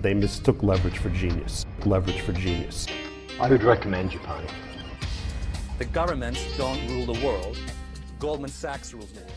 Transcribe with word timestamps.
They 0.00 0.14
mistook 0.14 0.62
leverage 0.62 0.98
for 0.98 1.10
genius. 1.10 1.66
Leverage 1.84 2.20
for 2.20 2.32
genius. 2.32 2.86
I 3.40 3.48
would 3.50 3.64
recommend 3.64 4.12
Japan. 4.12 4.44
The 5.78 5.86
governments 5.86 6.40
don't 6.56 6.78
rule 6.88 7.14
the 7.14 7.26
world. 7.26 7.58
Goldman 8.20 8.50
Sachs 8.50 8.94
rules 8.94 9.10
the 9.10 9.20
world. 9.20 9.32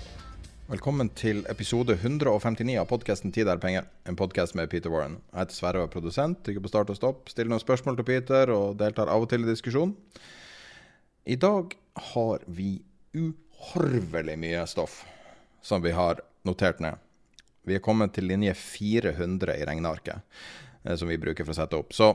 Velkommen 0.68 1.10
til 1.10 1.46
episode 1.50 1.94
159 1.94 2.78
av 2.78 2.86
podkasten 2.86 3.32
'Tid 3.32 3.48
er 3.48 3.58
penger', 3.58 3.86
en 4.06 4.16
podkast 4.16 4.56
med 4.56 4.70
Peter 4.70 4.90
Warren. 4.90 5.18
Jeg 5.34 5.40
heter 5.40 5.54
Sverre 5.54 5.78
og 5.78 5.84
er 5.84 5.88
produsent, 5.88 6.44
trykker 6.44 6.62
på 6.62 6.68
start 6.68 6.90
og 6.90 6.96
stopp, 6.96 7.30
stiller 7.30 7.50
noen 7.50 7.60
spørsmål 7.60 7.96
til 7.96 8.06
Peter 8.06 8.52
og 8.52 8.78
deltar 8.78 9.10
av 9.10 9.22
og 9.22 9.30
til 9.30 9.42
i 9.42 9.50
diskusjon. 9.50 9.96
I 11.26 11.36
dag 11.36 11.74
har 12.14 12.40
vi 12.48 12.84
uhorvelig 13.16 14.38
mye 14.38 14.68
stoff 14.68 15.06
som 15.62 15.82
vi 15.82 15.90
har 15.92 16.22
notert 16.46 16.80
ned. 16.80 16.94
Vi 17.68 17.78
er 17.78 17.84
kommet 17.84 18.14
til 18.16 18.28
linje 18.30 18.54
400 18.58 19.58
i 19.60 19.66
regnearket, 19.70 20.22
eh, 20.86 20.96
som 20.96 21.10
vi 21.12 21.20
bruker 21.22 21.46
for 21.46 21.54
å 21.54 21.60
sette 21.60 21.78
opp. 21.78 21.94
Så 21.94 22.14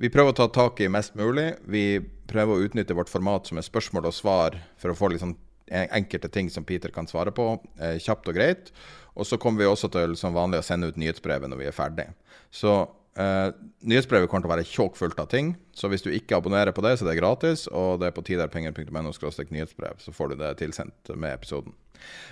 vi 0.00 0.10
prøver 0.12 0.32
å 0.32 0.36
ta 0.36 0.48
tak 0.48 0.80
i 0.80 0.90
mest 0.92 1.14
mulig. 1.18 1.52
Vi 1.68 2.00
prøver 2.28 2.54
å 2.54 2.66
utnytte 2.66 2.96
vårt 2.96 3.12
format 3.12 3.46
som 3.46 3.58
er 3.58 3.66
spørsmål 3.66 4.08
og 4.08 4.16
svar, 4.16 4.58
for 4.80 4.92
å 4.92 4.96
få 4.96 5.12
sånn 5.18 5.36
enkelte 5.72 6.28
ting 6.28 6.50
som 6.50 6.64
Peter 6.64 6.90
kan 6.90 7.06
svare 7.06 7.32
på, 7.32 7.60
eh, 7.78 7.98
kjapt 7.98 8.28
og 8.28 8.34
greit. 8.34 8.72
Og 9.16 9.24
så 9.26 9.38
kommer 9.38 9.58
vi 9.58 9.68
også 9.70 9.90
til 9.92 10.16
som 10.16 10.34
vanlig 10.34 10.60
å 10.60 10.64
sende 10.64 10.88
ut 10.88 10.96
nyhetsbrevet 10.96 11.48
når 11.48 11.58
vi 11.58 11.66
er 11.66 11.76
ferdig. 11.76 12.08
Så 12.50 12.88
eh, 13.18 13.48
nyhetsbrevet 13.84 14.30
kommer 14.30 14.46
til 14.46 14.50
å 14.50 14.54
være 14.54 14.68
tjåkfullt 14.68 15.20
av 15.22 15.30
ting. 15.32 15.54
Så 15.76 15.90
hvis 15.92 16.04
du 16.04 16.10
ikke 16.12 16.38
abonnerer 16.38 16.74
på 16.74 16.84
det, 16.84 16.96
så 16.98 17.06
er 17.06 17.12
det 17.12 17.20
gratis. 17.20 17.66
Og 17.68 18.00
det 18.02 18.10
er 18.10 18.16
på 18.16 18.24
tiderpenger.no 18.26 19.12
nyhetsbrev, 19.12 19.98
så 20.02 20.14
får 20.14 20.32
du 20.32 20.36
det 20.42 20.52
tilsendt 20.62 21.14
med 21.16 21.34
episoden. 21.34 21.74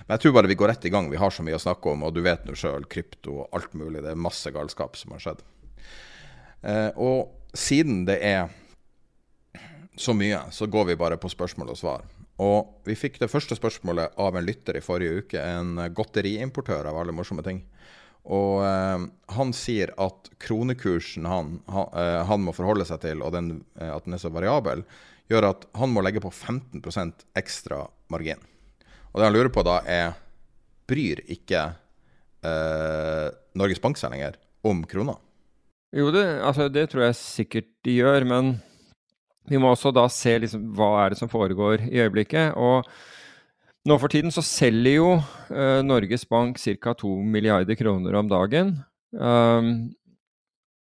Men 0.05 0.15
jeg 0.15 0.25
tror 0.25 0.37
bare 0.37 0.51
vi 0.51 0.57
går 0.59 0.73
rett 0.73 0.87
i 0.87 0.93
gang. 0.93 1.09
Vi 1.11 1.19
har 1.21 1.33
så 1.33 1.45
mye 1.45 1.57
å 1.57 1.63
snakke 1.63 1.93
om, 1.93 2.05
og 2.07 2.15
du 2.15 2.23
vet 2.25 2.43
nå 2.47 2.55
sjøl, 2.59 2.87
krypto 2.91 3.43
og 3.43 3.55
alt 3.55 3.75
mulig. 3.77 4.01
Det 4.03 4.13
er 4.13 4.25
masse 4.29 4.51
galskap 4.51 4.97
som 4.99 5.15
har 5.15 5.23
skjedd. 5.23 5.45
Uh, 6.61 6.89
og 6.99 7.57
siden 7.57 8.03
det 8.05 8.19
er 8.21 8.51
så 9.97 10.13
mye, 10.15 10.39
så 10.51 10.67
går 10.71 10.91
vi 10.91 10.99
bare 10.99 11.17
på 11.19 11.31
spørsmål 11.31 11.73
og 11.73 11.79
svar. 11.79 12.03
Og 12.41 12.87
vi 12.87 12.95
fikk 12.97 13.19
det 13.21 13.29
første 13.29 13.55
spørsmålet 13.57 14.15
av 14.21 14.37
en 14.37 14.45
lytter 14.45 14.79
i 14.79 14.83
forrige 14.83 15.23
uke, 15.23 15.41
en 15.41 15.77
godteriimportør 15.93 16.89
av 16.89 16.97
alle 17.01 17.13
morsomme 17.15 17.43
ting. 17.45 17.61
Og 18.29 18.61
eh, 18.65 19.05
han 19.35 19.53
sier 19.55 19.93
at 20.01 20.29
kronekursen 20.41 21.25
han, 21.25 21.55
han, 21.71 21.87
eh, 21.97 22.19
han 22.29 22.43
må 22.45 22.53
forholde 22.53 22.85
seg 22.85 23.01
til, 23.05 23.23
og 23.25 23.33
den, 23.33 23.53
eh, 23.79 23.89
at 23.89 24.05
den 24.05 24.17
er 24.17 24.21
så 24.21 24.29
variabel, 24.33 24.83
gjør 25.31 25.49
at 25.49 25.65
han 25.79 25.93
må 25.93 26.03
legge 26.05 26.21
på 26.23 26.29
15% 26.29 27.25
ekstra 27.39 27.85
margin. 28.13 28.41
Og 29.11 29.19
det 29.19 29.27
han 29.27 29.35
lurer 29.35 29.51
på 29.53 29.63
da, 29.65 29.79
er 29.87 30.13
Bryr 30.91 31.21
ikke 31.31 31.63
eh, 32.43 33.27
Norges 33.57 33.81
Bank 33.83 33.99
seg 33.99 34.13
lenger 34.13 34.37
om 34.67 34.83
krona? 34.89 35.15
Jo, 35.95 36.11
det, 36.13 36.25
altså, 36.45 36.67
det 36.71 36.89
tror 36.91 37.07
jeg 37.07 37.19
sikkert 37.19 37.69
de 37.87 37.97
gjør, 37.99 38.27
men 38.27 38.53
vi 39.49 39.59
må 39.59 39.71
også 39.71 39.91
da 39.95 40.05
se 40.11 40.37
liksom, 40.39 40.69
hva 40.77 40.93
er 41.01 41.11
det 41.11 41.19
som 41.19 41.31
foregår 41.31 41.87
i 41.89 42.03
øyeblikket. 42.03 42.53
Og 42.55 42.87
nå 43.89 43.97
for 44.01 44.13
tiden 44.13 44.33
så 44.33 44.43
selger 44.45 44.97
jo 44.99 45.07
uh, 45.17 45.79
Norges 45.85 46.27
Bank 46.29 46.59
ca. 46.61 46.93
2 46.97 47.15
milliarder 47.33 47.77
kroner 47.79 48.19
om 48.19 48.29
dagen. 48.29 48.75
Um, 49.11 49.91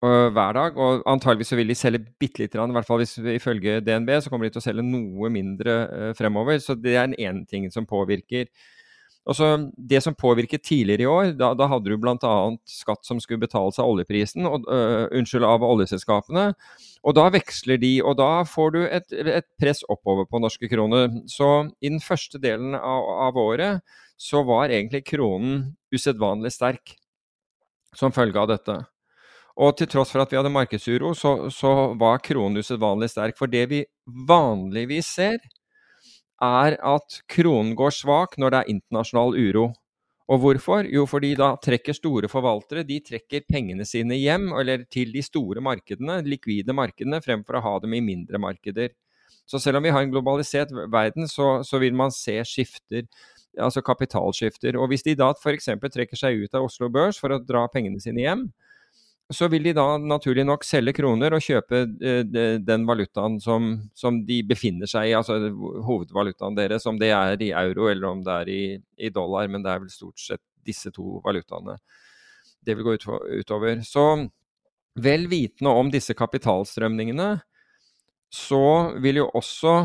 hver 0.04 0.56
dag. 0.58 0.78
Og 0.78 1.04
antageligvis 1.08 1.54
så 1.54 1.58
vil 1.58 1.72
de 1.72 1.78
selge 1.80 2.04
bitte 2.20 2.44
lite 2.44 2.58
grann, 2.58 2.74
i 2.74 2.76
hvert 2.76 2.88
fall 2.88 3.00
hvis, 3.00 3.16
ifølge 3.38 3.80
DNB 3.86 4.10
så 4.20 4.32
kommer 4.32 4.50
de 4.50 4.56
til 4.56 4.60
å 4.60 4.66
selge 4.66 4.84
noe 4.84 5.32
mindre 5.32 5.78
uh, 5.88 6.12
fremover. 6.18 6.60
Så 6.60 6.76
det 6.76 6.98
er 6.98 7.08
den 7.08 7.20
ene 7.20 7.48
tingen 7.50 7.72
som 7.74 7.88
påvirker. 7.88 8.50
Og 9.24 9.36
så 9.38 9.72
Det 9.78 10.02
som 10.04 10.16
påvirket 10.16 10.64
tidligere 10.64 11.02
i 11.02 11.06
år, 11.08 11.32
da, 11.40 11.54
da 11.56 11.68
hadde 11.72 11.90
du 11.90 11.98
bl.a. 11.98 12.34
skatt 12.68 13.06
som 13.08 13.22
skulle 13.24 13.40
betales 13.40 13.80
av 13.80 13.88
oljeprisen, 13.88 14.46
og, 14.46 14.68
øh, 14.68 15.08
unnskyld, 15.16 15.46
av 15.48 15.64
oljeselskapene. 15.64 16.54
Og 17.04 17.16
da 17.16 17.30
veksler 17.32 17.80
de, 17.80 17.94
og 18.04 18.18
da 18.20 18.44
får 18.44 18.74
du 18.76 18.82
et, 18.84 19.14
et 19.14 19.48
press 19.60 19.84
oppover 19.92 20.28
på 20.28 20.42
norske 20.44 20.68
kroner. 20.72 21.08
Så 21.32 21.70
i 21.82 21.92
den 21.92 22.04
første 22.04 22.40
delen 22.40 22.76
av, 22.76 23.08
av 23.30 23.40
året 23.40 24.00
så 24.20 24.44
var 24.48 24.72
egentlig 24.72 25.06
kronen 25.08 25.74
usedvanlig 25.94 26.52
sterk 26.52 26.98
som 27.96 28.12
følge 28.12 28.40
av 28.40 28.52
dette. 28.52 28.78
Og 29.64 29.76
til 29.78 29.90
tross 29.90 30.12
for 30.12 30.24
at 30.24 30.32
vi 30.32 30.40
hadde 30.40 30.52
markedsuro, 30.54 31.14
så, 31.14 31.50
så 31.54 31.94
var 32.00 32.24
kronen 32.26 32.58
usedvanlig 32.64 33.12
sterk. 33.14 33.38
For 33.38 33.52
det 33.52 33.68
vi 33.70 33.84
vanligvis 34.28 35.12
ser, 35.20 35.38
er 36.44 36.76
at 36.84 37.22
kronen 37.32 37.74
går 37.80 37.96
svak 37.96 38.38
når 38.42 38.54
det 38.54 38.60
er 38.60 38.76
internasjonal 38.76 39.38
uro. 39.40 39.70
Og 40.32 40.40
hvorfor? 40.40 40.88
Jo, 40.88 41.04
fordi 41.10 41.34
da 41.36 41.52
trekker 41.60 41.96
store 41.98 42.30
forvaltere 42.32 42.86
de 42.88 43.02
trekker 43.04 43.44
pengene 43.50 43.86
sine 43.88 44.16
hjem, 44.16 44.54
eller 44.60 44.86
til 44.92 45.12
de 45.12 45.24
store 45.26 45.64
markedene, 45.64 46.22
likvide 46.28 46.76
markedene, 46.76 47.20
fremfor 47.24 47.60
å 47.60 47.64
ha 47.66 47.74
dem 47.84 47.96
i 47.98 48.04
mindre 48.04 48.40
markeder. 48.40 48.94
Så 49.46 49.60
selv 49.60 49.82
om 49.82 49.84
vi 49.84 49.92
har 49.92 50.06
en 50.06 50.12
globalisert 50.14 50.72
verden, 50.72 51.28
så, 51.28 51.58
så 51.68 51.80
vil 51.84 51.96
man 52.00 52.14
se 52.16 52.38
skifter, 52.48 53.04
altså 53.60 53.84
kapitalskifter. 53.84 54.80
Og 54.80 54.88
hvis 54.92 55.04
de 55.04 55.18
da 55.20 55.34
f.eks. 55.36 55.68
trekker 55.92 56.20
seg 56.20 56.46
ut 56.46 56.56
av 56.56 56.70
Oslo 56.70 56.88
Børs 56.94 57.20
for 57.20 57.36
å 57.36 57.42
dra 57.44 57.66
pengene 57.72 58.00
sine 58.04 58.24
hjem, 58.24 58.48
så 59.32 59.48
vil 59.48 59.64
de 59.70 59.74
da 59.78 59.86
naturlig 59.98 60.44
nok 60.46 60.66
selge 60.68 60.94
kroner 60.98 61.34
og 61.36 61.44
kjøpe 61.44 61.84
eh, 62.04 62.24
den 62.60 62.88
valutaen 62.88 63.40
som, 63.42 63.76
som, 63.96 64.20
de 64.28 64.42
befinner 64.48 64.90
seg 64.90 65.10
i, 65.10 65.16
altså 65.18 65.38
hovedvalutaen 65.88 66.58
deres, 66.58 66.86
om 66.90 67.00
det 67.00 67.14
er 67.16 67.42
i 67.42 67.54
euro 67.64 67.88
eller 67.92 68.10
om 68.10 68.24
det 68.26 68.40
er 68.42 68.52
i, 68.52 68.64
i 69.00 69.14
dollar, 69.14 69.48
men 69.48 69.64
det 69.64 69.72
er 69.72 69.84
vel 69.86 69.94
stort 69.94 70.20
sett 70.20 70.44
disse 70.64 70.92
to 70.96 71.20
valutaene 71.24 71.78
det 72.64 72.78
vil 72.78 72.88
gå 72.88 72.96
ut, 72.98 73.08
utover. 73.44 73.82
Så 73.84 74.04
vel 75.04 75.28
vitende 75.32 75.74
om 75.74 75.90
disse 75.92 76.16
kapitalstrømningene, 76.18 77.36
så 78.34 78.66
vil 79.04 79.22
jo 79.22 79.30
også 79.36 79.76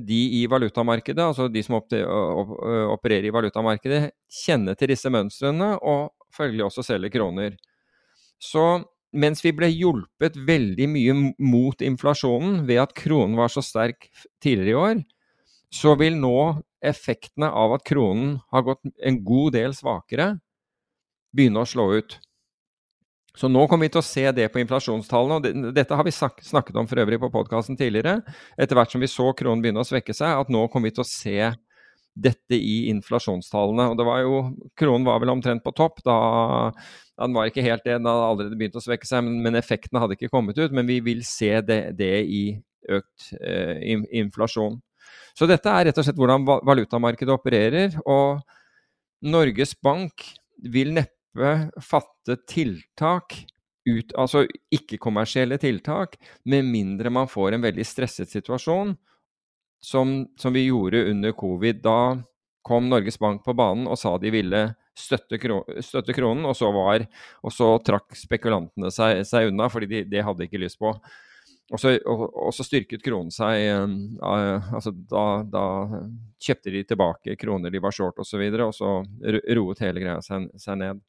de 0.00 0.20
i 0.40 0.46
valutamarkedet, 0.50 1.22
altså 1.22 1.48
de 1.52 1.62
som 1.62 1.76
opererer 1.78 3.28
i 3.28 3.34
valutamarkedet, 3.34 4.02
kjenne 4.44 4.74
til 4.78 4.94
disse 4.94 5.12
mønstrene 5.12 5.74
og 5.76 6.14
følgelig 6.34 6.68
også 6.68 6.86
selge 6.86 7.12
kroner. 7.12 7.56
Så 8.38 8.64
mens 9.16 9.42
vi 9.44 9.52
ble 9.56 9.70
hjulpet 9.72 10.36
veldig 10.48 10.88
mye 10.92 11.16
mot 11.38 11.82
inflasjonen 11.84 12.62
ved 12.68 12.82
at 12.82 12.94
kronen 12.96 13.38
var 13.38 13.52
så 13.52 13.64
sterk 13.64 14.10
tidligere 14.42 14.70
i 14.70 14.78
år, 14.78 15.02
så 15.74 15.94
vil 16.00 16.16
nå 16.20 16.60
effektene 16.84 17.50
av 17.50 17.74
at 17.76 17.84
kronen 17.88 18.38
har 18.52 18.64
gått 18.68 18.84
en 19.04 19.20
god 19.24 19.56
del 19.56 19.74
svakere, 19.76 20.36
begynne 21.34 21.64
å 21.64 21.68
slå 21.68 21.90
ut. 21.98 22.18
Så 23.38 23.46
nå 23.50 23.66
kommer 23.70 23.86
vi 23.86 23.92
til 23.94 24.00
å 24.00 24.06
se 24.06 24.24
det 24.34 24.48
på 24.50 24.58
inflasjonstallene. 24.62 25.36
og 25.38 25.74
Dette 25.76 25.94
har 25.94 26.06
vi 26.06 26.14
snakket 26.14 26.78
om 26.80 26.88
for 26.90 26.98
øvrig 26.98 27.20
på 27.22 27.30
podkasten 27.30 27.78
tidligere. 27.78 28.16
Etter 28.58 28.74
hvert 28.74 28.90
som 28.90 29.02
vi 29.02 29.10
så 29.10 29.28
kronen 29.38 29.62
begynne 29.62 29.84
å 29.84 29.86
svekke 29.86 30.16
seg, 30.16 30.40
at 30.40 30.50
nå 30.50 30.64
kommer 30.72 30.90
vi 30.90 30.96
til 30.96 31.04
å 31.04 31.10
se 31.10 31.52
dette 32.18 32.56
i 32.56 32.88
inflasjonstallene. 32.92 33.90
Og 33.92 33.98
det 33.98 34.06
var 34.08 34.22
jo, 34.24 34.40
Kronen 34.78 35.06
var 35.06 35.20
vel 35.22 35.32
omtrent 35.34 35.64
på 35.64 35.74
topp 35.76 36.02
da 36.06 36.18
den 37.18 37.34
var 37.34 37.50
ikke 37.50 37.64
helt 37.66 37.82
det, 37.82 37.96
den 37.98 38.06
hadde 38.06 38.26
allerede 38.30 38.58
begynt 38.58 38.76
å 38.78 38.82
svekke 38.82 39.08
seg, 39.08 39.24
men, 39.26 39.40
men 39.42 39.58
effektene 39.58 40.02
hadde 40.02 40.14
ikke 40.14 40.30
kommet 40.30 40.58
ut. 40.60 40.74
Men 40.74 40.86
vi 40.86 41.00
vil 41.04 41.24
se 41.26 41.56
det, 41.66 41.80
det 41.98 42.14
i 42.30 42.42
økt 42.88 43.32
eh, 43.40 43.82
inflasjon. 44.20 44.78
Så 45.34 45.48
dette 45.50 45.70
er 45.70 45.88
rett 45.88 45.98
og 45.98 46.06
slett 46.06 46.18
hvordan 46.18 46.46
valutamarkedet 46.46 47.34
opererer. 47.34 47.98
Og 48.06 48.38
Norges 49.26 49.74
Bank 49.82 50.26
vil 50.62 50.94
neppe 50.96 51.54
fatte 51.84 52.38
tiltak, 52.48 53.34
ut, 53.88 54.12
altså 54.20 54.42
ikke-kommersielle 54.74 55.56
tiltak, 55.62 56.18
med 56.44 56.66
mindre 56.68 57.12
man 57.14 57.30
får 57.30 57.56
en 57.56 57.62
veldig 57.64 57.86
stresset 57.88 58.28
situasjon, 58.28 58.92
som, 59.80 60.26
som 60.40 60.52
vi 60.52 60.66
gjorde 60.66 61.04
under 61.10 61.32
covid. 61.32 61.82
Da 61.84 62.18
kom 62.68 62.88
Norges 62.88 63.18
Bank 63.18 63.44
på 63.44 63.54
banen 63.56 63.88
og 63.88 63.98
sa 63.98 64.16
de 64.20 64.32
ville 64.32 64.66
støtte, 64.98 65.38
kro 65.40 65.62
støtte 65.84 66.14
kronen, 66.16 66.46
og 66.48 66.56
så, 66.58 66.70
var, 66.74 67.04
og 67.44 67.54
så, 67.54 67.70
trakk 67.84 68.16
spekulantene 68.18 68.90
seg, 68.94 69.22
seg 69.28 69.52
unna, 69.52 69.70
fordi 69.72 69.88
de, 69.90 70.04
det 70.10 70.24
hadde 70.26 70.48
ikke 70.48 70.60
lyst 70.60 70.80
på. 70.80 70.92
Og 71.68 71.80
så, 71.80 71.94
og, 72.08 72.24
og 72.48 72.54
så 72.56 72.64
styrket 72.64 73.02
kronen 73.04 73.32
seg 73.32 73.66
uh, 74.24 74.70
altså 74.72 74.92
da, 74.96 75.24
da, 75.44 75.64
kjøpte 76.40 76.72
de 76.72 76.80
tilbake 76.88 77.36
kroner 77.36 77.72
de 77.72 77.82
var 77.84 77.92
short 77.92 78.16
osv., 78.22 78.40
og, 78.48 78.62
og 78.70 78.76
så 78.76 78.94
roet 79.58 79.82
hele 79.84 80.00
greia 80.00 80.22
seg, 80.24 80.48
seg 80.56 80.80
ned. 80.80 81.02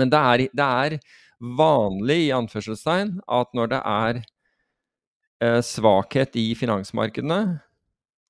Men 0.00 0.10
det 0.10 0.20
er, 0.20 0.46
det 0.52 0.70
er, 0.86 0.98
vanlig 1.44 2.28
i 2.28 2.32
anførselstegn 2.32 3.18
at 3.36 3.50
når 3.58 3.72
det 3.74 3.80
er 3.90 4.20
uh, 5.44 5.60
svakhet 5.66 6.38
i 6.40 6.46
finansmarkedene, 6.56 7.58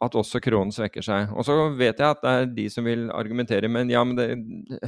at 0.04 0.16
også 0.18 0.40
kronen 0.44 0.72
svekker 0.74 1.04
seg. 1.04 1.32
Og 1.34 1.46
så 1.46 1.56
vet 1.76 2.00
jeg 2.00 2.16
at 2.16 2.22
det 2.22 2.32
er 2.32 2.50
de 2.56 2.66
som 2.72 2.86
vil 2.86 3.06
argumentere 3.14 3.70
men 3.70 3.90
ja, 3.92 4.02
men 4.06 4.18
det, 4.18 4.28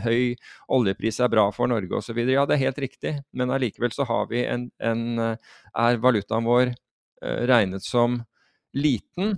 høy 0.04 0.36
oljepris 0.72 1.20
er 1.24 1.32
bra 1.32 1.48
for 1.54 1.70
Norge 1.70 1.98
osv. 1.98 2.20
Ja, 2.26 2.46
det 2.48 2.56
er 2.56 2.64
helt 2.66 2.82
riktig, 2.86 3.16
men 3.36 3.52
allikevel 3.54 3.94
så 3.94 4.06
har 4.08 4.28
vi 4.30 4.44
en, 4.46 4.68
en, 4.82 5.04
er 5.20 6.02
valutaen 6.02 6.46
vår 6.46 6.72
uh, 6.72 7.42
regnet 7.48 7.84
som 7.84 8.20
liten. 8.76 9.36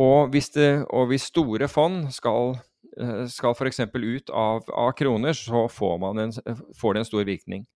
Og 0.00 0.32
hvis, 0.32 0.50
det, 0.56 0.70
og 0.92 1.08
hvis 1.10 1.28
store 1.30 1.68
fond 1.72 2.10
skal, 2.14 2.56
uh, 3.00 3.24
skal 3.32 3.56
f.eks. 3.56 3.84
ut 3.92 4.32
av, 4.32 4.66
av, 4.72 4.92
kroner, 4.98 5.36
så 5.36 5.66
får, 5.72 6.06
en, 6.20 6.36
får 6.76 6.94
det 6.94 7.04
en 7.04 7.10
stor 7.12 7.28
virkning. 7.28 7.66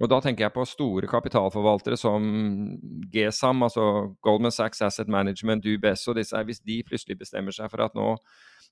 Og 0.00 0.08
da 0.08 0.18
tenker 0.24 0.46
jeg 0.46 0.54
på 0.54 0.64
store 0.66 1.08
kapitalforvaltere 1.10 1.98
som 2.00 2.24
GSAM, 3.12 3.60
altså 3.66 3.84
Goldman 4.24 4.54
Sachs 4.54 4.80
Asset 4.82 5.10
Management, 5.12 5.66
UBS 5.68 6.06
og 6.08 6.16
disse. 6.18 6.40
Hvis 6.48 6.62
de 6.64 6.80
plutselig 6.86 7.18
bestemmer 7.20 7.54
seg 7.54 7.70
for 7.70 7.84
at 7.84 7.94
nå 7.98 8.14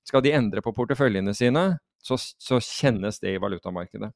skal 0.07 0.23
de 0.25 0.33
endre 0.33 0.63
på 0.65 0.73
porteføljene 0.75 1.33
sine, 1.37 1.65
så, 2.01 2.17
så 2.17 2.57
kjennes 2.65 3.21
det 3.21 3.35
i 3.35 3.41
valutamarkedet. 3.41 4.09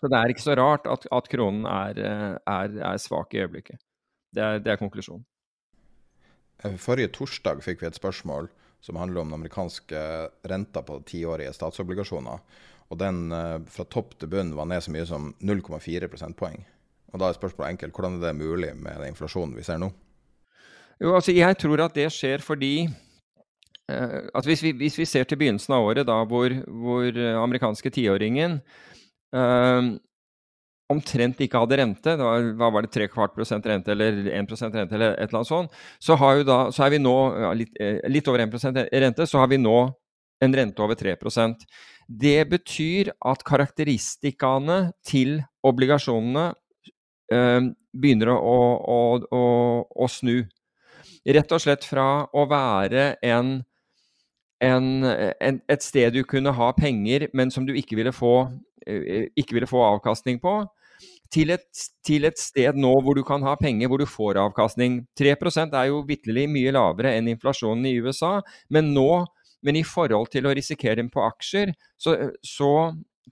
Så 0.00 0.08
det 0.10 0.18
er 0.18 0.32
ikke 0.32 0.42
så 0.42 0.56
rart 0.58 0.88
at, 0.90 1.04
at 1.14 1.28
kronen 1.30 1.68
er, 1.68 2.00
er, 2.00 2.72
er, 2.80 2.96
svak 2.98 3.36
i 3.36 3.44
øyeblikket. 3.44 3.78
Det 4.34 4.42
er, 4.42 4.58
det 4.64 4.72
er 4.72 4.80
konklusjonen. 4.80 5.22
Eh, 6.64 6.74
forrige 6.80 7.12
torsdag 7.14 7.62
fikk 7.62 7.84
vi 7.84 7.90
et 7.90 8.00
spørsmål 8.00 8.48
som 8.82 8.98
handler 8.98 9.22
om 9.22 9.30
den 9.30 9.38
amerikanske 9.38 10.00
renta 10.50 10.82
på 10.82 10.98
tiårige 11.06 11.52
statsobligasjoner. 11.54 12.40
Og 12.90 12.98
den 13.00 13.32
eh, 13.32 13.58
fra 13.72 13.86
topp 13.88 14.16
til 14.18 14.30
bunn 14.32 14.54
var 14.56 14.68
ned 14.68 14.84
så 14.84 14.92
mye 14.94 15.06
som 15.08 15.30
0,4 15.40 16.10
prosentpoeng. 16.12 16.62
Og 17.12 17.20
da 17.20 17.28
er 17.28 17.36
spørsmålet 17.36 17.74
enkelt, 17.74 17.94
hvordan 17.94 18.18
er 18.18 18.28
det 18.30 18.36
mulig 18.40 18.72
med 18.76 19.00
den 19.00 19.12
inflasjonen 19.12 19.56
vi 19.56 19.64
ser 19.66 19.80
nå? 19.80 19.90
Jo, 21.02 21.16
altså 21.16 21.34
Jeg 21.34 21.58
tror 21.58 21.82
at 21.84 21.96
det 21.96 22.06
skjer 22.14 22.44
fordi 22.44 22.86
eh, 22.86 24.20
at 24.34 24.48
hvis 24.48 24.62
vi, 24.64 24.72
hvis 24.78 24.98
vi, 24.98 25.08
ser 25.08 25.24
til 25.28 25.40
begynnelsen 25.40 25.74
av 25.76 25.88
året, 25.88 26.06
da 26.08 26.22
hvor, 26.28 26.54
hvor 26.66 27.08
eh, 27.10 27.36
amerikanske 27.42 27.90
tiåringen 27.90 28.60
eh, 29.34 29.92
omtrent 30.92 31.40
ikke 31.42 31.62
hadde 31.62 31.78
rente, 31.80 32.14
da, 32.20 32.30
hva 32.58 32.70
var 32.74 32.86
det, 32.86 32.92
3 32.94 33.08
kvart 33.12 33.34
prosent 33.36 33.66
rente 33.68 33.92
eller 33.94 34.28
1 34.32 34.48
prosent 34.48 34.76
rente 34.76 34.96
eller 34.96 35.16
et 35.16 35.28
eller 35.28 35.40
annet 35.40 35.50
sånt, 35.50 35.80
så, 36.02 36.16
da, 36.46 36.58
så 36.74 36.86
er 36.86 36.94
vi 36.94 37.02
nå 37.02 37.16
ja, 37.44 37.52
litt, 37.56 37.74
eh, 37.80 38.00
litt, 38.12 38.28
over 38.28 38.44
1% 38.46 38.82
rente, 39.04 39.28
så 39.28 39.42
har 39.42 39.50
vi 39.52 39.60
nå 39.60 39.76
en 40.42 40.56
rente 40.56 40.82
over 40.82 40.98
3% 40.98 41.66
Det 42.08 42.40
betyr 42.50 43.12
at 43.24 43.44
karakteristikaene 43.46 44.78
til 45.06 45.38
obligasjonene 45.64 46.48
eh, 47.32 47.60
begynner 47.92 48.32
å, 48.34 48.56
å, 48.96 49.00
å, 49.22 49.44
å, 49.86 50.08
snu. 50.10 50.42
Rett 51.22 51.54
og 51.54 51.62
slett 51.62 51.86
fra 51.86 52.24
å 52.32 52.44
være 52.50 53.12
en, 53.22 53.54
en, 54.64 54.86
en, 55.06 55.62
et 55.70 55.84
sted 55.84 56.16
du 56.16 56.22
kunne 56.28 56.54
ha 56.56 56.72
penger, 56.76 57.28
men 57.32 57.52
som 57.54 57.66
du 57.68 57.74
ikke 57.78 57.98
ville 58.00 58.14
få, 58.16 58.48
eh, 58.86 59.28
ikke 59.38 59.60
ville 59.60 59.70
få 59.70 59.84
avkastning 59.92 60.40
på, 60.42 60.62
til 61.32 61.52
et, 61.54 61.64
til 62.04 62.26
et, 62.28 62.38
sted 62.40 62.76
nå 62.76 62.90
hvor 63.04 63.16
du 63.16 63.22
kan 63.24 63.44
ha 63.46 63.54
penger 63.60 63.88
hvor 63.88 64.02
du 64.02 64.08
får 64.08 64.40
avkastning. 64.42 65.02
3% 65.18 65.76
er 65.78 65.88
jo 65.88 66.02
vitterlig 66.08 66.48
mye 66.50 66.74
lavere 66.76 67.14
enn 67.16 67.30
inflasjonen 67.32 67.88
i 67.88 67.96
USA, 68.04 68.38
men 68.72 68.92
nå 68.96 69.24
men 69.62 69.78
i 69.78 69.84
forhold 69.86 70.30
til 70.32 70.46
å 70.46 70.54
risikere 70.56 70.98
dem 71.00 71.10
på 71.12 71.22
aksjer, 71.24 71.72
så, 72.00 72.16
så 72.42 72.72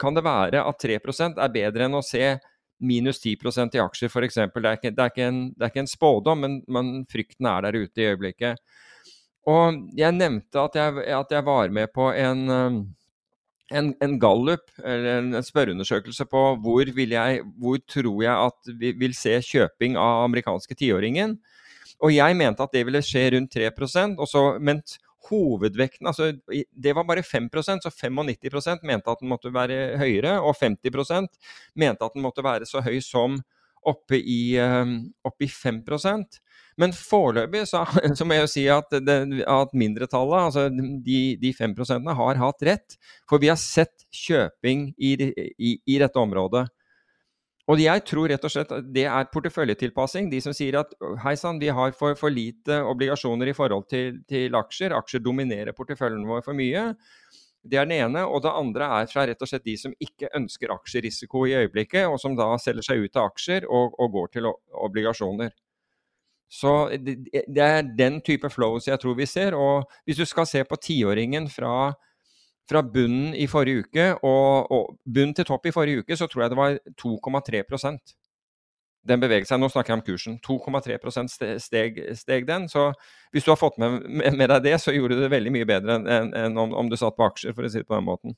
kan 0.00 0.16
det 0.16 0.24
være 0.24 0.62
at 0.62 0.82
3% 0.82 1.40
er 1.42 1.52
bedre 1.54 1.86
enn 1.86 1.98
å 1.98 2.04
se 2.06 2.36
minus 2.80 3.20
10% 3.20 3.76
i 3.76 3.82
aksjer 3.82 4.08
f.eks. 4.08 4.38
Det, 4.38 4.52
det, 4.54 4.92
er 5.04 5.34
det 5.50 5.66
er 5.66 5.72
ikke 5.72 5.82
en 5.84 5.90
spådom, 5.90 6.46
men, 6.46 6.56
men, 6.70 6.94
frykten 7.10 7.48
er 7.50 7.66
der 7.66 7.82
ute 7.82 8.00
i 8.00 8.08
øyeblikket. 8.12 8.62
Og 9.50 9.84
jeg 9.96 10.16
nevnte 10.16 10.62
at 10.62 10.78
jeg, 10.78 11.04
at 11.16 11.34
jeg 11.34 11.44
var 11.46 11.72
med 11.74 11.92
på 11.96 12.10
en, 12.12 12.42
en, 13.72 13.92
en 13.92 14.16
gallup, 14.20 14.66
eller 14.78 15.20
en 15.20 15.44
spørreundersøkelse 15.44 16.26
på 16.30 16.42
hvor, 16.64 16.92
jeg, 17.00 17.44
hvor 17.60 17.80
tror 17.88 18.24
jeg 18.24 18.48
at 18.48 18.74
vi 18.80 18.92
vil 19.00 19.16
se 19.16 19.36
kjøping 19.44 19.98
av 20.00 20.26
amerikanske 20.28 20.76
tiåringen. 20.76 21.38
Og 22.00 22.14
jeg 22.14 22.36
mente 22.36 22.64
at 22.64 22.72
det 22.72 22.86
ville 22.88 23.02
skje 23.04 23.26
rundt 23.34 23.56
3% 23.56 24.20
og 24.20 24.28
så, 24.28 24.44
men 24.60 24.80
hovedvekten 25.30 26.10
altså 26.10 26.32
Det 26.70 26.92
var 26.96 27.06
bare 27.08 27.24
5% 27.24 27.86
så 27.86 27.90
95% 27.90 28.84
mente 28.86 29.10
at 29.10 29.22
den 29.22 29.30
måtte 29.30 29.54
være 29.54 29.96
høyere, 30.00 30.36
og 30.40 30.56
50% 30.58 31.30
mente 31.74 32.04
at 32.04 32.14
den 32.14 32.22
måtte 32.26 32.44
være 32.44 32.68
så 32.68 32.82
høy 32.84 33.00
som 33.04 33.40
oppe 33.80 34.18
i, 34.18 34.58
ehm, 34.60 35.12
oppe 35.24 35.46
i 35.46 35.48
5% 35.48 36.40
men 36.80 36.94
foreløpig 36.96 37.66
så, 37.68 37.84
så, 38.16 38.26
må 38.26 38.36
jeg 38.36 38.46
jo 38.46 38.50
si 38.54 38.64
at, 38.72 38.94
det, 39.04 39.18
at 39.44 39.74
mindretallet, 39.76 40.46
altså 40.48 40.66
de, 40.70 41.20
de 41.40 41.52
5% 41.56 42.12
har 42.20 42.40
hatt 42.40 42.66
rett. 42.66 42.98
For 43.28 43.42
vi 43.42 43.50
har 43.52 43.60
sett 43.60 44.06
kjøping 44.14 44.90
i, 44.96 45.14
i, 45.58 45.74
i 45.84 45.98
dette 46.00 46.20
området. 46.20 46.68
Og 47.70 47.78
jeg 47.78 48.02
tror 48.08 48.26
rett 48.32 48.44
og 48.46 48.50
slett 48.50 48.72
at 48.74 48.86
det 48.90 49.04
er 49.06 49.28
porteføljetilpassing. 49.30 50.30
De 50.32 50.40
som 50.42 50.54
sier 50.56 50.80
at 50.80 50.94
hei 51.22 51.36
sann, 51.38 51.60
vi 51.62 51.70
har 51.70 51.94
for, 51.94 52.16
for, 52.18 52.32
lite 52.34 52.80
obligasjoner 52.82 53.52
i 53.52 53.54
forhold 53.54 53.86
til, 53.92 54.18
til, 54.30 54.56
aksjer. 54.58 54.94
Aksjer 54.96 55.22
dominerer 55.22 55.76
porteføljen 55.76 56.26
vår 56.26 56.42
for 56.46 56.58
mye. 56.58 56.88
Det 57.62 57.78
er 57.78 57.86
den 57.86 57.98
ene. 58.00 58.24
Og 58.26 58.42
det 58.42 58.56
andre 58.58 58.90
er 58.98 59.10
fra 59.12 59.28
rett 59.28 59.44
og 59.44 59.52
slett 59.52 59.68
de 59.68 59.76
som 59.78 59.94
ikke 60.02 60.32
ønsker 60.40 60.74
aksjerisiko 60.74 61.44
i 61.46 61.54
øyeblikket, 61.60 62.08
og 62.10 62.18
som 62.22 62.34
da 62.38 62.50
selger 62.58 62.88
seg 62.88 63.04
ut 63.06 63.20
av 63.20 63.30
aksjer 63.30 63.68
og, 63.68 63.94
og 64.00 64.16
går 64.18 64.34
til 64.34 64.50
obligasjoner. 64.88 65.54
Så 66.50 66.74
det, 66.98 67.20
det 67.46 67.62
er 67.62 67.84
den 67.86 68.18
type 68.26 68.50
flows 68.50 68.88
jeg 68.90 68.98
tror 68.98 69.14
vi 69.20 69.28
ser. 69.30 69.54
Og 69.54 69.86
hvis 70.08 70.18
du 70.18 70.26
skal 70.26 70.48
se 70.50 70.64
på 70.66 70.80
tiåringen 70.82 71.46
fra 71.52 71.92
fra 72.70 72.82
bunnen 72.86 73.34
i 73.34 73.48
forrige 73.50 73.84
uke 73.84 74.06
og, 74.22 74.70
og 74.70 74.96
bunn 75.04 75.34
til 75.34 75.48
topp 75.48 75.66
i 75.66 75.74
forrige 75.74 76.04
uke, 76.04 76.16
så 76.16 76.28
tror 76.30 76.44
jeg 76.44 76.52
det 76.52 76.60
var 76.60 76.78
2,3% 77.02 78.14
den 79.08 79.20
beveget 79.20 79.48
seg. 79.48 79.60
Nå 79.60 79.70
snakker 79.72 79.94
jeg 79.94 80.00
om 80.00 80.04
kursen. 80.04 80.36
2,3% 80.44 81.58
steg, 81.62 82.00
steg 82.18 82.46
den. 82.48 82.68
Så 82.68 82.90
hvis 83.32 83.46
du 83.46 83.52
har 83.52 83.60
fått 83.60 83.78
med, 83.80 84.02
med, 84.04 84.46
deg 84.52 84.64
det, 84.66 84.76
så 84.82 84.94
gjorde 84.94 85.16
du 85.16 85.24
det 85.24 85.32
veldig 85.32 85.54
mye 85.54 85.68
bedre 85.68 85.96
enn 85.96 86.08
en, 86.08 86.32
en 86.36 86.60
om, 86.60 86.74
om, 86.82 86.90
du 86.90 86.98
satt 87.00 87.16
på 87.16 87.26
aksjer, 87.30 87.56
for 87.56 87.66
å 87.66 87.72
si 87.72 87.82
det 87.82 87.88
på 87.88 87.96
den 87.96 88.08
måten. 88.08 88.36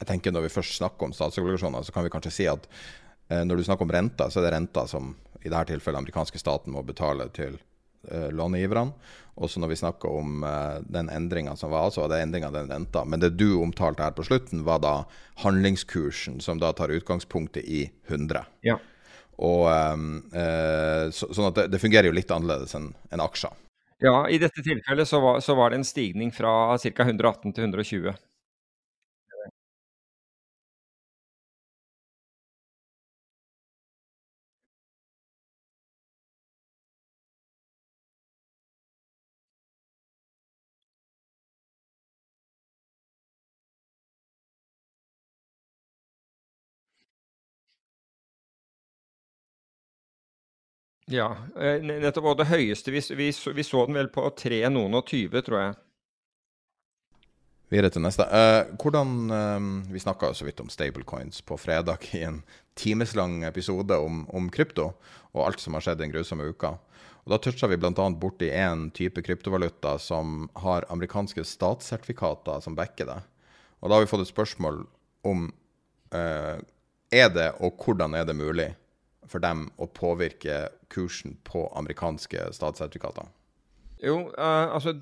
Jeg 0.00 0.10
tenker 0.10 0.34
Når 0.34 0.48
vi 0.48 0.54
først 0.56 0.76
snakker 0.80 1.08
om 1.08 1.14
statsobligasjoner, 1.16 1.86
så 1.86 1.94
kan 1.94 2.04
vi 2.04 2.12
kanskje 2.12 2.34
si 2.34 2.48
at 2.50 2.66
eh, 3.30 3.44
når 3.46 3.60
du 3.60 3.68
snakker 3.68 3.86
om 3.86 3.94
renta, 3.94 4.28
så 4.28 4.40
er 4.40 4.48
det 4.48 4.56
renta 4.58 4.88
som 4.90 5.14
i 5.44 5.50
dette 5.50 5.70
tilfellet 5.72 6.02
amerikanske 6.02 6.40
staten 6.40 6.74
må 6.74 6.82
betale 6.84 7.28
til 7.36 7.56
eh, 8.10 8.30
långiverne. 8.32 8.92
Også 9.34 9.58
når 9.58 9.72
vi 9.72 9.76
snakker 9.80 10.12
om 10.14 10.44
uh, 10.46 10.78
den 10.86 11.08
endringa 11.10 11.56
som 11.58 11.72
var, 11.72 11.88
så 11.90 12.04
var 12.04 12.12
det 12.12 12.20
endringa 12.22 12.52
den 12.54 12.68
renta. 12.70 13.02
Men 13.04 13.18
det 13.18 13.32
du 13.34 13.56
omtalte 13.58 14.04
her 14.06 14.14
på 14.14 14.22
slutten, 14.22 14.62
var 14.62 14.78
da 14.78 14.92
handlingskursen, 15.42 16.38
som 16.40 16.60
da 16.62 16.70
tar 16.72 16.94
utgangspunktet 16.94 17.66
i 17.66 17.88
100. 18.06 18.44
Ja. 18.62 18.78
Og, 19.34 19.66
um, 19.66 20.20
uh, 20.30 21.10
så, 21.10 21.32
sånn 21.34 21.50
at 21.50 21.58
det, 21.58 21.66
det, 21.72 21.82
fungerer 21.82 22.06
jo 22.06 22.14
litt 22.14 22.30
annerledes 22.30 22.76
enn 22.78 22.92
en 23.10 23.24
aksjer. 23.24 23.58
Ja, 24.04 24.20
i 24.30 24.38
dette 24.38 24.62
tilfellet 24.62 25.10
så 25.10 25.18
var, 25.22 25.42
så 25.42 25.58
var 25.58 25.72
det 25.72 25.80
en 25.80 25.88
stigning 25.88 26.30
fra 26.34 26.76
ca. 26.78 27.08
118 27.08 27.56
til 27.56 27.66
120. 27.66 28.14
Ja, 51.12 51.36
eh, 51.60 51.82
nettopp. 51.84 52.30
Og 52.32 52.38
det 52.40 52.48
høyeste 52.48 52.92
vi, 52.94 53.02
vi, 53.12 53.28
vi, 53.30 53.64
så 53.66 53.84
den 53.86 53.98
vel 53.98 54.08
på 54.12 54.24
tre 54.38 54.62
noen 54.72 54.96
og 54.96 55.04
tyve, 55.10 55.42
tror 55.44 55.60
jeg. 55.60 55.74
Videre 57.72 57.90
til 57.92 58.04
neste. 58.04 58.24
Uh, 58.28 58.72
hvordan 58.80 59.12
uh, 59.32 59.68
Vi 59.92 60.00
snakka 60.00 60.32
så 60.36 60.46
vidt 60.46 60.60
om 60.62 60.70
stablecoins 60.72 61.42
på 61.44 61.58
fredag 61.60 62.06
i 62.16 62.22
en 62.28 62.42
timeslang 62.78 63.42
episode 63.48 63.96
om, 64.00 64.24
om, 64.30 64.50
krypto 64.52 64.92
og 65.34 65.44
alt 65.46 65.62
som 65.62 65.76
har 65.76 65.84
skjedd 65.84 66.00
den 66.00 66.12
grusomme 66.12 66.46
uka. 66.48 66.76
Og 67.24 67.32
Da 67.32 67.40
toucha 67.40 67.68
vi 67.68 67.78
bl.a. 67.80 67.92
borti 68.20 68.50
én 68.52 68.90
type 68.94 69.22
kryptovaluta 69.24 69.96
som 69.98 70.48
har 70.60 70.86
amerikanske 70.92 71.44
statssertifikater 71.44 72.60
som 72.60 72.76
backer 72.76 73.08
det. 73.08 73.20
Og 73.80 73.88
da 73.88 73.96
har 73.96 74.04
vi 74.04 74.10
fått 74.12 74.24
et 74.26 74.32
spørsmål 74.32 74.84
om 75.24 75.48
uh, 76.14 76.56
er 77.12 77.28
det, 77.32 77.50
og 77.60 77.80
hvordan 77.80 78.14
er 78.14 78.28
det 78.28 78.36
mulig 78.36 78.70
for 79.30 79.42
dem 79.44 79.68
å 79.80 79.88
påvirke 79.90 80.68
kursen 80.92 81.38
på 81.46 81.66
amerikanske 81.78 82.50
statssertifikater? 82.54 83.30
Jo, 84.04 84.18
altså 84.36 84.98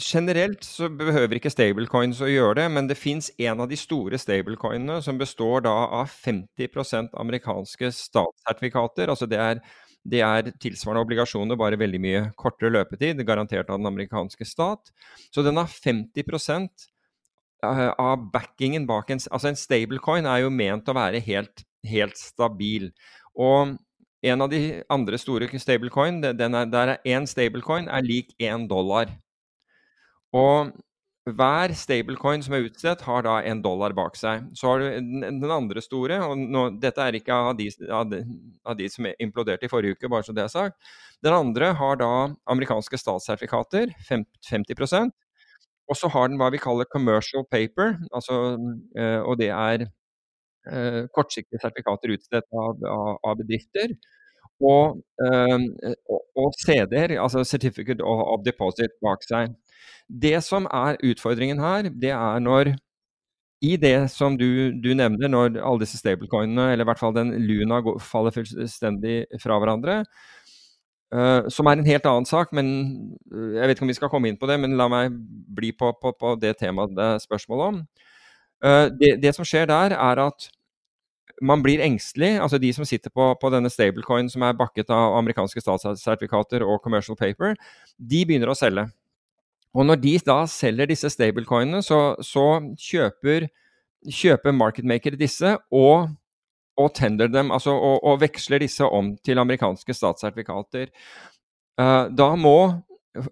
Generelt 0.00 0.64
så 0.64 0.88
behøver 0.88 1.36
ikke 1.36 1.50
stablecoins 1.52 2.20
å 2.22 2.28
gjøre 2.30 2.60
det, 2.60 2.66
men 2.72 2.86
det 2.88 2.96
fins 2.96 3.28
en 3.42 3.60
av 3.64 3.68
de 3.68 3.76
store 3.76 4.18
stablecoinene 4.20 5.00
som 5.04 5.18
består 5.20 5.64
da 5.66 5.74
av 6.00 6.08
50% 6.12 7.16
amerikanske 7.20 7.90
statssertifikater. 7.96 9.10
Altså 9.12 9.28
det 9.28 9.40
er, 9.42 9.60
det 10.06 10.22
er 10.24 10.52
tilsvarende 10.62 11.04
obligasjoner, 11.04 11.58
bare 11.58 11.80
veldig 11.80 12.00
mye 12.00 12.22
kortere 12.38 12.72
løpetid, 12.72 13.20
garantert 13.28 13.68
av 13.68 13.80
den 13.80 13.90
amerikanske 13.90 14.46
stat. 14.48 14.92
Så 15.34 15.44
den 15.44 15.60
har 15.60 15.68
50 15.68 16.24
eh, 17.66 17.84
av 17.90 18.30
backingen 18.32 18.88
bak 18.88 19.10
en 19.10 19.20
Altså 19.28 19.50
en 19.50 19.58
stablecoin 19.58 20.30
er 20.30 20.46
jo 20.46 20.54
ment 20.54 20.88
å 20.88 20.96
være 20.96 21.20
helt, 21.26 21.66
helt 21.84 22.16
stabil. 22.16 22.92
Og 23.38 23.76
en 24.22 24.44
av 24.44 24.50
de 24.52 24.82
andre 24.92 25.18
store 25.18 25.48
stablecoin, 25.58 26.20
er, 26.24 26.36
der 26.36 26.94
er 26.94 26.96
én 27.08 27.26
stablecoin 27.28 27.88
er 27.88 28.04
lik 28.04 28.34
én 28.40 28.68
dollar. 28.68 29.08
Og 30.36 30.72
hver 31.30 31.72
stablecoin 31.76 32.42
som 32.42 32.54
er 32.56 32.66
utstedt, 32.66 33.02
har 33.06 33.24
da 33.26 33.36
en 33.46 33.60
dollar 33.62 33.94
bak 33.96 34.16
seg. 34.16 34.46
Så 34.56 34.68
har 34.68 34.80
du 34.80 34.86
den, 34.90 35.50
andre 35.50 35.82
store, 35.84 36.18
og 36.24 36.38
nå, 36.38 36.66
dette 36.80 37.04
er 37.04 37.16
ikke 37.18 37.36
av 37.36 37.56
de, 37.58 37.68
av, 37.88 38.08
de, 38.10 38.22
av 38.64 38.76
de, 38.78 38.88
som 38.92 39.08
imploderte 39.12 39.68
i 39.68 39.72
forrige 39.72 39.98
uke, 39.98 40.10
bare 40.10 40.26
så 40.26 40.34
det 40.36 40.44
er 40.46 40.52
sagt. 40.52 40.92
Den 41.24 41.36
andre 41.36 41.72
har 41.76 42.00
da 42.00 42.12
amerikanske 42.50 42.98
statssertifikater, 43.00 43.92
50% 44.08 45.12
Og 45.90 45.96
så 45.98 46.08
har 46.08 46.28
den 46.28 46.38
hva 46.38 46.50
vi 46.54 46.60
kaller 46.62 46.86
commercial 46.86 47.44
paper, 47.50 47.96
altså, 48.14 48.56
øh, 48.96 49.22
og 49.26 49.38
det 49.38 49.50
er 49.50 49.88
kortsiktige 51.16 51.60
sertifikater 51.62 52.12
utstedt 52.12 52.46
av, 52.52 52.82
av, 52.84 53.14
av 53.24 53.38
bedrifter. 53.38 53.94
Og, 54.60 55.00
øh, 55.24 55.60
og, 56.12 56.20
og 56.36 56.52
CD-er, 56.60 57.16
altså 57.22 57.44
Certificate 57.44 58.04
of 58.04 58.44
Deposit, 58.44 58.92
bak 59.00 59.24
seg. 59.24 59.54
Det 60.22 60.36
som 60.44 60.66
er 60.68 61.00
utfordringen 61.06 61.62
her, 61.62 61.88
det 62.02 62.12
er 62.12 62.44
når 62.44 62.74
i 63.60 63.76
det 63.76 64.10
som 64.12 64.36
du, 64.40 64.72
du 64.72 64.92
nevner, 64.96 65.28
når 65.28 65.58
alle 65.60 65.84
disse 65.84 66.00
stablecoinene, 66.00 66.70
eller 66.72 66.84
i 66.84 66.88
hvert 66.88 67.00
fall 67.00 67.16
den 67.16 67.34
Luna, 67.44 67.80
faller 68.00 68.32
fullstendig 68.32 69.16
fra 69.42 69.58
hverandre, 69.60 69.98
uh, 71.14 71.48
som 71.52 71.68
er 71.68 71.76
en 71.76 71.90
helt 71.90 72.08
annen 72.08 72.28
sak, 72.28 72.54
men 72.56 72.70
uh, 73.32 73.58
jeg 73.58 73.66
vet 73.66 73.76
ikke 73.76 73.84
om 73.84 73.92
vi 73.92 73.98
skal 73.98 74.12
komme 74.12 74.32
inn 74.32 74.40
på 74.40 74.48
det, 74.48 74.56
men 74.62 74.78
la 74.80 74.88
meg 74.92 75.12
bli 75.56 75.74
på, 75.76 75.92
på, 76.00 76.14
på 76.16 76.32
det 76.40 76.54
temaet 76.62 76.96
det 76.96 77.10
er 77.16 77.26
spørsmål 77.26 77.66
om. 77.66 77.82
Uh, 78.64 78.88
det, 78.92 79.16
det, 79.22 79.34
som 79.36 79.46
skjer 79.46 79.68
der, 79.70 79.94
er 79.96 80.22
at 80.26 80.50
man 81.40 81.62
blir 81.64 81.80
engstelig. 81.80 82.38
altså 82.40 82.58
De 82.58 82.72
som 82.72 82.84
sitter 82.84 83.10
på, 83.10 83.32
på 83.40 83.50
denne 83.52 83.70
stablecoin 83.72 84.28
som 84.30 84.44
er 84.44 84.56
bakket 84.56 84.90
av 84.92 85.16
amerikanske 85.18 85.62
statssertifikater 85.64 86.64
og 86.66 86.82
commercial 86.84 87.16
paper, 87.16 87.56
de 87.96 88.24
begynner 88.26 88.52
å 88.52 88.58
selge. 88.58 88.86
Og 89.74 89.86
når 89.86 90.00
de 90.02 90.16
da 90.26 90.42
selger 90.50 90.90
disse 90.90 91.10
stablecoinene, 91.12 91.82
så, 91.86 92.16
så 92.26 92.60
kjøper, 92.78 93.48
kjøper 94.10 94.56
marketmakere 94.56 95.18
disse 95.18 95.54
og, 95.70 96.10
og 96.80 96.94
tender 96.96 97.30
dem, 97.30 97.52
altså 97.54 97.76
og, 97.76 98.00
og, 98.02 98.20
veksler 98.24 98.64
disse 98.64 98.84
om 98.84 99.14
til 99.24 99.38
amerikanske 99.38 99.94
statssertifikater. 99.94 100.90
Uh, 101.80 102.10
da 102.10 102.32
må, 102.36 102.58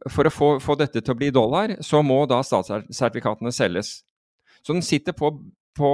for 0.09 0.31
å 0.31 0.33
få, 0.33 0.53
få, 0.63 0.79
dette 0.79 1.03
til 1.03 1.17
å 1.17 1.19
bli 1.19 1.33
dollar, 1.35 1.75
så 1.85 2.05
må 2.07 2.23
da 2.31 2.41
statssertifikatene 2.47 3.53
selges. 3.53 3.99
Så 4.69 4.75
den 4.77 4.85
sitter 4.85 5.15
på, 5.17 5.31
på 5.79 5.91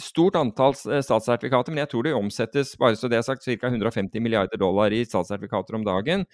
stort 0.00 0.38
antall 0.40 0.72
statssertifikater, 0.72 1.74
men 1.74 1.82
jeg 1.82 1.90
tror 1.92 2.06
det 2.06 2.14
omsettes 2.16 2.72
bare 2.80 2.96
så 2.96 3.10
det 3.12 3.18
er 3.18 3.26
sagt, 3.26 3.44
ca. 3.44 3.68
150 3.68 4.24
milliarder 4.24 4.56
dollar 4.56 4.94
i 4.96 5.02
statssertifikater 5.04 5.76
om 5.76 5.84
dagen. 5.84 6.24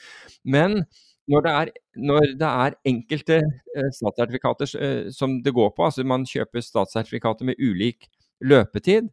Men 0.46 0.84
når 1.26 1.42
det 1.42 1.54
er, 1.58 1.72
når 2.06 2.28
det 2.38 2.50
er 2.52 2.76
enkelte 2.86 3.40
eh, 3.42 3.90
statssertifikater 3.98 4.76
eh, 4.78 5.08
som 5.10 5.40
det 5.42 5.56
går 5.58 5.72
på, 5.74 5.88
altså 5.88 6.06
man 6.06 6.26
kjøper 6.28 6.62
statssertifikater 6.62 7.50
med 7.50 7.58
ulik 7.58 8.06
løpetid, 8.46 9.10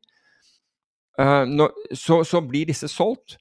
eh, 1.17 1.55
så, 1.97 2.21
så, 2.21 2.43
blir 2.45 2.69
disse 2.69 2.91
solgt. 2.91 3.39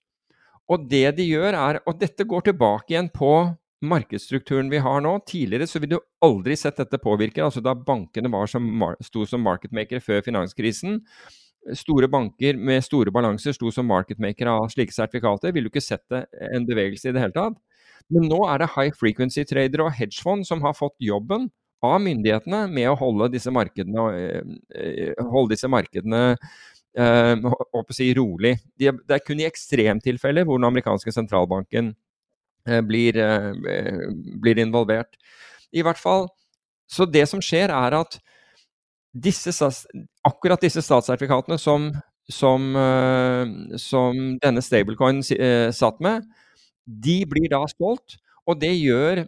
Og 0.73 0.89
det 0.89 1.19
de 1.19 1.29
gjør 1.29 1.53
er, 1.53 1.83
og 1.85 2.01
dette 2.01 2.25
går 2.25 2.49
tilbake 2.49 2.95
igjen 2.95 3.13
på 3.13 3.35
markedsstrukturen 3.83 4.71
vi 4.71 4.81
har 4.83 5.03
nå. 5.05 5.17
Tidligere 5.29 5.67
så 5.67 5.81
ville 5.83 5.99
du 5.99 6.27
aldri 6.27 6.57
sett 6.59 6.79
dette 6.81 7.01
påvirke, 7.03 7.43
altså 7.45 7.63
da 7.65 7.75
bankene 7.75 8.31
var 8.33 8.51
som, 8.51 8.67
sto 9.03 9.27
som 9.29 9.43
marketmakere 9.45 10.03
før 10.03 10.23
finanskrisen. 10.27 11.01
Store 11.79 12.09
banker 12.11 12.59
med 12.59 12.83
store 12.83 13.13
balanser 13.15 13.55
sto 13.55 13.71
som 13.75 13.87
marketmakere 13.87 14.51
av 14.51 14.71
slike 14.73 14.95
sertifikater. 14.95 15.55
Ville 15.55 15.71
du 15.71 15.75
ikke 15.75 15.85
sett 15.85 16.05
det, 16.11 16.25
en 16.51 16.67
bevegelse 16.67 17.11
i 17.11 17.15
det 17.15 17.23
hele 17.23 17.37
tatt. 17.37 17.59
Men 18.13 18.27
nå 18.31 18.41
er 18.51 18.63
det 18.63 18.73
high 18.75 18.95
frequency 18.99 19.45
tradere 19.47 19.87
og 19.87 19.95
hedgefond 19.95 20.47
som 20.49 20.63
har 20.67 20.75
fått 20.75 20.97
jobben 21.03 21.51
av 21.83 21.99
myndighetene 22.03 22.67
med 22.71 22.91
å 22.91 22.99
holde 22.99 23.31
disse 23.33 23.51
markedene, 23.55 24.05
eh, 24.75 25.25
holde 25.33 25.55
disse 25.55 25.71
markedene 25.71 26.23
eh, 26.99 27.35
si, 27.91 28.13
rolig. 28.15 28.57
Det 28.79 28.91
er 28.91 29.25
kun 29.27 29.43
i 29.43 29.49
ekstremtilfeller 29.49 30.47
hvor 30.47 30.61
den 30.61 30.71
amerikanske 30.71 31.15
sentralbanken 31.15 31.93
eh, 31.93 32.12
blir, 32.67 33.17
eh, 33.17 33.53
blir, 34.43 34.59
involvert. 34.59 35.17
I 35.73 35.83
hvert 35.83 35.99
fall, 35.99 36.29
Så 36.93 37.07
det 37.09 37.25
som 37.27 37.41
skjer, 37.41 37.71
er 37.73 37.95
at 37.97 38.19
disse, 39.17 39.49
akkurat 40.29 40.61
disse 40.61 40.83
statssertifikatene 40.85 41.57
som, 41.59 41.87
som, 42.29 42.77
eh, 42.77 43.77
som 43.81 44.39
denne 44.43 44.61
stablecoin 44.61 45.23
eh, 45.33 45.71
satt 45.73 46.03
med, 46.05 46.27
de 46.85 47.25
blir 47.25 47.49
da 47.49 47.63
stolt, 47.67 48.19
og 48.47 48.61
det 48.61 48.75
gjør 48.77 49.25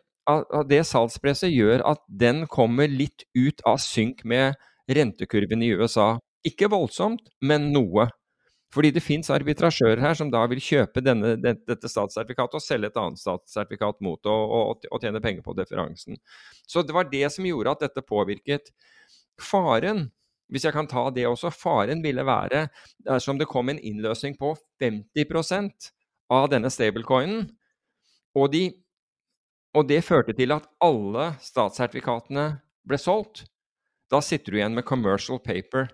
det 0.69 0.85
salgspresset 0.89 1.53
gjør 1.53 1.83
at 1.85 2.01
den 2.09 2.47
kommer 2.47 2.89
litt 2.89 3.25
ut 3.37 3.61
av 3.65 3.77
synk 3.81 4.25
med 4.25 4.55
rentekurven 4.89 5.63
i 5.63 5.73
USA. 5.73 6.19
Ikke 6.45 6.69
voldsomt, 6.69 7.25
men 7.41 7.73
noe. 7.73 8.09
Fordi 8.75 8.91
det 8.95 9.05
fins 9.05 9.31
arbitrasjører 9.31 10.03
her 10.03 10.17
som 10.19 10.31
da 10.33 10.43
vil 10.51 10.63
kjøpe 10.63 11.03
denne, 11.05 11.37
dette 11.39 11.91
statssertifikatet 11.91 12.59
og 12.59 12.65
selge 12.65 12.91
et 12.91 12.99
annet 12.99 13.21
statssertifikat 13.21 14.01
mot 14.03 14.19
og, 14.27 14.55
og, 14.59 14.89
og, 14.91 14.99
tjene 15.03 15.23
penger 15.23 15.45
på 15.47 15.55
differansen. 15.59 16.19
Så 16.67 16.83
det 16.83 16.97
var 16.97 17.07
det 17.11 17.29
som 17.31 17.47
gjorde 17.47 17.77
at 17.77 17.85
dette 17.87 18.03
påvirket. 18.07 18.73
Faren, 19.41 20.09
hvis 20.51 20.67
jeg 20.67 20.75
kan 20.75 20.91
ta 20.91 21.07
det 21.15 21.29
også, 21.31 21.53
faren 21.55 22.03
ville 22.05 22.27
være 22.27 22.67
dersom 23.07 23.39
det 23.39 23.51
kom 23.51 23.71
en 23.71 23.79
innløsning 23.79 24.35
på 24.41 24.57
50% 24.83 25.91
av 26.35 26.51
denne 26.51 26.71
stablecoinen. 26.73 27.47
Og, 28.35 28.51
de, 28.51 28.67
og 29.79 29.87
det 29.87 30.03
førte 30.03 30.35
til 30.35 30.55
at 30.57 30.67
alle 30.83 31.31
statssertifikatene 31.43 32.49
ble 32.85 32.99
solgt. 32.99 33.47
Da 34.11 34.21
sitter 34.23 34.53
du 34.53 34.59
igjen 34.59 34.75
med 34.75 34.87
commercial 34.87 35.39
paper. 35.43 35.89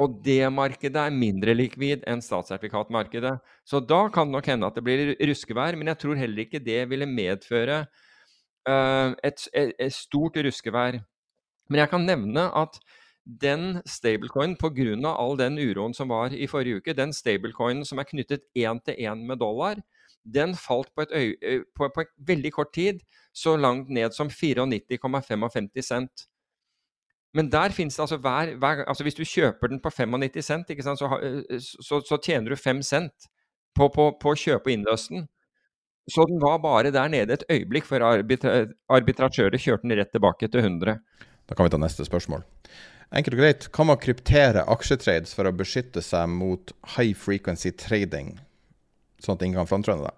Og 0.00 0.22
det 0.24 0.40
markedet 0.52 0.96
er 0.96 1.14
mindre 1.14 1.54
likvid 1.54 2.06
enn 2.08 2.22
statssertifikatmarkedet. 2.24 3.34
Så 3.68 3.80
da 3.84 4.06
kan 4.12 4.30
det 4.30 4.38
nok 4.38 4.48
hende 4.48 4.70
at 4.70 4.78
det 4.78 4.84
blir 4.86 5.12
ruskevær, 5.20 5.76
men 5.76 5.92
jeg 5.92 6.00
tror 6.00 6.18
heller 6.18 6.46
ikke 6.46 6.62
det 6.64 6.80
ville 6.90 7.06
medføre 7.06 7.82
uh, 8.68 9.12
et, 9.22 9.46
et, 9.52 9.74
et, 9.78 9.92
stort 9.92 10.40
ruskevær. 10.40 10.98
Men 11.68 11.84
jeg 11.84 11.92
kan 11.92 12.08
nevne 12.08 12.48
at 12.56 12.80
den 13.24 13.82
stablecoinen, 13.86 14.56
pga. 14.58 15.12
all 15.12 15.38
den 15.38 15.58
uroen 15.60 15.94
som 15.94 16.08
var 16.08 16.32
i 16.34 16.48
forrige 16.50 16.80
uke, 16.80 16.96
den 16.96 17.12
stablecoinen 17.12 17.84
som 17.84 17.98
er 17.98 18.08
knyttet 18.08 18.48
én 18.58 18.80
til 18.82 18.96
én 18.98 19.26
med 19.28 19.38
dollar, 19.38 19.76
den 20.24 20.54
falt 20.54 20.90
på, 20.94 21.02
et 21.02 21.64
på, 21.76 21.88
på 21.94 22.00
et 22.00 22.10
veldig 22.18 22.52
kort 22.52 22.72
tid 22.74 23.00
så 23.34 23.56
langt 23.56 23.90
ned 23.90 24.12
som 24.14 24.28
94,55 24.28 25.80
cent. 25.82 26.26
Men 27.36 27.48
der 27.52 27.72
finnes 27.72 27.96
det 27.96 28.02
altså 28.04 28.18
hver, 28.20 28.54
hver, 28.60 28.82
altså 28.84 29.04
Hvis 29.06 29.16
du 29.16 29.24
kjøper 29.24 29.70
den 29.72 29.80
på 29.80 29.90
95 29.90 30.44
cent, 30.44 30.72
sant, 30.84 31.00
så, 31.00 31.08
så, 31.80 32.00
så, 32.04 32.18
tjener 32.20 32.52
du 32.52 32.56
5 32.56 32.82
cent 32.84 33.28
på, 33.74 33.88
på, 33.88 34.10
på 34.20 34.34
å 34.34 34.36
kjøpe 34.36 34.68
og 34.68 34.74
innløse 34.74 35.14
den. 35.14 35.26
Så 36.10 36.26
den 36.28 36.42
var 36.42 36.58
bare 36.60 36.90
der 36.92 37.08
nede 37.08 37.38
et 37.38 37.46
øyeblikk 37.48 37.86
før 37.88 38.04
arbitra 38.08 38.66
arbitratører 38.90 39.56
kjørte 39.56 39.86
den 39.86 39.96
rett 39.96 40.12
tilbake 40.12 40.50
til 40.50 40.60
100. 40.60 40.98
Da 41.48 41.56
kan 41.56 41.68
vi 41.68 41.72
ta 41.72 41.80
neste 41.80 42.04
spørsmål. 42.04 42.42
Enkelt 43.12 43.36
og 43.36 43.42
greit, 43.42 43.68
kan 43.72 43.88
man 43.88 44.00
kryptere 44.00 44.64
aksjetrades 44.72 45.32
for 45.36 45.48
å 45.48 45.54
beskytte 45.54 46.02
seg 46.04 46.28
mot 46.32 46.72
high 46.96 47.16
frequency 47.16 47.72
trading? 47.72 48.34
sånn 49.22 49.38
at 49.38 49.44
ingen 49.46 49.60
kan 49.60 49.70
frontrunne 49.70 50.08
det? 50.08 50.14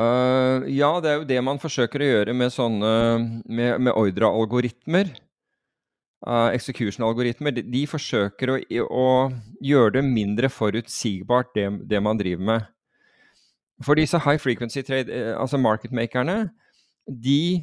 Uh, 0.00 0.64
ja, 0.72 0.94
det 1.02 1.10
er 1.10 1.18
jo 1.18 1.28
det 1.28 1.40
man 1.44 1.60
forsøker 1.60 2.00
å 2.00 2.08
gjøre 2.08 2.34
med 2.36 2.52
sånne 2.54 2.92
med, 3.44 3.74
med 3.84 3.92
ordrealgoritmer. 3.92 5.12
Uh, 6.20 6.50
Execution-algoritmer. 6.52 7.54
De, 7.56 7.64
de, 7.64 7.86
forsøker 7.88 8.52
å, 8.52 8.58
å, 8.92 9.06
gjøre 9.64 9.94
det 9.96 10.04
mindre 10.04 10.50
forutsigbart, 10.52 11.54
det, 11.56 11.66
det, 11.88 12.00
man 12.04 12.20
driver 12.20 12.44
med. 12.50 12.66
For 13.80 13.96
disse 13.96 14.20
high 14.20 14.40
frequency 14.40 14.82
trade, 14.84 15.08
uh, 15.08 15.38
altså 15.40 15.60
marketmakerne, 15.60 16.50
de 17.08 17.62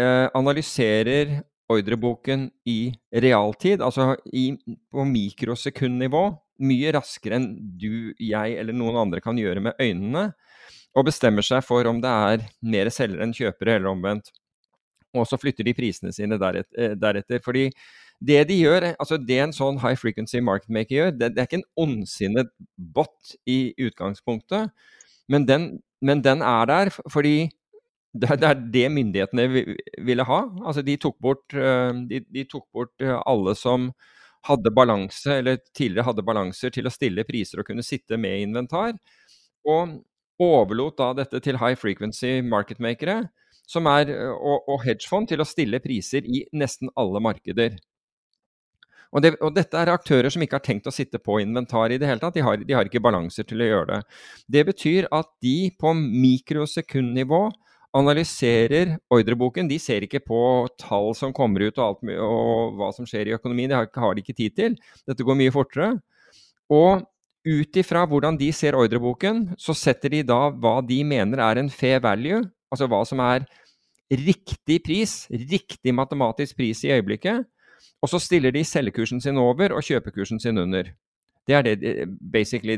uh, 0.00 0.26
analyserer 0.34 1.38
ordreboken 1.70 2.48
i 2.68 2.92
realtid, 3.22 3.82
altså 3.82 4.16
i, 4.34 4.50
på 4.92 5.06
mikrosekundnivå, 5.08 6.24
mye 6.66 6.92
raskere 6.94 7.38
enn 7.38 7.48
du, 7.78 8.10
jeg 8.18 8.58
eller 8.58 8.76
noen 8.76 8.98
andre 9.06 9.22
kan 9.22 9.38
gjøre 9.38 9.62
med 9.64 9.80
øynene 9.82 10.28
og 10.94 11.08
bestemmer 11.08 11.42
seg 11.46 11.64
for 11.66 11.86
om 11.90 11.98
det 12.02 12.10
er 12.10 12.44
mer 12.62 12.90
selgere 12.94 13.26
enn 13.26 13.34
kjøpere, 13.34 13.78
eller 13.78 13.90
omvendt. 13.90 14.30
Og 15.14 15.28
så 15.30 15.38
flytter 15.40 15.66
de 15.66 15.74
prisene 15.76 16.12
sine 16.14 16.38
eh, 16.38 16.94
deretter. 16.98 17.42
Fordi 17.44 17.68
det 18.24 18.44
de 18.48 18.58
gjør, 18.60 18.90
altså 18.98 19.18
det 19.18 19.40
en 19.42 19.54
sånn 19.54 19.80
high 19.82 19.98
frequency 19.98 20.40
market 20.44 20.70
maker 20.72 20.96
gjør, 20.96 21.12
det, 21.16 21.32
det 21.34 21.42
er 21.42 21.48
ikke 21.48 21.60
en 21.62 21.68
ondsinnet 21.86 22.52
bot 22.76 23.34
i 23.50 23.74
utgangspunktet, 23.82 24.70
men 25.32 25.46
den, 25.48 25.68
men 26.04 26.22
den 26.24 26.44
er 26.44 26.68
der 26.70 26.92
fordi 27.10 27.50
det, 28.14 28.30
er 28.30 28.54
det 28.54 28.86
myndighetene 28.94 29.46
ville 30.06 30.26
ha. 30.28 30.40
Altså 30.62 30.84
de 30.86 30.96
tok 31.00 31.16
bort, 31.22 31.54
eh, 31.54 31.92
de, 32.10 32.22
de 32.30 32.44
tok 32.50 32.66
bort 32.74 32.94
eh, 33.02 33.16
alle 33.26 33.56
som 33.58 33.90
hadde 34.44 34.72
balanse, 34.76 35.40
eller 35.40 35.58
tidligere 35.72 36.04
hadde 36.10 36.26
balanser 36.26 36.72
til 36.74 36.86
å 36.86 36.92
stille 36.92 37.24
priser 37.26 37.62
og 37.62 37.68
kunne 37.70 37.84
sitte 37.84 38.18
med 38.20 38.44
inventar. 38.44 38.92
Og 39.64 39.96
overlot 40.42 40.98
da 41.00 41.12
dette 41.16 41.40
til 41.42 41.58
high 41.60 41.78
frequency 41.78 42.38
marketmakere 42.44 43.24
som 43.68 43.88
er, 43.90 44.12
og, 44.34 44.68
og 44.68 44.84
hedgefond 44.84 45.30
til 45.30 45.42
å 45.42 45.48
stille 45.48 45.80
priser 45.84 46.26
i 46.26 46.44
nesten 46.52 46.92
alle 47.00 47.22
markeder. 47.24 47.76
Og, 49.14 49.22
det, 49.22 49.34
og, 49.38 49.52
dette 49.54 49.78
er 49.78 49.92
aktører 49.92 50.32
som 50.32 50.42
ikke 50.42 50.58
har 50.58 50.64
tenkt 50.66 50.88
å 50.90 50.94
sitte 50.94 51.20
på 51.22 51.38
inventar 51.42 51.92
i 51.94 51.98
det 52.02 52.08
hele 52.08 52.22
tatt. 52.22 52.34
De 52.34 52.42
har, 52.42 52.58
de 52.58 52.74
har 52.74 52.88
ikke 52.88 53.02
balanser 53.02 53.46
til 53.46 53.62
å 53.62 53.68
gjøre 53.68 53.90
det. 53.92 54.00
Det 54.56 54.64
betyr 54.72 55.06
at 55.14 55.30
de 55.44 55.70
på 55.78 55.94
mikrosekundnivå 56.00 57.44
analyserer 57.94 58.96
ordreboken. 59.14 59.70
De 59.70 59.78
ser 59.78 60.02
ikke 60.02 60.24
på 60.26 60.40
tall 60.82 61.12
som 61.14 61.34
kommer 61.36 61.68
ut 61.68 61.78
og, 61.78 61.84
alt, 61.86 62.14
og 62.26 62.80
hva 62.80 62.90
som 62.96 63.06
skjer 63.06 63.30
i 63.30 63.36
økonomien. 63.36 63.70
Det 63.70 63.78
har, 63.78 63.90
har 64.02 64.16
de 64.16 64.24
ikke 64.24 64.38
tid 64.40 64.56
til. 64.58 64.78
Dette 65.06 65.26
går 65.26 65.38
mye 65.38 65.54
fortere. 65.54 65.92
Og 66.74 67.06
ut 67.44 67.78
ifra 67.78 68.02
hvordan 68.08 68.38
de 68.40 68.50
ser 68.56 68.74
ordreboken, 68.74 69.46
så 69.60 69.76
setter 69.76 70.16
de 70.16 70.24
da 70.26 70.48
hva 70.50 70.78
de 70.82 71.02
mener 71.06 71.42
er 71.44 71.60
en 71.60 71.70
fair 71.70 72.00
value, 72.02 72.40
altså 72.74 72.88
hva 72.90 73.00
som 73.08 73.22
er 73.24 73.46
riktig 74.10 74.80
pris, 74.84 75.24
riktig 75.30 75.94
matematisk 75.96 76.58
pris 76.58 76.82
i 76.84 76.92
øyeblikket, 76.94 77.46
og 78.04 78.10
så 78.10 78.20
stiller 78.20 78.52
de 78.52 78.64
selgekursen 78.66 79.22
sin 79.24 79.40
over 79.40 79.72
og 79.72 79.84
kjøpekursen 79.86 80.42
sin 80.42 80.60
under. 80.60 80.90
Det 81.48 81.56
er 81.56 81.64
det, 81.64 81.78
basically 82.32 82.76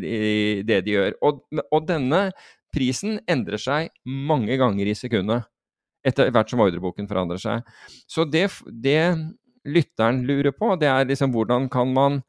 det 0.67 0.81
de 0.87 0.95
gjør. 0.95 1.17
Og, 1.23 1.43
og 1.71 1.87
denne 1.89 2.31
prisen 2.75 3.19
endrer 3.31 3.61
seg 3.63 3.91
mange 4.07 4.59
ganger 4.61 4.87
i 4.91 4.95
sekundet 4.99 5.47
etter 6.07 6.31
hvert 6.31 6.51
som 6.51 6.63
ordreboken 6.63 7.09
forandrer 7.11 7.41
seg. 7.43 7.67
Så 8.07 8.27
det, 8.31 8.49
det 8.71 9.01
lytteren 9.67 10.23
lurer 10.27 10.55
på, 10.55 10.75
det 10.79 10.91
er 10.91 11.09
liksom 11.09 11.33
hvordan 11.35 11.67
kan 11.73 11.91
man 11.95 12.21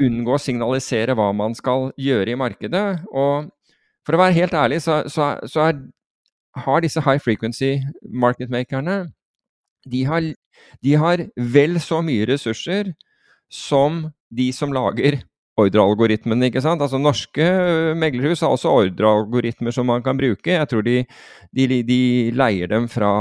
unngå 0.00 0.36
å 0.36 0.40
signalisere 0.40 1.16
hva 1.16 1.30
man 1.36 1.56
skal 1.56 1.90
gjøre 2.00 2.34
i 2.34 2.38
markedet. 2.40 2.84
Og 3.12 3.48
for 4.06 4.16
å 4.16 4.20
være 4.22 4.36
helt 4.36 4.56
ærlig, 4.56 4.80
så, 4.84 5.02
så, 5.12 5.34
så 5.48 5.66
er, 5.68 5.80
har 6.56 6.82
disse 6.82 7.00
high 7.04 7.20
frequency 7.22 7.78
marketmakerne 8.10 9.04
de 9.88 10.04
har, 10.04 10.26
de 10.84 10.94
har 11.00 11.24
vel 11.36 11.80
så 11.80 12.00
mye 12.04 12.26
ressurser 12.28 12.92
som 13.50 14.08
de 14.30 14.50
som 14.54 14.72
lager 14.74 15.22
ordrealgoritmene. 15.60 16.48
ikke 16.48 16.62
sant? 16.64 16.82
Altså 16.82 16.98
Norske 17.00 17.46
meglerhus 17.98 18.42
har 18.44 18.52
også 18.54 18.72
ordrealgoritmer 18.84 19.74
som 19.74 19.88
man 19.90 20.02
kan 20.02 20.18
bruke. 20.18 20.52
Jeg 20.52 20.68
tror 20.68 20.84
de, 20.86 21.02
de, 21.56 21.66
de, 21.86 22.00
leier 22.36 22.70
dem 22.70 22.88
fra 22.88 23.12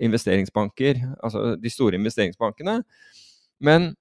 investeringsbanker, 0.00 1.00
altså 1.22 1.56
de 1.56 1.72
store 1.72 1.98
investeringsbankene. 1.98 2.82
Men 3.60 3.94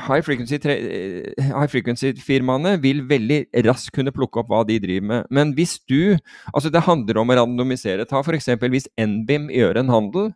high 0.00 0.22
frequency-firmaene 0.24 1.68
frequency 1.68 2.82
vil 2.82 3.02
veldig 3.08 3.40
raskt 3.66 3.92
kunne 3.96 4.12
plukke 4.14 4.40
opp 4.40 4.48
hva 4.52 4.62
de 4.68 4.78
driver 4.82 5.06
med. 5.08 5.26
Men 5.30 5.52
hvis 5.56 5.78
du 5.88 6.16
Altså, 6.54 6.70
det 6.72 6.86
handler 6.86 7.18
om 7.20 7.30
å 7.30 7.34
randomisere. 7.36 8.04
Ta 8.08 8.20
f.eks. 8.20 8.48
hvis 8.60 8.88
NBIM 8.98 9.50
gjør 9.52 9.76
en 9.80 9.88
handel, 9.92 10.32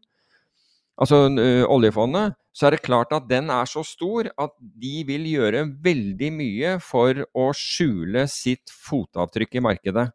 altså 1.01 1.27
ø, 1.29 1.64
oljefondet, 1.69 2.35
så 2.57 2.66
er 2.66 2.71
det 2.77 2.85
klart 2.87 3.12
at 3.12 3.29
den 3.29 3.51
er 3.53 3.64
så 3.69 3.83
stor 3.85 4.31
at 4.33 4.53
de 4.61 5.05
vil 5.09 5.27
gjøre 5.29 5.66
veldig 5.85 6.31
mye 6.33 6.79
for 6.81 7.25
å 7.37 7.53
skjule 7.57 8.27
sitt 8.33 8.71
fotavtrykk 8.73 9.55
i 9.59 9.64
markedet. 9.69 10.07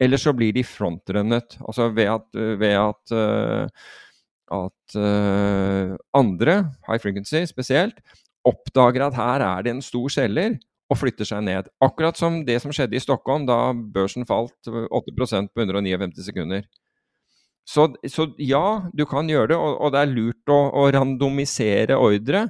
Ellers 0.00 0.24
så 0.24 0.32
blir 0.34 0.52
de 0.56 0.64
frontrunnet. 0.66 1.58
Altså 1.60 1.90
ved 1.94 2.08
at, 2.10 2.26
ved 2.58 2.74
at 2.80 3.12
ø, 3.14 3.68
at 4.50 4.96
uh, 4.98 5.94
andre, 6.14 6.54
high 6.88 6.98
frequency 6.98 7.44
spesielt, 7.46 8.00
oppdager 8.48 9.06
at 9.06 9.16
her 9.18 9.44
er 9.44 9.64
det 9.66 9.74
en 9.74 9.84
stor 9.84 10.12
selger, 10.12 10.58
og 10.90 10.98
flytter 10.98 11.28
seg 11.28 11.44
ned. 11.46 11.70
Akkurat 11.82 12.18
som 12.18 12.40
det 12.46 12.58
som 12.62 12.72
skjedde 12.74 12.98
i 12.98 13.02
Stockholm 13.02 13.46
da 13.46 13.70
børsen 13.72 14.26
falt 14.26 14.56
8% 14.66 15.52
på 15.54 15.62
159 15.62 16.24
sekunder. 16.26 16.64
Så, 17.68 17.86
så, 18.10 18.26
ja, 18.42 18.88
du 18.96 19.04
kan 19.06 19.28
gjøre 19.30 19.52
det, 19.52 19.58
og, 19.60 19.76
og 19.78 19.92
det 19.94 20.00
er 20.00 20.10
lurt 20.10 20.50
å, 20.50 20.58
å, 20.80 20.88
randomisere 20.90 21.98
ordre. 22.00 22.48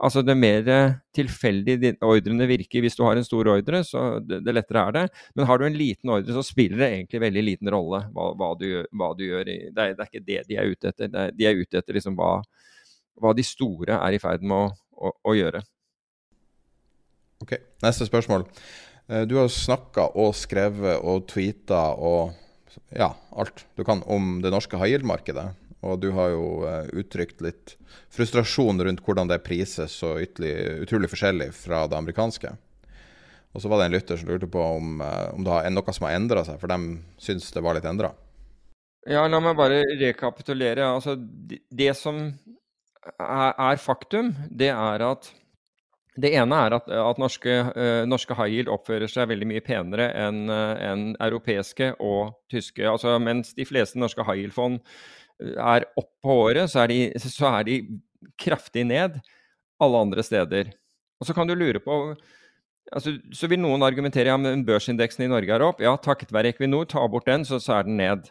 Altså 0.00 0.22
det 0.24 0.36
mer 0.38 0.68
tilfeldig 1.12 1.96
ordrene 2.06 2.46
virker 2.48 2.84
hvis 2.84 2.94
du 2.96 3.02
har 3.04 3.18
en 3.18 3.26
stor 3.26 3.50
ordre, 3.52 3.82
så 3.84 4.04
det, 4.22 4.38
det, 4.46 4.54
lettere 4.54 4.84
er 4.86 4.94
det. 4.96 5.02
Men 5.36 5.48
har 5.50 5.60
du 5.60 5.66
en 5.66 5.76
liten 5.76 6.12
ordre, 6.14 6.36
så 6.36 6.44
spiller 6.46 6.78
det 6.80 6.90
egentlig 6.94 7.24
veldig 7.26 7.44
liten 7.48 7.72
rolle 7.74 8.04
hva, 8.14 8.30
hva, 8.38 8.52
du, 8.60 8.68
hva 8.94 9.10
du, 9.18 9.26
gjør. 9.26 9.50
Det 9.50 9.74
er, 9.74 9.96
det 9.98 10.06
er, 10.06 10.06
ikke 10.06 10.24
det 10.28 10.38
de 10.48 10.60
er 10.60 10.70
ute 10.70 10.92
etter. 10.92 11.10
Er, 11.10 11.34
de 11.36 11.50
er 11.50 11.58
ute 11.58 11.82
etter 11.82 11.98
liksom 11.98 12.16
hva, 12.20 12.36
hva 13.20 13.34
de 13.36 13.44
store 13.44 13.98
er 13.98 14.16
i 14.16 14.22
ferd 14.22 14.46
med 14.46 14.56
å, 14.56 14.70
å, 15.00 15.12
å 15.24 15.34
gjøre. 15.36 15.64
Ok, 17.40 17.56
Neste 17.80 18.04
spørsmål. 18.04 18.44
Eh, 19.08 19.24
du 19.26 19.38
har 19.40 19.48
snakka 19.48 20.10
og 20.20 20.34
skrevet 20.36 21.00
og 21.00 21.26
tweeta 21.30 21.90
og 21.96 22.36
ja, 22.94 23.14
alt 23.32 23.64
du 23.74 23.84
kan 23.86 24.04
om 24.06 24.38
det 24.44 24.52
norske 24.52 24.78
high. 24.78 25.02
Og 25.80 26.00
du 26.02 26.10
har 26.12 26.34
jo 26.34 26.46
uh, 26.68 26.84
uttrykt 26.92 27.40
litt 27.40 27.76
frustrasjon 28.12 28.82
rundt 28.84 29.00
hvordan 29.00 29.30
det 29.30 29.40
prises 29.46 29.94
så 30.02 30.18
ytterlig, 30.20 30.84
utrolig 30.84 31.08
forskjellig 31.08 31.48
fra 31.56 31.86
det 31.88 31.96
amerikanske. 31.96 32.52
Og 33.56 33.62
så 33.62 33.70
var 33.70 33.80
det 33.80 33.86
en 33.88 33.94
lytter 33.96 34.20
som 34.20 34.28
lurte 34.28 34.50
på 34.52 34.60
om, 34.60 35.00
uh, 35.00 35.32
om 35.32 35.46
det 35.46 35.56
er 35.56 35.72
noe 35.72 35.94
som 35.96 36.06
har 36.06 36.18
endra 36.18 36.44
seg, 36.44 36.60
for 36.60 36.70
de 36.70 37.00
syns 37.22 37.48
det 37.56 37.64
var 37.64 37.78
litt 37.78 37.88
endra. 37.88 38.12
Ja, 39.08 39.24
la 39.24 39.40
meg 39.40 39.56
bare 39.56 39.80
rekapitulere. 39.96 40.84
Altså, 40.84 41.16
det 41.16 41.94
som 41.96 42.26
er, 43.00 43.80
faktum, 43.80 44.34
det 44.50 44.70
er 44.72 45.04
at 45.04 45.30
det 46.20 46.32
ene 46.36 46.56
er 46.66 46.74
at, 46.76 46.88
at 46.90 47.20
norske, 47.22 47.52
uh, 47.70 48.02
norske, 48.08 48.34
high 48.36 48.50
yield 48.52 48.70
oppfører 48.72 49.10
seg 49.10 49.30
veldig 49.30 49.48
mye 49.48 49.62
penere 49.64 50.10
enn 50.18 50.50
uh, 50.50 50.74
en 50.82 51.04
europeiske 51.22 51.94
og 52.02 52.34
tyske. 52.52 52.84
Altså, 52.88 53.14
mens 53.22 53.54
de 53.56 53.66
fleste 53.68 54.00
norske 54.00 54.24
high 54.26 54.42
yield-fond 54.42 54.80
eh, 54.80 55.54
er 55.54 55.86
opp 56.00 56.10
på 56.24 56.36
året, 56.48 56.72
så 56.72 56.84
er, 56.84 56.92
de, 56.92 57.22
så 57.22 57.54
er, 57.54 57.68
de, 57.68 57.78
kraftig 58.40 58.84
ned 58.84 59.16
alle 59.80 60.02
andre 60.04 60.24
steder. 60.26 60.74
Og 61.20 61.28
så 61.28 61.36
kan 61.36 61.48
du 61.48 61.54
lure 61.56 61.80
på 61.80 61.94
altså, 62.92 63.14
Så 63.32 63.48
vil 63.48 63.62
noen 63.62 63.84
argumentere 63.86 64.28
ja, 64.28 64.36
men 64.40 64.66
børsindeksen 64.66 65.24
i 65.24 65.30
Norge 65.30 65.54
er 65.56 65.64
opp. 65.64 65.80
Ja, 65.80 65.94
takket 65.96 66.34
være 66.36 66.52
Equinor, 66.52 66.84
ta 66.90 67.06
bort 67.08 67.30
den, 67.30 67.46
så, 67.48 67.62
så 67.62 67.78
er 67.78 67.88
den 67.88 67.96
ned. 68.00 68.28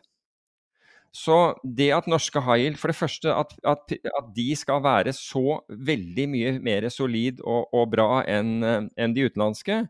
Så 1.16 1.36
det 1.64 1.90
at 1.96 2.08
norske 2.10 2.42
high 2.46 2.76
for 2.78 2.92
det 2.92 2.98
første 3.00 3.34
at, 3.34 3.56
at, 3.66 3.94
at, 3.98 4.28
de 4.36 4.48
skal 4.56 4.84
være 4.86 5.14
så 5.18 5.60
veldig 5.70 6.26
mye 6.30 6.52
mer 6.62 6.86
solid 6.94 7.42
og, 7.42 7.74
og 7.74 7.90
bra 7.96 8.22
enn 8.30 8.62
en 8.64 9.16
de 9.16 9.26
utenlandske, 9.26 9.82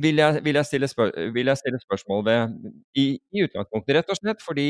vil 0.00 0.18
jeg, 0.18 0.40
vil, 0.44 0.58
jeg 0.58 0.66
stille 0.66 0.88
spør, 0.88 1.12
vil 1.34 1.46
jeg, 1.46 1.60
stille 1.60 1.80
spørsmål 1.82 2.24
ved 2.26 2.70
i, 2.98 3.06
i, 3.32 3.44
utgangspunktet. 3.44 3.98
Rett 3.98 4.10
og 4.10 4.18
slett 4.18 4.40
fordi 4.42 4.68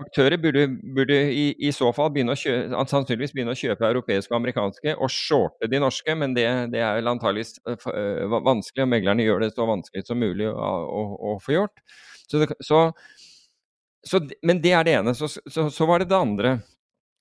aktører 0.00 0.40
burde, 0.42 0.64
burde 0.96 1.18
i, 1.30 1.44
i, 1.62 1.70
så 1.72 1.92
fall 1.94 2.10
begynne 2.14 2.34
kjøpe, 2.34 2.80
sannsynligvis 2.90 3.34
begynne 3.36 3.54
å 3.54 3.58
kjøpe 3.58 3.86
europeiske 3.86 4.32
og 4.32 4.40
amerikanske 4.40 4.96
og 4.96 5.12
shorte 5.12 5.68
de 5.70 5.78
norske, 5.82 6.16
men 6.18 6.34
det, 6.34 6.48
det 6.72 6.82
er 6.82 6.96
vel 6.98 7.12
antageligvis 7.12 7.60
vanskelig, 7.62 8.88
og 8.88 8.90
meglerne 8.90 9.28
gjør 9.28 9.44
det 9.44 9.52
så 9.54 9.68
vanskelig 9.70 10.08
som 10.08 10.18
mulig 10.18 10.48
å, 10.50 10.72
å, 10.82 11.04
å 11.34 11.36
få 11.44 11.60
gjort. 11.60 11.84
Så, 12.26 12.42
så 12.64 12.80
så, 14.04 14.20
men 14.42 14.60
det 14.62 14.72
er 14.76 14.86
det 14.86 14.94
ene. 14.98 15.14
Så, 15.16 15.28
så, 15.28 15.68
så, 15.72 15.86
var 15.88 16.02
det 16.02 16.10
det 16.10 16.18
andre. 16.18 16.54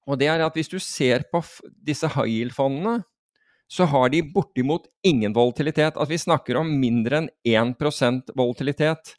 Og 0.08 0.19
det 0.19 0.28
er 0.28 0.43
at 0.43 0.56
hvis 0.58 0.72
du 0.72 0.80
ser 0.84 1.26
på 1.32 1.41
disse 1.86 2.10
high 2.15 2.30
yield-fondene, 2.30 3.02
så 3.72 3.88
har 3.89 4.12
de 4.13 4.22
bortimot 4.34 4.86
ingen 5.08 5.34
volatilitet. 5.36 5.98
At 5.98 6.12
vi 6.12 6.19
snakker 6.19 6.60
om 6.60 6.74
mindre 6.80 7.24
enn 7.24 7.30
1% 7.48 8.34
volatilitet. 8.38 9.15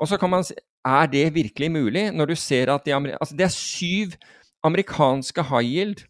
Og 0.00 0.08
så 0.10 0.18
kan 0.18 0.32
man 0.32 0.46
si 0.46 0.56
er 0.82 1.06
det 1.06 1.28
virkelig 1.34 1.68
mulig, 1.70 2.08
når 2.10 2.32
du 2.32 2.34
ser 2.34 2.72
at 2.72 2.86
de, 2.86 2.94
altså 2.94 3.36
det 3.38 3.44
er 3.46 3.54
syv 3.54 4.16
amerikanske 4.66 5.44
high 5.46 5.62
yield 5.62 6.00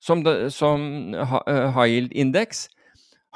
som, 0.00 0.22
som 0.48 1.12
high 1.12 1.90
yield-indeks 1.90 2.68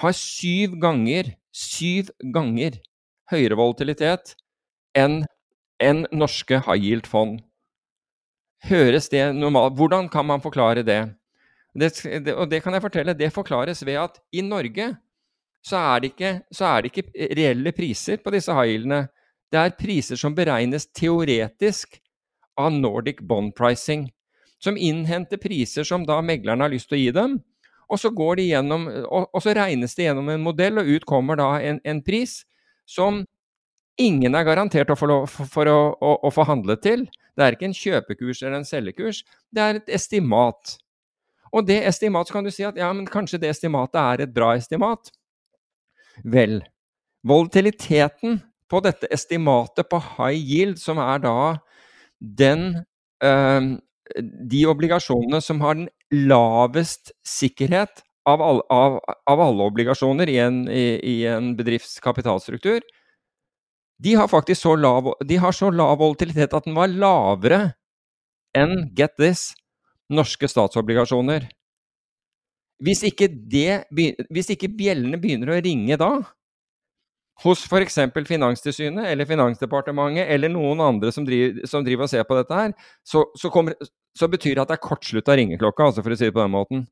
har 0.01 0.17
syv 0.17 0.79
ganger, 0.81 1.35
syv 1.53 2.09
ganger 2.33 2.81
høyere 3.31 3.59
volatilitet 3.61 4.35
enn 4.97 5.23
en 5.83 6.07
norske 6.13 6.61
high 6.67 6.81
yield-fond. 6.81 7.41
Høres 8.65 9.11
det 9.13 9.27
normalt 9.37 9.77
Hvordan 9.77 10.09
kan 10.09 10.27
man 10.27 10.41
forklare 10.41 10.83
det? 10.83 11.01
det? 11.75 11.91
det? 12.25 12.35
Og 12.35 12.49
det 12.51 12.63
kan 12.63 12.73
jeg 12.73 12.83
fortelle, 12.83 13.15
det 13.15 13.33
forklares 13.33 13.85
ved 13.87 13.99
at 14.01 14.21
i 14.33 14.41
Norge 14.41 14.95
så 15.65 15.77
er 15.81 16.01
det 16.01 16.13
ikke, 16.13 16.33
er 16.61 16.83
det 16.83 16.91
ikke 16.93 17.29
reelle 17.37 17.73
priser 17.73 18.21
på 18.21 18.33
disse 18.35 18.53
high 18.53 18.75
yieldene. 18.75 19.07
Det 19.53 19.61
er 19.61 19.77
priser 19.79 20.21
som 20.21 20.35
beregnes 20.37 20.87
teoretisk 20.93 22.01
av 22.61 22.73
Nordic 22.73 23.23
Bond 23.25 23.55
Pricing, 23.57 24.11
som 24.61 24.77
innhenter 24.77 25.41
priser 25.41 25.85
som 25.85 26.05
da 26.07 26.21
meglerne 26.21 26.67
har 26.67 26.73
lyst 26.73 26.91
til 26.91 26.99
å 26.99 27.03
gi 27.03 27.15
dem. 27.17 27.39
Og 27.89 28.01
så, 28.01 28.11
gjennom, 28.11 28.87
og, 29.05 29.29
og 29.33 29.43
så 29.45 29.55
regnes 29.57 29.95
det 29.95 30.09
gjennom 30.09 30.29
en 30.33 30.45
modell, 30.45 30.81
og 30.81 30.89
ut 30.89 31.05
kommer 31.09 31.37
da 31.37 31.51
en, 31.61 31.81
en 31.85 32.03
pris 32.03 32.43
som 32.89 33.25
ingen 34.01 34.35
er 34.35 34.47
garantert 34.47 34.91
å 34.91 34.97
få, 34.99 35.09
for, 35.31 35.51
for 35.51 35.71
å, 35.71 35.79
å, 35.99 36.15
å 36.27 36.33
forhandle 36.35 36.77
til. 36.83 37.07
Det 37.35 37.45
er 37.45 37.57
ikke 37.57 37.69
en 37.69 37.77
kjøpekurs 37.77 38.43
eller 38.43 38.61
en 38.61 38.69
selgekurs, 38.69 39.23
det 39.55 39.63
er 39.63 39.81
et 39.81 39.93
estimat. 39.99 40.77
Og 41.55 41.67
det 41.69 41.81
estimatet 41.87 42.35
kan 42.35 42.47
du 42.47 42.51
si 42.55 42.67
at 42.67 42.79
ja, 42.79 42.91
men 42.95 43.07
kanskje 43.11 43.41
det 43.43 43.53
estimatet 43.53 43.99
er 44.01 44.25
et 44.25 44.35
bra 44.35 44.53
estimat. 44.59 45.11
Vel, 46.27 46.61
volatiliteten 47.27 48.41
på 48.71 48.81
dette 48.83 49.11
estimatet 49.15 49.89
på 49.91 50.01
high 50.17 50.39
yield, 50.39 50.81
som 50.83 50.99
er 51.03 51.23
da 51.23 51.37
den 52.19 52.85
øh, 53.23 53.75
De 54.15 54.67
obligasjonene 54.69 55.41
som 55.41 55.63
har 55.65 55.79
den 55.79 55.87
lavest 56.13 57.15
sikkerhet 57.25 58.03
av, 58.29 58.43
alle, 58.45 58.63
av, 58.69 58.99
av 59.31 59.41
alle 59.41 59.69
obligasjoner 59.71 60.29
i 60.29 60.37
en, 60.43 60.59
i, 60.69 60.85
i 61.01 61.15
en 61.31 61.55
bedrifts 61.57 61.97
de 64.05 64.15
har 64.19 64.29
faktisk 64.29 64.67
så 64.67 64.75
lav, 64.77 65.15
så 65.53 65.71
lav 65.73 65.99
volatilitet 66.01 66.55
at 66.55 66.67
den 66.67 66.77
var 66.77 66.93
lavere 66.93 67.61
enn, 68.55 68.89
get 68.97 69.17
this, 69.19 69.53
norske 70.13 70.49
statsobligasjoner. 70.51 71.49
Hvis 72.85 73.05
ikke, 73.07 73.29
det, 73.31 73.85
hvis 74.35 74.51
ikke 74.53 74.73
bjellene 74.77 75.19
begynner 75.21 75.55
å 75.55 75.61
ringe 75.65 75.97
da, 75.99 76.11
hos 77.43 77.65
f.eks. 77.67 77.99
Finanstilsynet 78.29 79.09
eller 79.11 79.27
Finansdepartementet 79.27 80.29
eller 80.31 80.53
noen 80.53 80.83
andre 80.85 81.11
som 81.15 81.27
driver, 81.27 81.65
som 81.71 81.87
driver 81.87 82.07
og 82.07 82.13
ser 82.13 82.27
på 82.29 82.37
dette 82.39 82.59
her, 82.59 82.75
så, 83.07 83.25
så, 83.39 83.51
kommer, 83.51 83.75
så 84.15 84.29
betyr 84.31 84.55
det 84.55 84.67
at 84.67 84.75
det 84.75 84.79
er 84.79 84.85
kortslutta 84.85 85.39
ringeklokka, 85.39 85.91
altså 85.91 86.05
for 86.05 86.15
å 86.15 86.19
si 86.19 86.29
det 86.29 86.37
på 86.37 86.45
den 86.45 86.55
måten. 86.55 86.85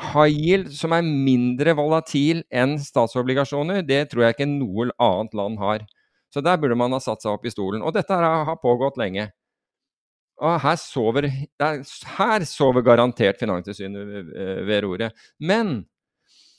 High 0.00 0.32
yield 0.32 0.70
som 0.74 0.94
er 0.96 1.04
mindre 1.04 1.74
volatil 1.76 2.40
enn 2.48 2.78
statsobligasjoner, 2.80 3.82
det 3.86 4.06
tror 4.10 4.26
jeg 4.26 4.36
ikke 4.36 4.48
noe 4.48 4.88
annet 4.96 5.36
land 5.36 5.60
har. 5.60 5.84
Så 6.32 6.40
der 6.40 6.56
burde 6.56 6.78
man 6.78 6.94
ha 6.96 7.00
satt 7.02 7.22
seg 7.22 7.34
opp 7.34 7.44
i 7.44 7.52
stolen. 7.52 7.84
Og 7.84 7.92
dette 7.94 8.16
har 8.16 8.56
pågått 8.62 8.96
lenge. 9.00 9.28
Og 10.42 10.58
her 10.64 10.78
sover, 10.80 11.28
her 12.16 12.44
sover 12.48 12.82
garantert 12.82 13.38
Finanstilsynet 13.38 14.32
ved 14.66 14.80
roret. 14.82 15.12
Men 15.38 15.82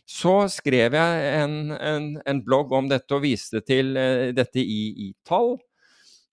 så 0.10 0.44
skrev 0.52 0.96
jeg 0.98 1.28
en, 1.42 1.72
en, 1.74 2.08
en, 2.28 2.42
blogg 2.44 2.72
om 2.76 2.90
dette 2.92 3.16
og 3.16 3.24
viste 3.24 3.64
til 3.66 3.96
uh, 3.96 4.30
dette 4.36 4.62
i, 4.62 4.82
i, 5.08 5.12
tall. 5.28 5.56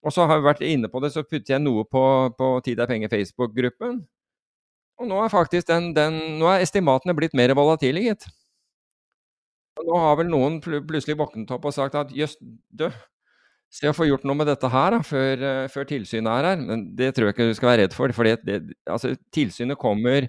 Og 0.01 0.15
så 0.15 0.27
har 0.27 0.41
vi 0.41 0.49
vært 0.49 0.65
inne 0.67 0.91
på 0.91 1.01
det, 1.03 1.13
så 1.15 1.25
putter 1.27 1.55
jeg 1.55 1.63
noe 1.63 1.85
på, 1.89 2.03
på 2.37 2.49
Tid 2.67 2.81
er 2.81 2.91
penger 2.91 3.13
Facebook-gruppen. 3.13 4.01
Og 5.01 5.09
nå 5.09 5.21
er 5.25 5.33
faktisk 5.33 5.69
den, 5.71 5.95
den, 5.97 6.19
nå 6.41 6.51
er 6.51 6.65
estimatene 6.65 7.17
blitt 7.17 7.37
mer 7.39 7.55
volatile, 7.57 8.03
gitt. 8.05 8.27
Og 9.81 9.87
nå 9.89 10.01
har 10.03 10.19
vel 10.21 10.29
noen 10.29 10.59
pl 10.61 10.83
plutselig 10.85 11.17
våknet 11.17 11.53
opp 11.57 11.65
og 11.71 11.73
sagt 11.73 11.97
at 11.97 12.13
jøss, 12.13 12.37
du, 12.69 12.85
se 13.73 13.89
å 13.89 13.97
få 13.97 14.11
gjort 14.11 14.27
noe 14.29 14.37
med 14.37 14.51
dette 14.51 14.69
her 14.69 14.97
da, 14.97 15.01
før, 15.07 15.45
uh, 15.47 15.65
før, 15.73 15.89
tilsynet 15.89 16.31
er 16.35 16.49
her. 16.51 16.63
Men 16.69 16.85
det 16.99 17.15
tror 17.17 17.31
jeg 17.31 17.37
ikke 17.37 17.49
du 17.49 17.57
skal 17.57 17.73
være 17.73 17.87
redd 17.87 17.97
for. 17.97 18.13
For 18.17 18.29
altså, 18.29 19.15
tilsynet 19.33 19.81
kommer 19.81 20.29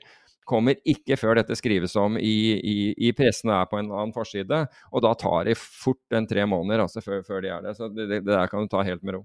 kommer 0.52 0.76
ikke 0.90 1.16
før 1.20 1.38
dette 1.40 1.56
skrives 1.56 1.94
om 2.00 2.18
i, 2.20 2.36
i, 2.58 2.78
i 3.08 3.12
pressen 3.16 3.52
og 3.52 3.56
er 3.60 3.70
på 3.72 3.78
en 3.80 3.92
annen 3.92 4.16
forside. 4.16 4.64
Og 4.92 5.04
da 5.06 5.14
tar 5.20 5.48
det 5.48 5.56
fort 5.60 6.18
en 6.18 6.28
tre 6.28 6.44
måneder 6.50 6.84
altså, 6.84 7.04
før, 7.06 7.22
før, 7.28 7.44
de 7.46 7.54
er 7.54 7.64
det. 7.66 7.76
Så 7.78 7.88
det, 7.94 8.10
det, 8.10 8.24
der 8.28 8.52
kan 8.52 8.66
du 8.66 8.72
ta 8.72 8.84
helt 8.88 9.04
med 9.06 9.20
ro. 9.20 9.24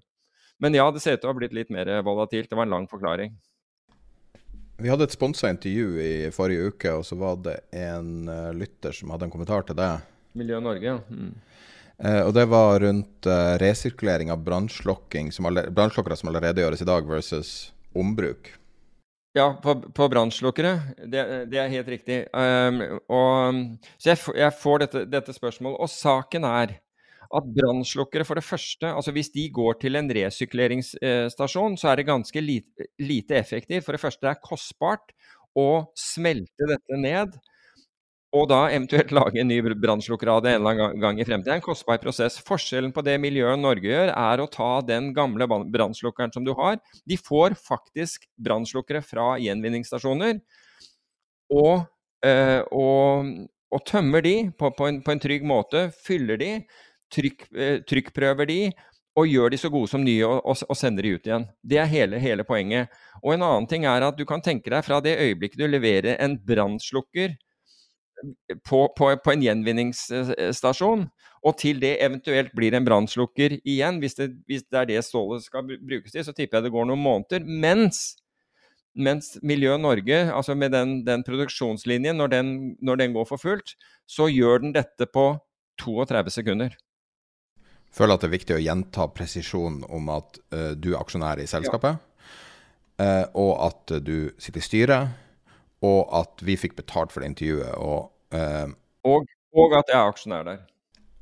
Men 0.62 0.76
ja, 0.76 0.86
det 0.92 1.02
ser 1.02 1.16
ut 1.16 1.24
til 1.24 1.28
å 1.28 1.34
ha 1.34 1.38
blitt 1.38 1.56
litt 1.56 1.72
mer 1.72 1.90
volatilt. 2.06 2.48
Det 2.50 2.58
var 2.58 2.68
en 2.68 2.76
lang 2.78 2.86
forklaring. 2.90 3.34
Vi 4.76 4.90
hadde 4.92 5.06
et 5.08 5.14
sponsa 5.14 5.48
intervju 5.48 6.00
i 6.02 6.30
forrige 6.34 6.68
uke, 6.68 6.92
og 6.98 7.06
så 7.08 7.16
var 7.16 7.38
det 7.44 7.56
en 7.76 8.28
uh, 8.28 8.52
lytter 8.52 8.92
som 8.92 9.12
hadde 9.14 9.28
en 9.28 9.32
kommentar 9.32 9.64
til 9.64 9.78
det. 9.78 9.88
Miljø 10.36 10.60
Norge, 10.60 10.84
ja. 10.84 10.98
Mm. 11.08 11.32
Uh, 11.96 12.22
og 12.26 12.34
det 12.36 12.44
var 12.52 12.82
rundt 12.84 13.28
uh, 13.30 13.56
resirkulering 13.62 14.28
av 14.34 14.44
brannslokkere 14.44 15.32
som 15.32 16.28
allerede 16.28 16.60
gjøres 16.60 16.84
i 16.84 16.88
dag, 16.88 17.08
versus 17.08 17.54
ombruk. 17.96 18.52
Ja, 19.36 19.50
på, 19.62 19.74
på 19.96 20.08
brannslukkere. 20.12 20.78
Det, 21.04 21.22
det, 21.52 21.60
er 21.60 21.72
helt 21.72 21.88
riktig. 21.92 22.22
Um, 22.32 22.80
og, 23.12 23.80
så 23.96 24.12
jeg, 24.12 24.20
jeg 24.36 24.54
får 24.60 24.84
dette, 24.84 25.02
dette, 25.12 25.34
spørsmålet. 25.36 25.80
Og 25.80 25.92
saken 25.92 26.44
er 26.48 26.78
at 27.36 27.50
brannslukkere, 27.56 28.24
for 28.26 28.38
det 28.38 28.46
første 28.46 28.90
altså 28.90 29.12
Hvis 29.12 29.32
de 29.34 29.48
går 29.52 29.80
til 29.82 29.98
en 29.98 30.08
resykleringsstasjon, 30.18 31.76
så 31.80 31.90
er 31.90 32.00
det 32.00 32.08
ganske 32.08 32.42
lite, 32.42 32.88
lite 32.98 33.36
effektivt. 33.38 33.84
For 33.84 33.96
det 33.96 34.02
første 34.02 34.26
det 34.26 34.32
er 34.32 34.44
kostbart 34.44 35.12
å 35.56 35.68
smelte 35.96 36.68
dette 36.68 37.00
ned 37.00 37.36
og 38.36 38.48
da 38.50 38.66
eventuelt 38.68 39.12
lage 39.14 39.40
en 39.40 39.48
ny 39.48 39.58
brannslukker 39.62 40.28
av 40.30 40.42
det 40.44 40.56
en 40.56 40.60
eller 40.60 40.82
annen 40.82 41.02
gang 41.02 41.20
i 41.20 41.24
fremtiden. 41.24 41.46
Det 41.46 41.54
er 41.54 41.60
en 41.60 41.64
kostbar 41.64 42.00
prosess. 42.02 42.38
Forskjellen 42.44 42.92
på 42.94 43.04
det 43.06 43.16
miljøet 43.22 43.60
Norge 43.60 43.88
gjør, 43.88 44.12
er 44.12 44.42
å 44.42 44.48
ta 44.50 44.70
den 44.84 45.12
gamle 45.16 45.46
brannslukkeren 45.48 46.34
som 46.34 46.44
du 46.46 46.52
har. 46.58 46.80
De 47.08 47.18
får 47.20 47.56
faktisk 47.60 48.26
brannslukkere 48.42 49.02
fra 49.04 49.34
gjenvinningsstasjoner, 49.42 50.40
og, 51.54 51.86
øh, 52.26 52.62
og, 52.74 53.30
og 53.72 53.86
tømmer 53.86 54.26
de 54.26 54.34
på, 54.58 54.72
på, 54.74 54.90
en, 54.90 55.00
på, 55.06 55.14
en, 55.14 55.22
trygg 55.22 55.46
måte. 55.46 55.86
Fyller 56.04 56.42
de, 56.42 56.50
trykk, 57.14 57.48
øh, 57.54 57.80
trykkprøver 57.88 58.48
de, 58.50 58.60
og 59.16 59.30
gjør 59.30 59.52
de 59.52 59.60
så 59.60 59.70
gode 59.72 59.88
som 59.88 60.04
nye 60.04 60.26
og, 60.28 60.42
og, 60.44 60.60
og 60.68 60.76
sender 60.76 61.06
de 61.06 61.14
ut 61.16 61.26
igjen. 61.28 61.46
Det 61.64 61.80
er 61.80 61.88
hele, 61.88 62.20
hele, 62.20 62.44
poenget. 62.44 62.92
Og 63.22 63.32
en 63.34 63.44
annen 63.46 63.68
ting 63.70 63.86
er 63.88 64.04
at 64.04 64.18
du 64.18 64.26
kan 64.28 64.44
tenke 64.44 64.70
deg 64.72 64.84
fra 64.84 65.00
det 65.04 65.16
øyeblikket 65.22 65.62
du 65.62 65.66
leverer 65.70 66.18
en 66.20 66.36
brannslukker 66.36 67.36
på, 68.64 68.80
på, 68.96 69.08
på, 69.24 69.32
en 69.32 69.42
gjenvinningsstasjon, 69.44 71.06
og 71.46 71.58
til 71.60 71.80
det 71.82 71.96
eventuelt 72.04 72.54
blir 72.56 72.74
en 72.74 72.86
brannslukker 72.86 73.58
igjen, 73.58 74.00
hvis 74.02 74.16
det, 74.18 74.30
hvis 74.48 74.64
det, 74.64 74.78
er 74.80 74.88
det 74.88 75.02
stålet 75.04 75.44
skal 75.44 75.66
brukes 75.66 76.14
til, 76.14 76.24
så 76.24 76.32
tipper 76.32 76.58
jeg 76.58 76.66
det 76.66 76.72
går 76.74 76.88
noen 76.88 77.02
måneder. 77.02 77.44
Mens, 77.44 78.16
mens 78.96 79.34
Miljø 79.46 79.76
Norge, 79.80 80.22
altså 80.32 80.56
med 80.58 80.72
den, 80.74 80.98
den 81.06 81.24
produksjonslinjen, 81.26 82.16
når 82.16 82.32
den, 82.32 82.54
når 82.80 83.02
den, 83.02 83.14
går 83.16 83.28
for 83.28 83.42
fullt, 83.42 83.76
så 84.08 84.30
gjør 84.32 84.64
den 84.64 84.74
dette 84.76 85.08
på 85.12 85.34
32 85.82 86.38
sekunder. 86.38 86.76
Føler 87.96 88.16
at 88.16 88.24
det 88.24 88.28
er 88.28 88.36
viktig 88.36 88.56
å 88.56 88.62
gjenta 88.62 89.08
presisjon 89.16 89.80
om 89.88 90.10
at 90.12 90.40
uh, 90.52 90.72
du 90.76 90.92
er 90.92 91.00
aksjonær 91.00 91.40
i 91.40 91.48
selskapet, 91.48 91.96
ja. 91.96 92.26
uh, 93.00 93.24
og 93.40 93.52
at 93.70 93.96
uh, 93.96 94.02
du 94.04 94.34
sitter 94.36 94.60
i 94.60 94.66
styret 94.66 95.22
og 95.84 96.12
at 96.16 96.44
vi 96.44 96.56
fikk 96.58 96.76
betalt 96.78 97.12
for 97.12 97.22
det 97.22 97.32
intervjuet. 97.32 97.72
Og, 97.76 98.08
uh, 98.34 98.68
og, 99.08 99.32
og, 99.56 99.76
at 99.76 99.92
jeg 99.92 99.98
er 99.98 100.12
aksjonær 100.12 100.46
der. 100.48 100.62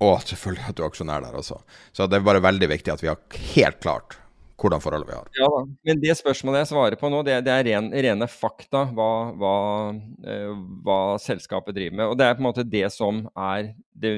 Og 0.05 0.19
selvfølgelig 0.27 0.69
at 0.69 0.77
du 0.77 0.83
er 0.83 0.91
aksjonær 0.91 1.25
der 1.25 1.39
også. 1.39 1.61
Så 1.95 2.07
det 2.11 2.19
er 2.19 2.27
bare 2.27 2.43
veldig 2.45 2.69
viktig 2.71 2.93
at 2.95 3.03
vi 3.03 3.11
har 3.11 3.41
helt 3.55 3.81
klart 3.83 4.19
hvordan 4.61 4.83
forholdet 4.83 5.09
vi 5.09 5.17
har. 5.17 5.29
Ja 5.39 5.49
da, 5.51 5.61
Men 5.87 6.01
det 6.03 6.15
spørsmålet 6.19 6.63
jeg 6.63 6.71
svarer 6.71 6.99
på 7.01 7.11
nå, 7.11 7.23
det, 7.27 7.41
det 7.47 7.53
er 7.53 7.67
ren, 7.69 7.91
rene 8.07 8.29
fakta 8.31 8.85
hva, 8.95 9.11
hva, 9.39 9.55
uh, 9.95 10.55
hva, 10.87 10.99
selskapet 11.23 11.77
driver 11.77 11.99
med. 11.99 12.07
Og 12.13 12.19
det 12.19 12.29
er 12.29 12.39
på 12.39 12.45
en 12.45 12.49
måte 12.49 12.67
det 12.67 12.87
som 12.95 13.25
er, 13.35 13.73
det, 13.91 14.15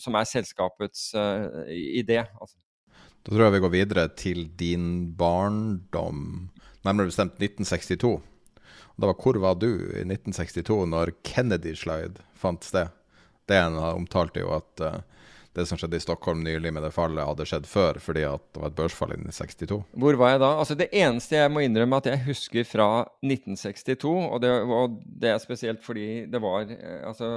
som 0.00 0.16
er 0.18 0.30
selskapets 0.30 1.10
uh, 1.18 1.66
idé. 1.74 2.22
Altså. 2.38 2.56
Da 3.26 3.34
tror 3.34 3.46
jeg 3.48 3.56
vi 3.58 3.64
går 3.66 3.74
videre 3.74 4.08
til 4.16 4.46
din 4.58 4.88
barndom, 5.18 6.50
nærmere 6.86 7.10
bestemt 7.10 7.40
1962. 7.42 8.20
Det 9.00 9.08
var 9.08 9.16
'Hvor 9.16 9.38
var 9.40 9.54
du?' 9.54 9.96
i 9.96 10.04
1962, 10.04 10.86
når 10.86 11.12
Kennedy-slide 11.24 12.20
fant 12.36 12.64
sted. 12.64 12.88
Det 13.48 13.56
omtalte 13.56 14.40
jo 14.40 14.52
at 14.52 14.80
uh, 14.84 15.00
det 15.56 15.64
som 15.66 15.78
skjedde 15.78 15.98
i 15.98 16.02
Stockholm 16.02 16.44
nylig 16.46 16.70
med 16.70 16.84
det 16.86 16.92
fallet, 16.94 17.24
hadde 17.26 17.46
skjedd 17.48 17.66
før, 17.66 17.98
fordi 18.02 18.22
at 18.28 18.42
det 18.54 18.62
var 18.62 18.70
et 18.70 18.76
børsfall 18.78 19.14
i 19.16 19.18
62. 19.34 19.80
Hvor 20.04 20.18
var 20.20 20.34
jeg 20.34 20.42
da? 20.44 20.50
Altså 20.62 20.76
Det 20.78 20.88
eneste 20.94 21.40
jeg 21.40 21.50
må 21.50 21.64
innrømme 21.64 21.98
at 21.98 22.06
jeg 22.06 22.22
husker 22.28 22.68
fra 22.68 22.88
1962, 23.26 24.14
og 24.30 24.38
det, 24.44 24.52
og 24.62 24.96
det 25.02 25.32
er 25.32 25.42
spesielt 25.42 25.82
fordi 25.84 26.06
det 26.30 26.42
var 26.42 26.70
eh, 26.70 27.02
Altså, 27.10 27.28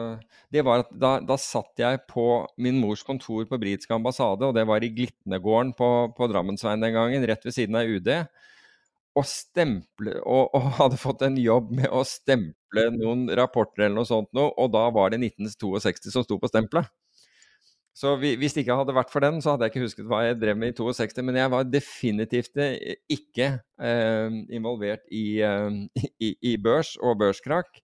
det 0.53 0.61
var 0.65 0.83
at 0.83 0.93
da, 0.93 1.15
da 1.25 1.37
satt 1.41 1.79
jeg 1.81 2.03
på 2.09 2.27
min 2.61 2.77
mors 2.81 3.01
kontor 3.05 3.47
på 3.49 3.59
britisk 3.61 3.91
ambassade, 3.95 4.45
og 4.45 4.53
det 4.57 4.67
var 4.69 4.83
i 4.85 4.93
Glitnegården 4.93 5.73
på, 5.77 5.89
på 6.13 6.29
Drammensveien 6.29 6.83
den 6.83 6.93
gangen, 6.93 7.25
rett 7.29 7.45
ved 7.47 7.55
siden 7.55 7.79
av 7.79 7.89
UD 7.89 8.11
og 9.13 9.25
stemple 9.29 10.15
og, 10.25 10.53
og, 10.57 10.69
hadde 10.79 10.97
fått 10.97 11.21
en 11.25 11.37
jobb 11.37 11.69
med 11.77 11.89
å 11.93 12.01
stemple 12.07 12.87
noen 12.95 13.27
rapporter 13.37 13.85
eller 13.85 13.99
noe 13.99 14.09
sånt 14.09 14.31
noe, 14.33 14.49
og 14.57 14.71
da 14.73 14.87
var 14.93 15.13
det 15.13 15.21
1962 15.21 16.13
som 16.15 16.25
sto 16.25 16.39
på 16.41 16.49
stempelet. 16.49 16.89
Så 17.93 18.15
vi, 18.17 18.31
hvis 18.41 18.55
det 18.55 18.63
ikke 18.63 18.79
hadde 18.79 18.95
vært 18.97 19.11
for 19.13 19.21
den, 19.21 19.37
så 19.41 19.53
hadde 19.53 19.67
jeg 19.67 19.73
ikke 19.75 19.83
husket 19.85 20.07
hva 20.09 20.23
jeg 20.25 20.39
drev 20.41 20.57
med 20.57 20.73
i 20.73 20.77
62. 20.79 21.21
Men 21.27 21.37
jeg 21.37 21.51
var 21.53 21.67
definitivt 21.69 22.57
eh, 22.61 22.95
ikke 23.13 23.51
eh, 23.61 24.39
involvert 24.57 25.05
i, 25.13 25.27
eh, 25.45 26.07
i, 26.17 26.33
i, 26.33 26.55
børs 26.57 26.95
og 26.97 27.19
børskrakk. 27.21 27.77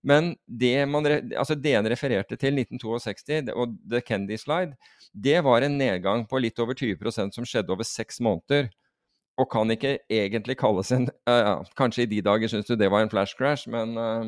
Men 0.00 0.32
det 0.48 0.88
man, 0.88 1.04
altså 1.36 1.58
DN 1.60 1.90
refererte 1.92 2.38
til, 2.40 2.56
1962 2.56 3.52
og 3.52 3.76
The 3.84 4.00
Kendy 4.00 4.38
Slide, 4.40 4.78
det 5.12 5.42
var 5.44 5.66
en 5.66 5.76
nedgang 5.76 6.24
på 6.30 6.40
litt 6.40 6.60
over 6.62 6.72
20% 6.72 7.36
som 7.36 7.44
skjedde 7.44 7.74
over 7.74 7.84
seks 7.84 8.22
måneder 8.24 8.70
og 9.40 9.48
kan 9.52 9.72
ikke 9.72 9.98
egentlig 10.12 10.56
kalles 10.60 10.92
en 10.92 11.08
uh, 11.28 11.64
Kanskje 11.78 12.04
i 12.04 12.10
de 12.10 12.20
dager 12.24 12.50
syns 12.50 12.68
du 12.68 12.76
det 12.76 12.90
var 12.92 13.04
en 13.04 13.12
flash 13.12 13.36
crash, 13.38 13.68
men, 13.72 13.96
uh, 13.96 14.26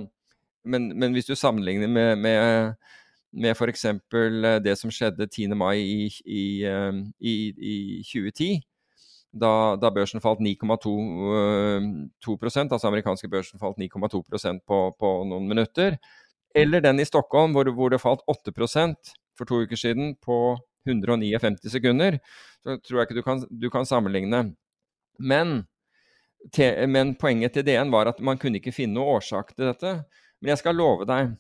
men, 0.64 0.88
men 0.98 1.12
hvis 1.12 1.28
du 1.28 1.34
sammenligner 1.36 1.90
med, 1.90 2.16
med, 2.16 2.74
med 3.32 3.56
f.eks. 3.56 3.86
det 4.64 4.74
som 4.78 4.92
skjedde 4.92 5.26
10. 5.26 5.48
mai 5.56 5.78
i, 5.80 6.10
i, 6.26 6.44
i, 7.20 7.34
i 7.56 7.76
2010, 8.04 8.60
da, 9.32 9.76
da, 9.80 9.88
børsen 9.90 10.20
falt 10.20 10.42
9,2 10.44 10.92
uh, 12.28 12.66
altså 12.68 12.88
amerikanske 12.88 13.28
børsen 13.32 13.58
falt 13.58 13.80
9,2% 13.80 14.60
på, 14.68 14.80
på 14.98 15.12
noen 15.24 15.48
minutter, 15.48 15.96
eller 16.54 16.84
den 16.84 17.00
i 17.00 17.08
Stockholm 17.08 17.56
hvor, 17.56 17.70
hvor 17.72 17.88
det 17.88 18.02
falt 18.02 18.20
8% 18.28 19.14
for 19.38 19.48
to 19.48 19.62
uker 19.64 19.76
siden 19.76 20.14
på 20.20 20.58
159 20.88 21.72
sekunder, 21.72 22.18
så 22.62 22.76
tror 22.76 22.98
jeg 22.98 23.08
ikke 23.08 23.20
du 23.20 23.24
kan, 23.24 23.44
du 23.48 23.70
kan 23.70 23.86
sammenligne. 23.88 24.42
Men, 25.18 25.62
te, 26.52 26.86
men, 26.86 27.14
poenget 27.16 27.54
til 27.56 27.64
DN 27.66 27.92
var 27.92 28.10
at 28.10 28.20
man 28.20 28.40
kunne 28.40 28.60
ikke 28.60 28.74
finne 28.74 28.98
noe 28.98 29.16
årsak 29.16 29.54
til 29.54 29.70
dette. 29.70 29.94
Men 30.42 30.52
jeg 30.52 30.60
skal 30.60 30.76
love 30.76 31.06
deg 31.08 31.32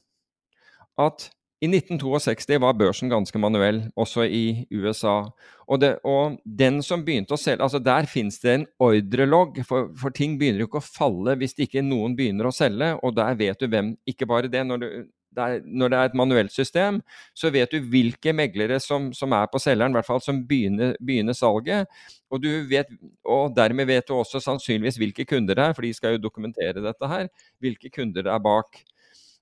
at 1.02 1.28
i 1.62 1.68
1962 1.70 2.58
var 2.58 2.74
børsen 2.74 3.10
ganske 3.12 3.38
manuell, 3.38 3.84
også 3.94 4.24
i 4.26 4.66
USA. 4.74 5.20
Og, 5.68 5.78
det, 5.78 5.92
og 6.02 6.40
den 6.42 6.80
som 6.82 7.04
begynte 7.06 7.36
å 7.36 7.38
selge 7.38 7.62
altså 7.62 7.78
Der 7.78 8.08
finnes 8.10 8.40
det 8.42 8.54
en 8.56 8.64
ordrelogg, 8.82 9.60
for, 9.68 9.92
for, 9.94 10.10
ting 10.10 10.34
begynner 10.40 10.64
jo 10.64 10.66
ikke 10.66 10.80
å 10.82 10.88
falle 10.88 11.36
hvis 11.38 11.54
ikke 11.62 11.84
noen 11.86 12.16
begynner 12.18 12.50
å 12.50 12.54
selge. 12.54 12.90
Og 13.06 13.14
der 13.14 13.38
vet 13.38 13.62
du 13.62 13.70
hvem 13.70 13.94
Ikke 14.10 14.26
bare 14.26 14.50
det, 14.50 14.64
når 14.66 14.82
du, 14.82 14.88
det 15.32 15.44
er, 15.44 15.62
når 15.64 15.92
det 15.92 16.00
er 16.00 16.10
et 16.10 16.18
manuelt 16.18 16.52
system, 16.52 16.98
så 17.30 17.52
vet 17.54 17.70
du 17.70 17.86
hvilke 17.92 18.34
meglere 18.34 18.80
som, 18.82 19.12
som 19.14 19.32
er 19.38 19.46
på 19.52 19.62
selgeren, 19.62 19.94
i 19.94 20.00
hvert 20.00 20.10
fall 20.10 20.24
som 20.24 20.42
begynner, 20.48 20.96
begynner 20.98 21.36
salget. 21.38 21.86
Og, 22.32 22.42
vet, 22.68 22.90
og, 23.22 23.54
dermed 23.54 23.86
vet 23.86 24.10
du 24.10 24.16
også 24.18 24.42
sannsynligvis 24.42 24.98
hvilke 24.98 25.30
kunder 25.30 25.56
det 25.56 25.70
er, 25.70 25.78
for 25.78 25.86
de 25.86 25.94
skal 25.94 26.16
jo 26.16 26.24
dokumentere 26.26 26.82
dette 26.82 27.14
her. 27.14 27.30
Hvilke 27.62 27.94
kunder 27.94 28.26
det 28.26 28.34
er 28.34 28.42
bak. 28.42 28.82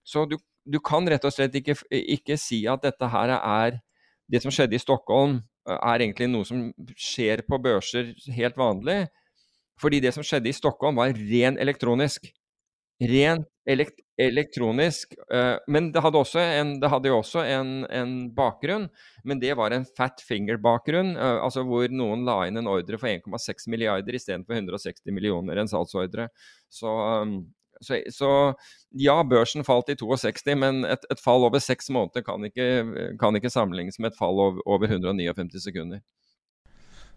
Så 0.07 0.29
du, 0.29 0.37
du 0.71 0.79
kan 0.85 1.09
rett 1.09 1.25
og 1.27 1.35
slett 1.35 1.57
ikke, 1.59 1.77
ikke, 1.91 2.39
si 2.39 2.63
at 2.71 2.85
dette 2.87 3.09
her 3.11 3.35
er 3.39 3.81
Det 4.31 4.39
som 4.45 4.53
skjedde 4.55 4.77
i 4.79 4.79
Stockholm, 4.79 5.41
er 5.67 6.03
egentlig 6.05 6.29
noe 6.31 6.47
som 6.47 6.69
skjer 6.95 7.41
på 7.43 7.59
børser 7.59 8.13
helt 8.31 8.55
vanlig. 8.55 9.09
Fordi 9.83 9.99
det 10.05 10.13
som 10.15 10.23
skjedde 10.23 10.47
i 10.47 10.55
Stockholm, 10.55 11.01
var 11.01 11.17
ren 11.19 11.59
elektronisk. 11.59 12.29
Rent 13.03 13.49
elekt 13.67 13.99
elektronisk. 14.21 15.15
Men 15.67 15.91
det 15.95 16.03
hadde, 16.05 16.23
en, 16.43 16.75
det 16.83 16.91
hadde, 16.93 17.11
jo 17.11 17.19
også 17.21 17.45
en, 17.49 17.71
en, 17.89 18.15
bakgrunn, 18.37 18.89
men 19.25 19.41
det 19.41 19.55
var 19.59 19.75
en 19.75 19.87
fat 19.97 20.21
finger-bakgrunn. 20.27 21.15
Altså 21.17 21.65
hvor 21.67 21.91
noen 21.93 22.27
la 22.29 22.43
inn 22.49 22.61
en 22.61 22.71
ordre 22.71 23.01
for 23.01 23.11
1,6 23.11 23.69
milliarder 23.73 24.19
istedenfor 24.19 24.59
160 24.59 25.17
millioner, 25.17 25.61
en 25.61 25.71
salgsordre. 25.71 26.29
Så, 26.71 26.93
så, 27.81 27.99
så, 28.13 28.31
ja, 28.91 29.17
børsen 29.25 29.65
falt 29.65 29.89
i 29.89 29.97
62, 29.97 30.55
men 30.61 30.85
et, 30.85 31.05
et 31.13 31.21
fall 31.21 31.47
over 31.47 31.63
seks 31.63 31.91
måneder 31.93 32.25
kan 32.27 32.45
ikke, 32.45 32.67
kan 33.21 33.37
ikke, 33.37 33.53
sammenlignes 33.53 33.99
med 33.99 34.13
et 34.13 34.19
fall 34.19 34.41
over, 34.41 34.61
over 34.67 34.91
159 34.91 35.63
sekunder. 35.65 36.03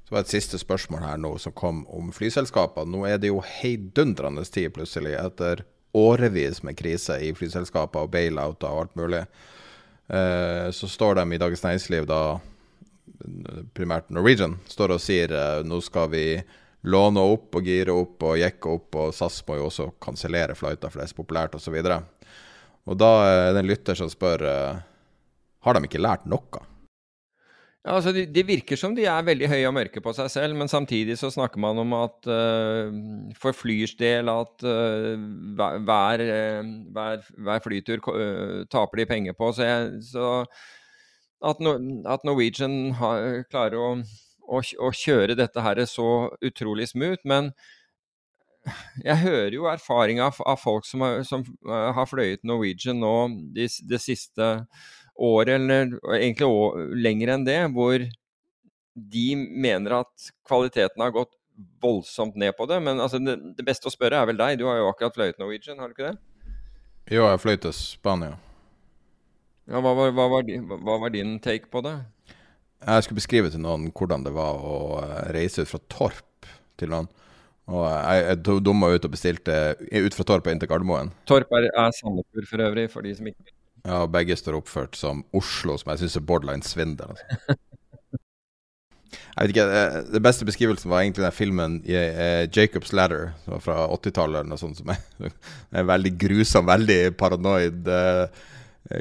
Så 0.04 0.16
var 0.16 0.24
et 0.24 0.34
siste 0.34 0.60
spørsmål 0.60 1.06
her 1.06 1.20
nå 1.20 1.36
som 1.40 1.56
kom 1.56 1.84
om 1.92 2.12
flyselskapene. 2.16 2.92
Nå 2.92 3.06
er 3.08 3.20
det 3.20 3.32
jo 3.32 3.44
heidundrende 3.44 4.44
tid 4.48 4.74
plutselig 4.76 5.16
etter 5.20 5.64
årevis 5.94 6.64
med 6.66 6.78
krise 6.80 7.20
i 7.24 7.32
flyselskaper 7.38 8.08
og 8.08 8.12
bailouter 8.16 8.72
og 8.72 8.86
alt 8.86 8.98
mulig. 9.00 9.22
Eh, 10.08 10.72
så 10.76 10.90
står 10.90 11.20
de 11.20 11.28
i 11.32 11.40
Dagens 11.40 11.64
Næringsliv, 11.64 12.08
da 12.10 12.40
primært 13.76 14.12
Norwegian, 14.12 14.58
står 14.68 14.96
og 14.96 15.02
sier 15.04 15.32
eh, 15.32 15.64
nå 15.68 15.80
skal 15.84 16.12
vi 16.12 16.26
låne 16.84 17.24
opp 17.34 17.56
og 17.56 17.68
gire 17.68 17.96
opp 17.96 18.26
og 18.28 18.40
jekke 18.42 18.74
opp, 18.74 19.00
og 19.00 19.16
SAS 19.16 19.40
må 19.48 19.60
jo 19.60 19.70
også 19.70 19.92
kansellere 20.04 20.56
flighter 20.58 20.92
for 20.92 21.00
det 21.00 21.08
er 21.08 21.14
så 21.14 21.20
populært 21.22 21.56
osv. 21.56 21.78
Og, 21.80 21.88
så 21.88 22.02
og 22.92 23.00
da 23.00 23.12
er 23.30 23.54
det 23.56 23.64
en 23.64 23.72
lytter 23.72 23.98
som 23.98 24.12
spør 24.12 24.44
eh, 24.50 24.84
har 25.64 25.76
de 25.76 25.88
ikke 25.88 26.02
lært 26.02 26.28
noe? 26.28 26.64
Ja, 27.84 27.98
altså 27.98 28.14
det, 28.16 28.30
de 28.32 28.46
virker 28.48 28.80
som 28.80 28.94
de 28.96 29.04
er 29.12 29.26
veldig 29.28 29.48
høye 29.52 29.68
og 29.68 29.76
mørke 29.76 30.00
på 30.04 30.14
seg 30.16 30.30
selv, 30.32 30.56
men 30.56 30.72
samtidig 30.72 31.18
så 31.20 31.28
snakker 31.32 31.60
man 31.60 31.82
om 31.82 31.96
at 31.98 32.30
uh, 32.32 32.92
for 33.40 33.56
Flyrs 33.56 33.98
del 34.00 34.32
at 34.32 34.64
uh, 34.64 35.20
hver, 35.60 36.24
hver, 36.96 37.26
hver, 37.36 37.64
flytur 37.66 38.00
taper 38.72 39.02
de 39.02 39.08
penger 39.10 39.36
på. 39.36 39.52
Så, 39.52 39.68
jeg, 39.68 40.00
så 40.08 40.30
at, 41.44 41.60
no, 41.60 41.76
at, 42.08 42.24
Norwegian 42.24 42.96
har, 43.02 43.44
klarer 43.52 43.76
å, 43.76 43.90
å, 44.48 44.60
å, 44.60 44.92
kjøre 44.96 45.38
dette 45.40 45.64
her 45.64 45.82
så 45.90 46.10
utrolig 46.44 46.90
smooth. 46.92 47.22
Men 47.28 47.52
jeg 49.04 49.20
hører 49.24 49.56
jo 49.56 49.70
erfaring 49.72 50.22
av, 50.24 50.40
av 50.48 50.60
folk 50.62 50.88
som 50.88 51.04
har, 51.04 51.24
som 51.28 51.46
har 51.68 52.08
fløyet 52.10 52.46
Norwegian 52.48 53.02
nå 53.04 53.16
det 53.56 53.70
de 53.90 54.00
siste 54.00 54.52
året, 55.14 55.56
eller 55.60 55.96
egentlig 56.16 56.48
år, 56.48 56.84
lenger 56.96 57.34
enn 57.36 57.48
det, 57.48 57.60
hvor 57.76 58.06
de 58.94 59.28
mener 59.38 60.00
at 60.04 60.30
kvaliteten 60.48 61.02
har 61.02 61.14
gått 61.14 61.34
voldsomt 61.84 62.38
ned 62.40 62.56
på 62.58 62.66
det. 62.70 62.80
Men 62.84 63.02
altså, 63.02 63.20
det, 63.22 63.38
det, 63.58 63.66
beste 63.66 63.90
å 63.90 63.94
spørre 63.94 64.22
er 64.22 64.30
vel 64.30 64.40
deg. 64.40 64.58
Du 64.60 64.68
har 64.70 64.80
jo 64.80 64.90
akkurat 64.90 65.18
fløyet 65.18 65.42
Norwegian, 65.42 65.80
har 65.82 65.90
du 65.90 65.98
ikke 65.98 66.12
det? 66.12 66.18
Jo, 67.12 67.28
jeg 67.28 67.42
fløy 67.44 67.58
til 67.66 67.76
Spania. 67.76 68.38
Ja, 69.70 69.80
hva 69.80 69.94
var, 69.96 70.12
hva, 70.12 70.28
var 70.32 70.48
hva 70.84 70.98
var, 71.06 71.14
din, 71.14 71.38
take 71.44 71.70
på 71.72 71.84
det? 71.86 71.96
Jeg 72.84 73.06
skulle 73.06 73.20
beskrive 73.22 73.52
til 73.54 73.64
noen 73.64 73.90
hvordan 73.96 74.26
det 74.26 74.34
var 74.36 74.60
å 74.60 74.78
eh, 75.02 75.20
reise 75.36 75.64
ut 75.64 75.72
fra 75.72 75.82
Torp 75.92 76.48
til 76.80 76.92
noen. 76.94 77.10
Og 77.72 77.84
jeg, 77.88 78.24
jeg 78.28 78.62
dumma 78.66 78.90
ut 78.92 79.06
og 79.08 79.14
bestilte 79.14 79.58
ut 79.80 80.16
fra 80.18 80.26
Torp 80.28 80.48
og 80.48 80.52
inn 80.52 80.60
til 80.60 80.70
Gardermoen. 80.72 81.14
Torp 81.30 81.52
er, 81.56 81.70
er 81.72 81.94
Sandefjord 81.96 82.50
for 82.50 82.66
øvrig, 82.66 82.90
for 82.92 83.08
de 83.08 83.14
som 83.16 83.30
ikke 83.32 83.54
ja, 83.84 84.06
og 84.06 84.14
begge 84.14 84.36
står 84.40 84.56
oppført 84.56 84.96
som 84.96 85.26
Oslo, 85.36 85.76
som 85.80 85.92
jeg 85.92 86.04
syns 86.04 86.16
er 86.16 86.24
borderline 86.28 86.64
svindel. 86.64 87.12
Altså. 87.12 87.58
Jeg 89.34 89.42
vet 89.42 89.52
ikke, 89.52 89.66
eh, 89.66 89.98
Det 90.14 90.22
beste 90.24 90.46
beskrivelsen 90.46 90.90
var 90.90 91.02
egentlig 91.02 91.26
den 91.26 91.36
filmen 91.36 91.76
uh, 91.84 92.44
'Jacob's 92.48 92.94
Ladder', 92.94 93.34
som 93.44 93.54
var 93.54 93.60
fra 93.60 93.88
80-tallet, 93.88 94.40
eller 94.40 94.50
noe 94.50 94.62
sånt. 94.62 94.78
som 94.78 94.90
er, 94.90 95.02
En 95.80 95.88
veldig 95.88 96.14
grusom, 96.18 96.66
veldig 96.66 97.18
paranoid. 97.18 97.88
Uh, 97.88 98.28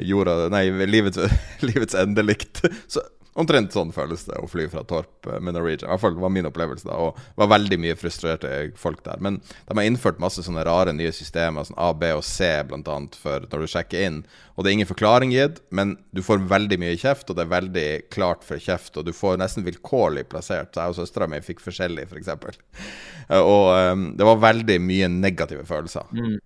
jorda 0.01 0.49
Nei, 0.49 0.69
livets, 0.85 1.19
livets 1.69 1.95
endelikt. 1.95 2.65
Så 2.87 3.01
Omtrent 3.39 3.73
sånn 3.73 3.89
føles 3.93 4.27
det 4.27 4.37
å 4.37 4.47
fly 4.49 4.67
fra 4.69 4.83
Torp 4.85 5.25
eh, 5.25 5.39
med 5.41 5.55
Norwegian. 5.57 5.87
I 5.87 5.93
hvert 5.95 6.03
fall 6.03 6.19
var 6.21 6.33
min 6.33 6.45
opplevelse 6.49 6.85
da. 6.85 6.97
Og 7.01 7.17
det 7.17 7.41
var 7.41 7.51
veldig 7.55 7.79
mye 7.81 7.97
frustrerte 7.97 8.51
folk 8.79 9.01
der. 9.07 9.21
Men 9.25 9.39
de 9.41 9.77
har 9.79 9.87
innført 9.87 10.21
masse 10.21 10.43
sånne 10.45 10.65
rare 10.67 10.93
nye 10.93 11.13
systemer, 11.15 11.65
sånn 11.65 11.79
A, 11.81 11.89
B 11.97 12.11
og 12.13 12.23
C 12.27 12.51
bl.a. 12.69 12.99
for 13.17 13.47
når 13.49 13.65
du 13.65 13.73
sjekker 13.73 14.05
inn. 14.05 14.21
Og 14.53 14.61
det 14.61 14.69
er 14.69 14.77
ingen 14.77 14.91
forklaring 14.91 15.33
gitt, 15.33 15.63
men 15.73 15.95
du 16.13 16.21
får 16.25 16.45
veldig 16.51 16.77
mye 16.83 16.99
kjeft, 17.01 17.25
og 17.31 17.39
det 17.39 17.47
er 17.47 17.53
veldig 17.55 17.87
klart 18.13 18.45
for 18.45 18.61
kjeft. 18.61 18.93
Og 19.01 19.09
du 19.09 19.13
får 19.17 19.41
nesten 19.41 19.65
vilkårlig 19.65 20.27
plassert. 20.29 20.73
Så 20.73 20.83
jeg 20.83 20.93
og 20.93 21.01
søstera 21.01 21.29
mi 21.31 21.41
fikk 21.41 21.63
forskjellig, 21.65 22.05
f.eks. 22.11 22.33
For 22.43 22.61
og 23.55 23.69
um, 23.73 24.09
det 24.19 24.29
var 24.29 24.43
veldig 24.45 24.81
mye 24.83 25.09
negative 25.09 25.65
følelser. 25.65 26.05
Mm. 26.13 26.37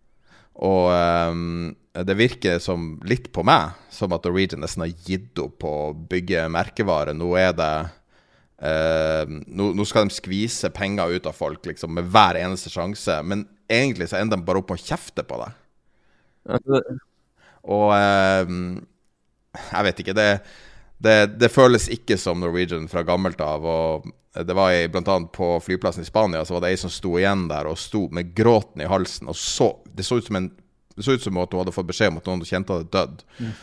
Og 0.58 0.90
um, 0.90 1.76
det 1.94 2.16
virker 2.18 2.62
som 2.62 2.96
litt 3.06 3.30
på 3.34 3.44
meg 3.46 3.78
som 3.94 4.14
at 4.16 4.26
Norwegian 4.26 4.64
nesten 4.64 4.86
har 4.86 4.94
gitt 5.06 5.38
opp 5.42 5.60
på 5.62 5.74
å 5.90 5.94
bygge 6.10 6.48
merkevare. 6.54 7.14
Nå 7.18 7.30
er 7.38 7.54
det 7.58 7.74
uh, 8.66 9.24
nå, 9.28 9.72
nå, 9.78 9.86
skal 9.86 10.08
de 10.08 10.18
skvise 10.18 10.72
penger 10.74 11.18
ut 11.18 11.30
av 11.30 11.38
folk 11.38 11.66
liksom, 11.70 11.94
med 11.98 12.10
hver 12.14 12.40
eneste 12.42 12.74
sjanse. 12.74 13.20
Men 13.22 13.46
egentlig 13.70 14.10
så 14.10 14.22
ender 14.22 14.40
de 14.40 14.48
bare 14.48 14.64
opp 14.64 14.74
med 14.74 14.82
å 14.82 14.88
kjefte 14.88 15.26
på 15.28 15.42
det. 15.44 15.52
Og 17.68 17.92
uh, 17.94 18.82
jeg 19.58 19.88
vet 19.90 20.02
ikke. 20.04 20.18
Det, 20.18 20.30
det, 20.98 21.18
det, 21.38 21.50
føles 21.54 21.90
ikke 21.94 22.18
som 22.18 22.42
Norwegian 22.42 22.88
fra 22.90 23.04
gammelt 23.06 23.42
av. 23.42 23.66
og 23.66 24.08
det 24.46 24.54
var 24.54 24.72
i, 24.72 24.88
blant 24.90 25.08
annet 25.08 25.32
På 25.32 25.60
flyplassen 25.60 26.04
i 26.04 26.06
Spania 26.06 26.46
så 26.46 26.54
var 26.54 26.66
det 26.66 26.74
ei 26.74 26.78
som 26.78 26.94
sto 26.94 27.16
igjen 27.18 27.48
der 27.50 27.70
og 27.70 27.80
sto 27.82 28.08
med 28.14 28.36
gråten 28.38 28.82
i 28.82 28.90
halsen. 28.90 29.30
og 29.30 29.36
så, 29.36 29.76
Det 29.86 30.06
så 30.06 30.18
ut 30.18 30.26
som, 30.26 30.36
en, 30.36 30.52
så 30.98 31.18
ut 31.18 31.24
som 31.24 31.38
at 31.38 31.54
hun 31.54 31.64
hadde 31.64 31.76
fått 31.76 31.90
beskjed 31.90 32.14
om 32.14 32.22
at 32.22 32.30
noen 32.30 32.44
hun 32.44 32.50
kjente, 32.50 32.78
hadde 32.78 32.94
dødd. 32.94 33.24
Mm. 33.40 33.54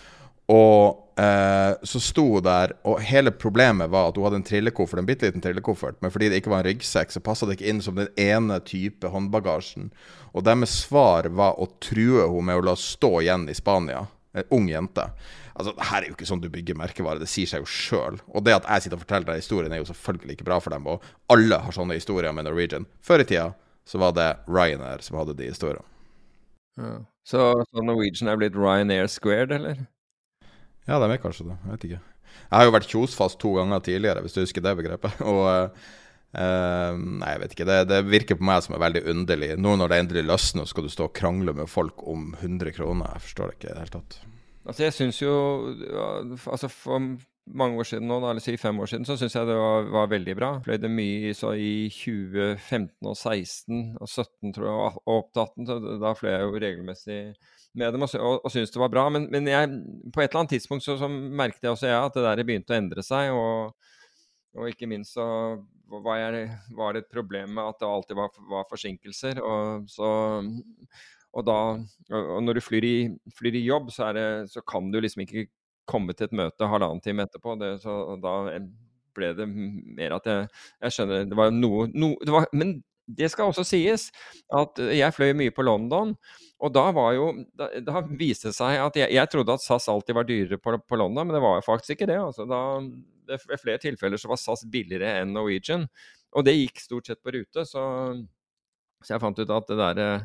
Og 0.54 1.20
eh, 1.22 1.72
så 1.82 2.00
sto 2.02 2.24
hun 2.34 2.44
der, 2.44 2.74
og 2.84 3.00
hele 3.06 3.32
problemet 3.32 3.90
var 3.92 4.10
at 4.10 4.18
hun 4.18 4.26
hadde 4.26 4.42
en 4.42 4.46
trillekoffert, 4.46 5.00
en 5.00 5.08
bitte 5.08 5.30
liten 5.30 5.44
trillekoffert, 5.44 5.96
men 6.04 6.12
fordi 6.12 6.28
det 6.30 6.42
ikke 6.42 6.52
var 6.52 6.64
en 6.64 6.68
ryggsekk, 6.68 7.14
så 7.14 7.22
passa 7.24 7.48
det 7.48 7.56
ikke 7.56 7.70
inn 7.72 7.80
som 7.84 7.96
den 7.96 8.10
ene 8.20 8.58
type 8.66 9.08
håndbagasjen. 9.08 9.88
Og 10.34 10.44
deres 10.44 10.74
svar 10.84 11.30
var 11.32 11.56
å 11.56 11.70
true 11.82 12.26
henne 12.26 12.44
med 12.50 12.60
å 12.60 12.66
la 12.68 12.76
stå 12.78 13.14
igjen 13.22 13.48
i 13.48 13.56
Spania. 13.56 14.04
En 14.34 14.52
ung 14.58 14.68
jente. 14.68 15.06
Altså, 15.54 15.74
her 15.78 16.02
er 16.02 16.08
jo 16.10 16.16
ikke 16.16 16.26
sånn 16.26 16.42
du 16.42 16.48
bygger 16.50 16.78
merkevare, 16.78 17.22
det 17.22 17.30
sier 17.30 17.46
seg 17.46 17.62
jo 17.62 17.70
sjøl. 17.70 18.18
Og 18.34 18.42
det 18.42 18.56
at 18.56 18.66
jeg 18.66 18.86
sitter 18.86 18.98
og 18.98 19.04
forteller 19.04 19.28
deg 19.30 19.42
historien, 19.42 19.72
er 19.72 19.78
jo 19.78 19.86
selvfølgelig 19.90 20.34
ikke 20.34 20.46
bra 20.48 20.58
for 20.62 20.74
dem. 20.74 20.88
Og 20.90 21.04
alle 21.30 21.60
har 21.62 21.76
sånne 21.76 21.98
historier 21.98 22.34
med 22.34 22.48
Norwegian. 22.48 22.88
Før 23.06 23.22
i 23.22 23.28
tida 23.28 23.52
så 23.86 24.00
var 24.02 24.16
det 24.16 24.30
Ryanair 24.50 25.04
som 25.04 25.20
hadde 25.20 25.36
de 25.38 25.50
historiene. 25.52 25.86
Ja. 26.80 26.96
Så, 27.24 27.44
så 27.70 27.84
Norwegian 27.86 28.32
er 28.32 28.40
blitt 28.40 28.58
Ryanair 28.58 29.06
squared, 29.12 29.54
eller? 29.54 29.84
Ja, 30.88 30.98
de 30.98 31.06
er 31.08 31.22
kanskje 31.22 31.46
det. 31.52 31.60
Jeg 31.62 31.76
vet 31.76 31.86
ikke. 31.88 32.02
Jeg 32.34 32.56
har 32.56 32.66
jo 32.66 32.74
vært 32.74 32.90
kjosfast 32.90 33.38
to 33.40 33.54
ganger 33.56 33.84
tidligere, 33.84 34.24
hvis 34.24 34.34
du 34.34 34.42
husker 34.42 34.64
det 34.64 34.74
begrepet. 34.80 35.22
Og 35.30 35.46
uh, 35.46 36.98
Nei, 36.98 37.30
jeg 37.30 37.44
vet 37.44 37.56
ikke. 37.56 37.68
Det, 37.70 37.80
det, 37.92 38.04
virker 38.10 38.40
på 38.40 38.50
meg 38.50 38.64
som 38.66 38.74
er 38.76 38.82
veldig 38.88 39.06
underlig. 39.14 39.54
Nå 39.60 39.78
når 39.78 39.92
det 39.92 40.02
endelig 40.02 40.26
løsner, 40.32 40.68
skal 40.68 40.88
du 40.88 40.92
stå 40.92 41.08
og 41.08 41.16
krangle 41.16 41.54
med 41.56 41.70
folk 41.70 42.02
om 42.10 42.32
100 42.40 42.74
kroner. 42.76 43.14
Jeg 43.14 43.28
forstår 43.28 43.52
det 43.52 43.60
ikke 43.60 43.70
i 43.70 43.74
det 43.74 43.84
hele 43.84 43.96
tatt. 44.00 44.22
Altså, 44.64 44.86
jeg 44.86 44.96
syns 44.96 45.20
jo 45.22 45.32
altså 46.48 46.68
For 46.72 47.00
mange 47.44 47.76
år 47.76 47.88
siden 47.88 48.08
nå, 48.08 48.16
eller 48.24 48.40
si 48.40 48.54
fem 48.56 48.78
år 48.80 48.88
siden, 48.88 49.04
så 49.04 49.18
syns 49.20 49.34
jeg 49.36 49.48
det 49.48 49.56
var, 49.58 49.88
var, 49.92 50.06
veldig 50.08 50.34
bra. 50.38 50.50
Fløy 50.64 50.78
det 50.80 50.88
mye 50.88 51.34
så 51.36 51.52
i 51.60 51.90
2015 51.92 53.10
og 53.10 53.16
16 53.18 53.98
og 54.00 54.08
17, 54.08 54.54
tror 54.56 54.64
jeg, 54.64 54.94
og 55.04 55.18
opp 55.18 55.28
til 55.34 55.42
18. 55.42 55.66
Så 55.68 55.98
da 56.00 56.14
fløy 56.16 56.30
jeg 56.32 56.46
jo 56.46 56.62
regelmessig 56.64 57.18
med 57.74 57.92
dem 57.92 58.06
og, 58.06 58.14
og, 58.16 58.38
og 58.40 58.54
syntes 58.54 58.72
det 58.72 58.80
var 58.80 58.92
bra. 58.94 59.04
Men, 59.12 59.28
men 59.34 59.50
jeg, 59.50 59.68
på 60.14 60.22
et 60.22 60.30
eller 60.30 60.44
annet 60.44 60.56
tidspunkt 60.56 60.86
så, 60.86 60.96
så, 60.96 61.10
merket 61.10 61.66
jeg 61.66 61.74
også 61.74 61.90
jeg 61.90 62.00
at 62.00 62.16
det 62.16 62.24
der 62.24 62.44
begynte 62.48 62.72
å 62.72 62.78
endre 62.78 63.04
seg. 63.04 63.36
Og, 63.36 63.92
og 64.56 64.70
ikke 64.70 64.88
minst 64.88 65.18
så 65.18 65.26
var, 65.90 66.16
jeg, 66.22 66.48
var, 66.78 66.94
det 66.96 67.04
et 67.04 67.12
problem 67.12 67.58
med 67.58 67.74
at 67.74 67.82
det 67.82 67.90
alltid 67.90 68.22
var, 68.22 68.44
var 68.56 68.68
forsinkelser. 68.70 69.42
Og, 69.44 69.90
så, 69.92 70.08
og, 71.34 71.44
da, 71.48 71.58
og 72.14 72.40
når 72.46 72.58
du 72.58 72.62
flyr 72.62 72.86
i, 72.86 72.96
flyr 73.34 73.58
i 73.58 73.66
jobb, 73.66 73.90
så, 73.94 74.12
det, 74.14 74.26
så, 74.52 74.62
kan 74.66 74.90
du 74.92 75.00
liksom 75.02 75.24
ikke 75.24 75.48
komme 75.90 76.14
til 76.14 76.28
et 76.28 76.36
møte 76.38 76.68
halvannen 76.70 77.02
time 77.04 77.26
etterpå. 77.26 77.56
Det, 77.60 77.74
så 77.82 78.14
da 78.22 78.34
ble 79.14 79.30
det 79.38 79.46
mer 79.50 80.16
at 80.16 80.26
jeg, 80.26 80.48
jeg 80.82 80.96
skjønner 80.96 81.28
Det 81.30 81.38
var 81.38 81.52
noe 81.54 81.86
no, 81.92 82.14
det 82.22 82.32
var, 82.34 82.48
Men 82.56 82.78
det 83.04 83.28
skal 83.30 83.50
også 83.50 83.66
sies 83.68 84.08
at 84.56 84.80
jeg 84.96 85.14
fløy 85.14 85.34
mye 85.36 85.52
på 85.54 85.64
London. 85.66 86.14
Og 86.64 86.72
da 86.72 86.86
var 86.96 87.12
jo 87.18 87.26
Da, 87.58 87.68
da 87.84 88.04
viste 88.08 88.48
det 88.48 88.56
seg 88.56 88.78
at 88.80 88.96
jeg, 88.98 89.12
jeg, 89.12 89.30
trodde 89.32 89.58
at 89.58 89.64
SAS 89.64 89.90
alltid 89.92 90.16
var 90.16 90.28
dyrere 90.28 90.60
på, 90.60 90.78
på 90.80 91.00
London, 91.00 91.26
men 91.28 91.36
det 91.36 91.42
var 91.44 91.66
faktisk 91.66 91.98
ikke 91.98 92.08
det. 92.10 92.20
Altså, 92.22 92.46
da, 92.48 92.62
det, 93.28 93.40
ved 93.50 93.60
flere 93.60 93.82
tilfeller 93.82 94.20
så 94.20 94.30
var 94.30 94.40
SAS 94.40 94.64
billigere 94.70 95.18
enn 95.20 95.34
Norwegian. 95.36 95.88
Og 96.34 96.46
det 96.46 96.56
gikk 96.56 96.80
stort 96.82 97.10
sett 97.10 97.22
på 97.22 97.34
rute, 97.34 97.66
så, 97.68 97.82
så 99.04 99.14
jeg 99.14 99.22
fant 99.22 99.38
ut 99.38 99.52
at 99.54 99.68
det 99.70 99.78
der, 99.78 100.24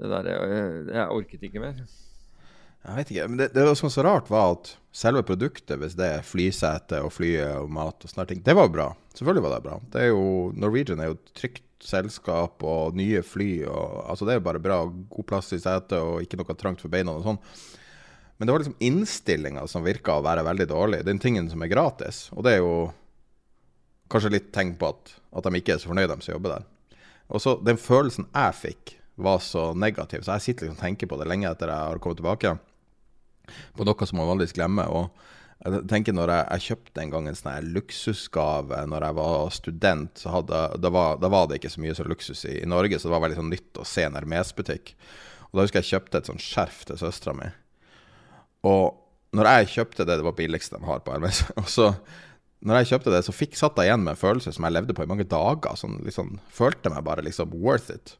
det 0.00 0.08
der 0.12 0.30
Jeg 0.32 1.08
orket 1.10 1.42
ikke 1.48 1.62
mer. 1.62 1.82
Jeg 2.82 2.98
vet 2.98 3.10
ikke, 3.12 3.26
men 3.30 3.38
det, 3.38 3.52
det 3.54 3.64
som 3.78 3.86
var 3.86 3.92
så 3.94 4.04
rart, 4.06 4.30
var 4.32 4.56
at 4.56 4.72
selve 4.92 5.22
produktet, 5.26 5.78
hvis 5.78 5.94
det 5.98 6.08
er 6.16 6.24
flysete 6.26 6.98
og 7.04 7.12
flyet 7.14 7.60
og 7.60 7.70
mat 7.70 8.02
og 8.02 8.10
sånne 8.10 8.26
ting, 8.32 8.40
det 8.42 8.56
var 8.58 8.72
bra. 8.74 8.88
Selvfølgelig 9.14 9.44
var 9.44 9.54
det 9.54 9.66
bra. 9.68 9.76
Det 9.92 10.00
er 10.02 10.08
jo, 10.10 10.24
Norwegian 10.58 11.02
er 11.02 11.12
jo 11.12 11.20
trygt 11.38 11.68
selskap 11.82 12.62
og 12.66 12.96
nye 12.98 13.22
fly. 13.26 13.50
Og, 13.70 14.00
altså 14.10 14.26
det 14.26 14.34
er 14.34 14.40
jo 14.40 14.46
bare 14.48 14.62
bra. 14.62 14.80
God 14.86 15.28
plass 15.28 15.52
i 15.54 15.60
setet 15.62 15.94
og 16.00 16.24
ikke 16.24 16.40
noe 16.40 16.58
trangt 16.58 16.82
for 16.82 16.92
beina 16.92 17.14
og 17.14 17.26
sånn. 17.26 17.38
Men 18.38 18.48
det 18.48 18.54
var 18.54 18.64
liksom 18.64 18.82
innstillinga 18.82 19.62
som 19.70 19.86
virka 19.86 20.16
å 20.18 20.24
være 20.26 20.42
veldig 20.46 20.66
dårlig. 20.72 21.04
Den 21.06 21.22
tingen 21.22 21.46
som 21.52 21.62
er 21.62 21.70
gratis. 21.70 22.24
Og 22.34 22.42
det 22.46 22.56
er 22.56 22.64
jo 22.64 22.74
kanskje 24.10 24.34
litt 24.34 24.50
tegn 24.54 24.74
på 24.80 24.90
at, 24.90 25.14
at 25.38 25.46
de 25.46 25.60
ikke 25.60 25.76
er 25.76 25.82
så 25.82 25.92
fornøyd, 25.92 26.10
de 26.10 26.26
som 26.26 26.34
jobber 26.34 26.56
der. 26.56 26.98
Og 27.32 27.40
så 27.44 27.54
den 27.62 27.78
følelsen 27.80 28.26
jeg 28.26 28.58
fikk, 28.58 28.96
var 29.14 29.42
så 29.44 29.70
negativ. 29.74 30.24
Så 30.24 30.36
jeg 30.36 30.46
sitter 30.46 30.68
liksom 30.68 30.78
og 30.78 30.84
tenker 30.84 31.10
på 31.10 31.18
det 31.20 31.28
lenge 31.28 31.50
etter 31.50 31.72
jeg 31.72 31.90
har 31.92 32.00
kommet 32.02 32.20
tilbake. 32.22 32.56
På 33.76 33.86
noe 33.86 34.08
som 34.08 34.20
man 34.20 34.30
vanligvis 34.30 34.56
glemmer. 34.56 34.88
og 34.88 35.10
jeg 35.62 35.84
tenker 35.86 36.14
når 36.16 36.32
jeg, 36.32 36.46
jeg, 36.50 36.64
kjøpte 36.66 37.02
en 37.02 37.12
gang 37.12 37.26
en 37.30 37.36
sånn 37.38 37.68
luksusgave 37.74 38.80
når 38.90 39.04
jeg 39.06 39.16
var 39.18 39.52
student, 39.54 40.18
så 40.18 40.32
hadde, 40.34 40.62
da, 40.82 40.90
var, 40.90 41.20
da, 41.22 41.30
var, 41.30 41.46
det 41.46 41.60
ikke 41.60 41.70
så 41.70 41.82
mye 41.84 41.94
så 41.94 42.06
luksus 42.08 42.42
i, 42.50 42.56
i, 42.64 42.66
Norge, 42.66 42.98
så 42.98 43.06
det 43.06 43.14
var 43.14 43.22
veldig 43.22 43.38
sånn 43.38 43.52
nytt 43.52 43.78
å 43.78 43.86
se 43.86 44.02
en 44.08 44.18
Hermes-butikk. 44.18 44.96
Og 45.50 45.60
Da 45.60 45.66
husker 45.66 45.84
jeg 45.84 45.92
kjøpte 45.92 46.18
et 46.18 46.32
sånt 46.32 46.42
skjerf 46.42 46.82
til 46.88 46.98
søstera 46.98 47.36
mi. 47.38 47.52
Og 48.66 48.98
når 49.38 49.50
jeg 49.52 49.70
kjøpte 49.76 50.06
det, 50.08 50.18
det 50.18 50.26
var 50.26 50.36
billigste 50.38 50.80
de 50.80 50.88
har 50.88 51.04
på 51.06 51.14
Hermes 51.14 51.44
og 51.60 51.70
så 51.70 51.92
når 52.62 52.78
jeg 52.78 52.92
kjøpte 52.92 53.14
det, 53.14 53.22
så 53.26 53.34
fikk, 53.34 53.54
satt 53.58 53.78
jeg 53.78 53.90
igjen 53.90 54.04
med 54.04 54.14
en 54.14 54.20
følelse 54.20 54.52
som 54.54 54.66
jeg 54.66 54.74
levde 54.76 54.94
på 54.94 55.02
i 55.02 55.08
mange 55.10 55.26
dager. 55.26 55.74
Sånn, 55.78 55.96
liksom, 56.06 56.36
følte 56.54 56.92
meg 56.94 57.02
bare 57.06 57.24
liksom 57.26 57.54
worth 57.58 57.90
it. 57.90 58.12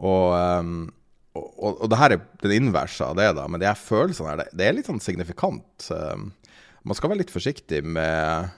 Og 0.00 0.32
um, 0.34 0.88
og, 1.38 1.46
og, 1.46 1.74
og, 1.84 1.90
det 1.90 1.98
her 2.00 2.14
er 2.16 2.22
den 2.42 2.56
inverse 2.56 3.06
av 3.06 3.18
det, 3.18 3.28
da, 3.38 3.44
men 3.46 3.62
de 3.62 3.68
her 3.68 3.78
følelsene 3.78 4.32
her, 4.32 4.40
det, 4.40 4.48
det 4.58 4.66
er 4.66 4.74
litt 4.74 4.88
sånn 4.90 5.02
signifikant. 5.02 5.86
Um, 5.94 6.32
man 6.82 6.98
skal 6.98 7.12
være 7.12 7.22
litt 7.22 7.30
forsiktig 7.30 7.84
med 7.86 8.50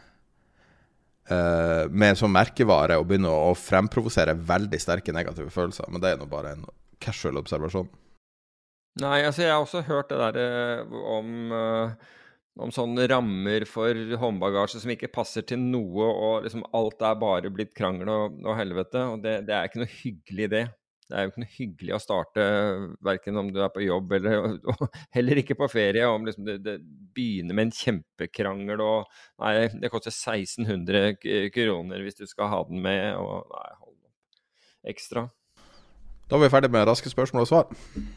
uh, 1.30 1.84
med 1.90 2.18
sånn 2.18 2.32
merkevare 2.32 2.96
og 3.00 3.10
begynne 3.10 3.32
å, 3.32 3.52
fremprovosere 3.58 4.36
veldig 4.48 4.80
sterke 4.80 5.14
negative 5.14 5.52
følelser. 5.52 5.90
Men 5.92 6.04
det 6.04 6.14
er 6.14 6.22
nå 6.22 6.30
bare 6.30 6.56
en 6.56 6.66
casual 7.02 7.40
observasjon. 7.42 7.90
Nei, 9.02 9.22
altså 9.24 9.46
jeg 9.46 9.52
har 9.54 9.62
også 9.62 9.84
hørt 9.86 10.10
det 10.12 10.20
der 10.20 10.82
uh, 10.84 10.98
om, 11.16 11.52
uh, 11.52 12.20
om 12.60 12.72
sånne 12.74 13.08
rammer 13.12 13.64
for 13.68 14.16
håndbagasje 14.20 14.82
som 14.82 14.92
ikke 14.92 15.12
passer 15.12 15.44
til 15.48 15.60
noe, 15.60 16.08
og 16.08 16.46
liksom 16.46 16.64
alt 16.76 17.04
er 17.04 17.20
bare 17.20 17.52
blitt 17.52 17.76
krangel 17.76 18.12
og, 18.12 18.38
og 18.44 18.56
helvete. 18.56 19.04
Og 19.12 19.24
det, 19.24 19.42
det 19.48 19.56
er 19.56 19.68
ikke 19.68 19.84
noe 19.84 19.98
hyggelig, 20.00 20.54
det. 20.56 20.66
Det 21.12 21.18
er 21.18 21.26
jo 21.26 21.30
ikke 21.32 21.40
noe 21.42 21.52
hyggelig 21.52 21.92
å 21.92 22.00
starte, 22.00 22.44
verken 23.04 23.36
om 23.36 23.50
du 23.52 23.58
er 23.60 23.68
på 23.74 23.82
jobb 23.84 24.14
eller 24.16 24.54
heller 25.16 25.40
ikke 25.42 25.58
på 25.60 25.66
ferie, 25.68 26.06
om 26.08 26.24
liksom 26.24 26.46
det, 26.46 26.54
det, 26.64 26.78
begynner 27.12 27.58
med 27.58 27.66
en 27.66 27.74
kjempekrangel 27.76 28.80
og 28.80 29.10
Nei, 29.42 29.66
det 29.76 29.90
koster 29.92 30.08
1600 30.08 31.18
kroner 31.52 32.00
hvis 32.00 32.16
du 32.16 32.24
skal 32.30 32.48
ha 32.48 32.62
den 32.70 32.80
med, 32.80 33.10
og 33.20 33.44
nei, 33.52 33.66
hold 33.82 33.92
opp. 33.92 34.38
Ekstra. 34.94 35.26
Da 36.30 36.38
var 36.38 36.46
vi 36.46 36.54
ferdig 36.54 36.72
med 36.72 36.88
raske 36.88 37.12
spørsmål 37.12 37.44
og 37.44 37.50
svar. 37.50 38.08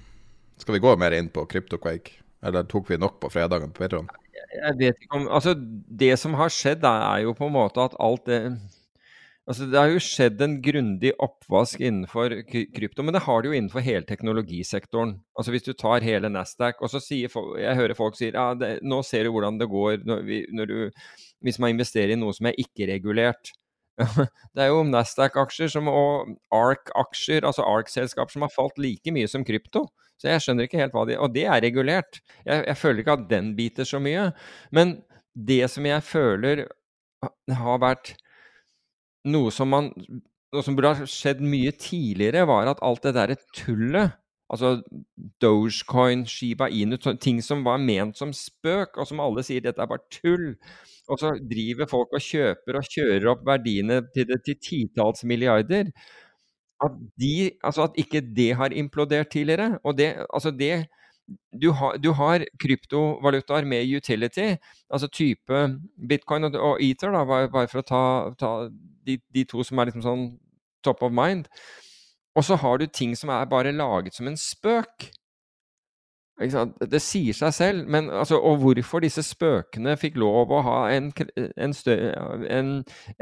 Skal 0.64 0.78
vi 0.78 0.84
gå 0.88 0.96
mer 0.96 1.18
inn 1.18 1.28
på 1.36 1.44
CryptoQuake? 1.52 2.22
Eller 2.48 2.64
tok 2.72 2.88
vi 2.94 3.02
nok 3.02 3.20
på 3.20 3.34
fredagen 3.34 3.76
på 3.76 3.84
Patreon? 3.84 4.08
Jeg 4.56 4.80
vet 4.80 5.04
ikke 5.04 5.20
om 5.20 5.28
Altså, 5.28 5.52
det 6.00 6.14
som 6.22 6.40
har 6.40 6.54
skjedd, 6.54 6.88
er 6.88 7.26
jo 7.26 7.36
på 7.36 7.50
en 7.50 7.58
måte 7.58 7.84
at 7.84 8.00
alt 8.00 8.24
det 8.32 8.40
Altså, 9.46 9.68
det 9.70 9.78
har 9.78 9.92
jo 9.94 10.02
skjedd 10.02 10.40
en 10.42 10.56
grundig 10.66 11.12
oppvask 11.22 11.82
innenfor 11.84 12.34
krypto, 12.50 13.04
men 13.06 13.14
det 13.14 13.22
har 13.28 13.44
det 13.44 13.52
jo 13.52 13.58
innenfor 13.58 13.84
hele 13.86 14.08
teknologisektoren. 14.10 15.12
Altså 15.38 15.54
Hvis 15.54 15.68
du 15.68 15.76
tar 15.78 16.02
hele 16.02 16.32
Nasdaq, 16.34 16.82
og 16.82 16.90
så 16.90 17.02
sier 17.04 17.30
folk, 17.30 17.60
jeg 17.62 17.78
hører 17.78 17.98
folk 17.98 18.18
sier 18.18 18.34
ja, 18.34 18.48
det, 18.58 18.80
nå 18.82 19.04
ser 19.06 19.28
du 19.28 19.36
hvordan 19.36 19.60
det 19.62 19.70
går 19.70 20.02
når, 20.10 20.24
vi, 20.26 20.40
når 20.50 20.72
du, 20.72 21.06
hvis 21.46 21.62
man 21.62 21.76
investerer 21.76 22.16
i 22.16 22.18
noe 22.18 22.34
som 22.34 22.50
er 22.50 22.58
ikke-regulert. 22.66 23.54
det 24.58 24.66
er 24.66 24.74
jo 24.74 24.82
Nasdaq-aksjer 24.90 25.78
og 25.84 26.34
ARK-aksjer, 26.50 27.46
altså 27.46 27.70
ARK-selskap, 27.70 28.34
som 28.34 28.48
har 28.48 28.54
falt 28.56 28.82
like 28.82 29.14
mye 29.14 29.30
som 29.30 29.46
krypto. 29.46 29.86
Så 30.18 30.32
jeg 30.32 30.42
skjønner 30.42 30.66
ikke 30.66 30.82
helt 30.82 30.96
hva 30.96 31.06
de 31.06 31.22
Og 31.22 31.34
det 31.36 31.46
er 31.46 31.62
regulert. 31.62 32.18
Jeg, 32.42 32.66
jeg 32.66 32.82
føler 32.82 33.04
ikke 33.04 33.20
at 33.20 33.30
den 33.30 33.54
biter 33.54 33.86
så 33.86 34.02
mye. 34.02 34.32
Men 34.74 34.98
det 35.38 35.68
som 35.70 35.86
jeg 35.86 36.02
føler 36.08 36.66
har 37.62 37.82
vært 37.84 38.16
noe 39.26 39.54
som, 39.54 39.72
man, 39.72 39.90
noe 40.54 40.66
som 40.66 40.78
burde 40.78 40.94
ha 40.94 41.10
skjedd 41.10 41.42
mye 41.44 41.74
tidligere, 41.80 42.46
var 42.50 42.72
at 42.72 42.84
alt 42.86 43.08
det 43.08 43.16
derre 43.18 43.40
tullet 43.56 44.16
Altså 44.46 44.84
Dogecoin, 45.42 46.26
Shiba 46.30 46.68
Inu, 46.70 46.98
ting 47.22 47.42
som 47.42 47.64
var 47.66 47.80
ment 47.82 48.18
som 48.18 48.34
spøk, 48.34 48.98
og 48.98 49.08
som 49.10 49.24
alle 49.24 49.42
sier 49.46 49.64
dette 49.66 49.82
er 49.82 49.90
bare 49.90 50.06
tull. 50.14 50.52
Og 51.10 51.22
så 51.22 51.34
driver 51.54 51.90
folk 51.90 52.14
og 52.14 52.22
kjøper 52.22 52.78
og 52.78 52.92
kjører 52.92 53.26
opp 53.34 53.42
verdiene 53.48 54.04
til, 54.14 54.28
det, 54.30 54.44
til 54.46 54.60
titalls 54.62 55.26
milliarder. 55.26 55.90
At, 56.84 56.94
de, 57.18 57.34
altså 57.64 57.88
at 57.88 57.98
ikke 57.98 58.22
det 58.38 58.52
har 58.60 58.74
implodert 58.74 59.34
tidligere. 59.34 59.80
Og 59.84 59.98
det, 59.98 60.14
altså 60.30 60.54
det 60.54 60.86
du 61.62 61.72
har, 61.74 61.98
du 61.98 62.12
har, 62.14 62.46
kryptovalutaer 62.62 63.66
med 63.66 63.96
utility, 63.98 64.60
altså 64.94 65.08
type 65.10 65.62
bitcoin 66.10 66.44
og, 66.44 66.54
og 66.54 66.84
ether, 66.86 67.10
da, 67.10 67.24
bare 67.26 67.70
for 67.72 67.82
å 67.82 67.88
ta, 67.88 68.04
ta 68.38 68.52
de, 69.06 69.20
de, 69.34 69.46
to 69.50 69.64
som 69.66 69.80
er 69.80 69.90
liksom 69.90 70.06
sånn 70.06 70.26
top 70.86 71.04
of 71.06 71.14
mind. 71.14 71.50
Og 72.36 72.46
så 72.46 72.58
har 72.60 72.80
du 72.80 72.88
ting 72.88 73.16
som 73.18 73.32
er 73.32 73.48
bare 73.50 73.76
laget 73.76 74.18
som 74.18 74.28
en 74.28 74.38
spøk. 74.40 75.10
Det 76.36 77.00
sier 77.00 77.38
seg 77.38 77.54
selv. 77.56 77.86
Men, 77.88 78.10
altså, 78.12 78.42
og 78.44 78.60
hvorfor 78.64 79.04
disse 79.06 79.24
spøkene 79.24 79.96
fikk 80.00 80.20
lov 80.20 80.52
å 80.52 80.64
ha 80.68 80.80
en, 80.92 81.14
en, 81.38 81.76
en, 82.58 82.74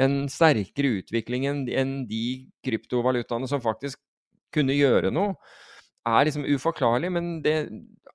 en 0.02 0.16
sterkere 0.34 0.96
utvikling 1.02 1.46
enn 1.46 2.00
de 2.10 2.24
kryptovalutaene 2.66 3.50
som 3.50 3.62
faktisk 3.62 4.02
kunne 4.54 4.76
gjøre 4.78 5.14
noe, 5.14 5.38
er 6.10 6.26
liksom 6.28 6.48
uforklarlig. 6.50 7.12
Men 7.14 7.36
det, 7.46 7.58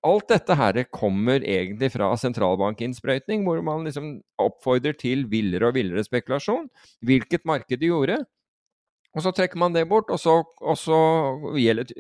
alt 0.07 0.29
dette 0.31 0.55
her 0.55 0.79
kommer 0.95 1.43
egentlig 1.43 1.91
fra 1.95 2.13
sentralbankinnsprøytning, 2.21 3.43
hvor 3.47 3.63
man 3.67 3.87
liksom 3.87 4.19
oppfordrer 4.39 4.95
til 4.99 5.27
villere 5.31 5.71
og 5.71 5.75
villere 5.79 6.05
spekulasjon, 6.07 6.69
hvilket 7.03 7.47
markedet 7.49 7.91
gjorde. 7.91 8.21
Og 9.17 9.25
så 9.25 9.33
trekker 9.35 9.59
man 9.59 9.75
det 9.75 9.89
bort, 9.91 10.13
og 10.15 10.21
så, 10.21 10.37
og 10.45 10.79
så, 10.79 10.99
gjelder, 11.59 11.91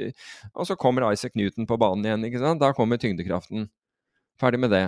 og 0.54 0.68
så 0.68 0.76
kommer 0.78 1.08
Isaac 1.10 1.34
Newton 1.34 1.66
på 1.66 1.78
banen 1.80 2.06
igjen. 2.06 2.60
Da 2.60 2.70
kommer 2.76 3.00
tyngdekraften. 3.00 3.66
Ferdig 4.38 4.60
med 4.62 4.70
det. 4.70 4.84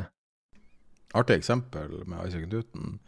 Artig 1.17 1.41
eksempel 1.41 2.05
med 2.07 2.29
Isaac 2.29 2.47
Newton. 2.53 2.99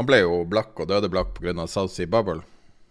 Han 0.00 0.08
ble 0.08 0.22
jo 0.24 0.40
blakk 0.48 0.80
og 0.82 0.88
døde 0.90 1.10
blakk 1.12 1.36
pga. 1.38 1.68
South 1.68 1.92
Sea 1.94 2.08
Bubble. 2.10 2.40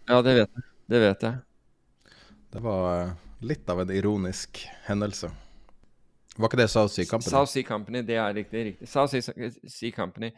Ja, 0.08 0.22
det 0.22 0.38
vet 0.38 0.48
jeg. 0.48 0.68
Det 0.88 1.00
vet 1.02 1.26
jeg. 1.26 2.14
Det 2.52 2.62
var 2.62 2.88
eh, 2.94 3.12
litt 3.44 3.68
av 3.68 3.82
en 3.82 3.92
ironisk 3.92 4.62
hendelse. 4.86 5.30
Var 6.36 6.48
ikke 6.48 6.60
det 6.62 6.68
South 6.72 6.92
Sea 6.94 7.08
Company? 7.08 7.30
South 7.30 7.52
Sea 7.52 7.66
Company, 7.68 8.02
det 8.08 8.16
er 8.16 8.34
riktig. 8.34 8.64
riktig. 8.70 8.88
South 8.88 9.14
Sea 9.68 9.92
Company. 9.92 10.32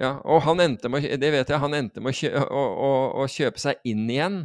Ja, 0.00 0.18
og 0.24 0.42
han 0.44 0.60
endte 0.60 0.90
med, 0.92 1.04
det 1.20 1.32
vet 1.32 1.48
jeg, 1.48 1.60
han 1.60 1.76
endte 1.76 2.02
med 2.04 2.12
å, 2.12 2.16
kjø, 2.16 2.32
å, 2.44 2.64
å, 2.86 2.90
å 3.22 3.28
kjøpe 3.32 3.60
seg 3.60 3.80
inn 3.88 4.04
igjen 4.12 4.42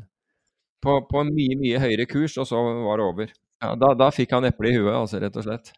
på, 0.84 0.96
på, 1.10 1.24
en 1.24 1.34
mye, 1.36 1.58
mye 1.60 1.82
høyere 1.84 2.08
kurs, 2.10 2.38
og 2.40 2.48
så 2.48 2.62
var 2.86 3.02
det 3.02 3.08
over. 3.08 3.34
Ja, 3.62 3.74
da, 3.80 3.92
da 4.00 4.08
fikk 4.16 4.32
han 4.36 4.48
eple 4.48 4.72
i 4.72 4.78
huet, 4.80 4.94
altså, 4.96 5.20
rett 5.22 5.36
og 5.38 5.48
slett. 5.48 5.74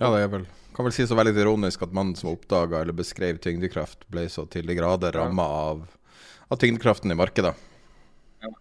Ja, 0.00 0.08
det 0.08 0.24
er 0.24 0.32
vel 0.32 0.48
kan 0.80 0.86
vel 0.86 0.94
sies 0.96 1.10
å 1.12 1.18
være 1.18 1.30
litt 1.30 1.40
ironisk 1.42 1.82
at 1.84 1.94
mannen 1.96 2.16
som 2.16 2.30
oppdaga 2.32 2.80
eller 2.80 2.96
beskrev 2.96 3.40
tyngdekraft, 3.42 4.06
ble 4.12 4.26
så 4.32 4.46
til 4.50 4.68
de 4.68 4.76
grader 4.78 5.12
ramma 5.16 5.44
av, 5.44 5.82
av 6.48 6.60
tyngdekraften 6.62 7.12
i 7.12 7.18
markedet. 7.18 7.52
Ja. 8.40 8.52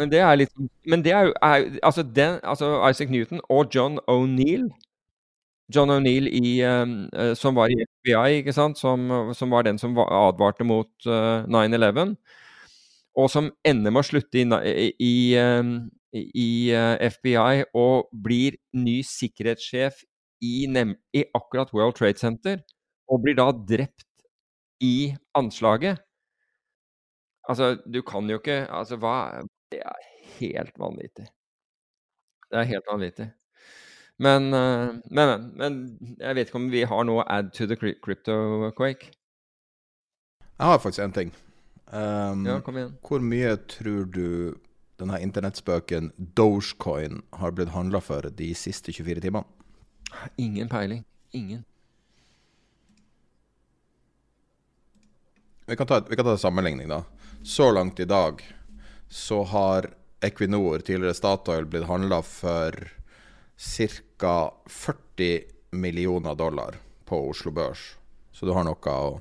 Men 0.00 0.12
det 0.12 0.20
er 0.20 0.38
litt 0.40 0.52
Men 0.88 1.04
det 1.04 1.14
er 1.16 1.30
jo 1.30 1.34
altså, 1.40 2.04
altså 2.42 2.72
Isaac 2.88 3.12
Newton 3.14 3.40
og 3.48 3.72
John 3.74 4.00
O'Neill 4.10 4.68
John 5.74 5.92
O'Neill 5.94 6.28
uh, 6.62 7.32
som 7.38 7.56
var 7.56 7.72
i 7.72 7.80
FBI, 7.80 8.42
ikke? 8.42 8.54
Som, 8.54 8.76
som 8.76 9.54
var 9.54 9.66
den 9.66 9.80
som 9.80 9.96
advarte 9.98 10.66
mot 10.66 10.90
uh, 11.08 11.44
9-11, 11.48 12.14
og 13.18 13.28
som 13.32 13.50
ender 13.66 13.92
med 13.92 14.02
å 14.04 14.08
slutte 14.08 14.40
i, 14.40 14.88
i, 15.02 15.16
uh, 15.36 15.72
i 16.12 16.50
FBI 17.16 17.66
og 17.78 18.08
blir 18.24 18.56
ny 18.76 19.00
sikkerhetssjef 19.06 20.04
i, 20.42 20.54
i, 20.66 21.24
akkurat 21.36 21.72
World 21.74 21.98
Trade 21.98 22.18
Center, 22.20 22.62
og 23.08 23.22
blir 23.24 23.36
da 23.38 23.50
drept 23.52 24.08
i 24.82 25.12
anslaget. 25.38 26.00
Altså, 27.48 27.76
du 27.86 28.02
kan 28.06 28.28
jo 28.30 28.38
ikke 28.38 28.66
Altså, 28.70 28.96
hva 29.02 29.42
Det 29.70 29.80
er 29.82 30.02
helt 30.38 30.76
vanvittig. 30.78 31.26
Det 32.50 32.58
er 32.60 32.68
helt 32.68 32.86
vanvittig. 32.90 33.30
Men, 34.18 34.52
uh, 34.54 34.98
men, 35.10 35.52
men, 35.56 35.78
jeg 36.20 36.36
vet 36.36 36.50
ikke 36.50 36.60
om 36.60 36.68
vi 36.72 36.84
har 36.88 37.06
noe 37.08 37.24
add 37.30 37.52
to 37.56 37.66
the 37.66 37.76
crypto 37.76 38.70
quake. 38.76 39.12
Jeg 40.58 40.68
har 40.68 40.78
faktisk 40.78 41.02
en 41.02 41.16
ting. 41.16 41.32
Um, 41.92 42.46
ja, 42.46 42.60
kom 42.64 42.76
igjen. 42.78 42.94
Hvor 43.04 43.24
mye 43.24 43.56
tror 43.68 44.06
du 44.12 44.54
denne 45.00 45.18
internettspøken 45.24 46.12
Dogecoin 46.36 47.22
har 47.40 47.56
blitt 47.56 47.72
handla 47.74 48.00
for 48.04 48.28
de 48.30 48.52
siste 48.54 48.94
24 48.94 49.24
timene? 49.24 49.44
Ingen 50.36 50.68
peiling. 50.68 51.04
Ingen. 51.32 51.64
Vi 55.66 55.76
kan 55.76 55.86
ta, 55.86 56.00
vi 56.08 56.16
kan 56.16 56.24
ta 56.24 56.36
en 56.36 56.38
sammenligning, 56.38 56.88
da. 56.88 57.02
Så 57.42 57.72
langt 57.72 58.00
i 58.00 58.04
dag 58.04 58.42
så 59.08 59.42
har 59.42 59.90
Equinor, 60.20 60.78
tidligere 60.78 61.14
Statoil, 61.14 61.66
blitt 61.66 61.88
handla 61.88 62.22
for 62.22 62.76
ca. 63.62 64.54
40 64.66 65.40
millioner 65.70 66.34
dollar 66.34 66.76
på 67.04 67.28
Oslo 67.28 67.52
Børs. 67.52 67.96
Så 68.32 68.46
du 68.46 68.52
har 68.52 68.64
noe 68.66 68.96
å 68.96 69.20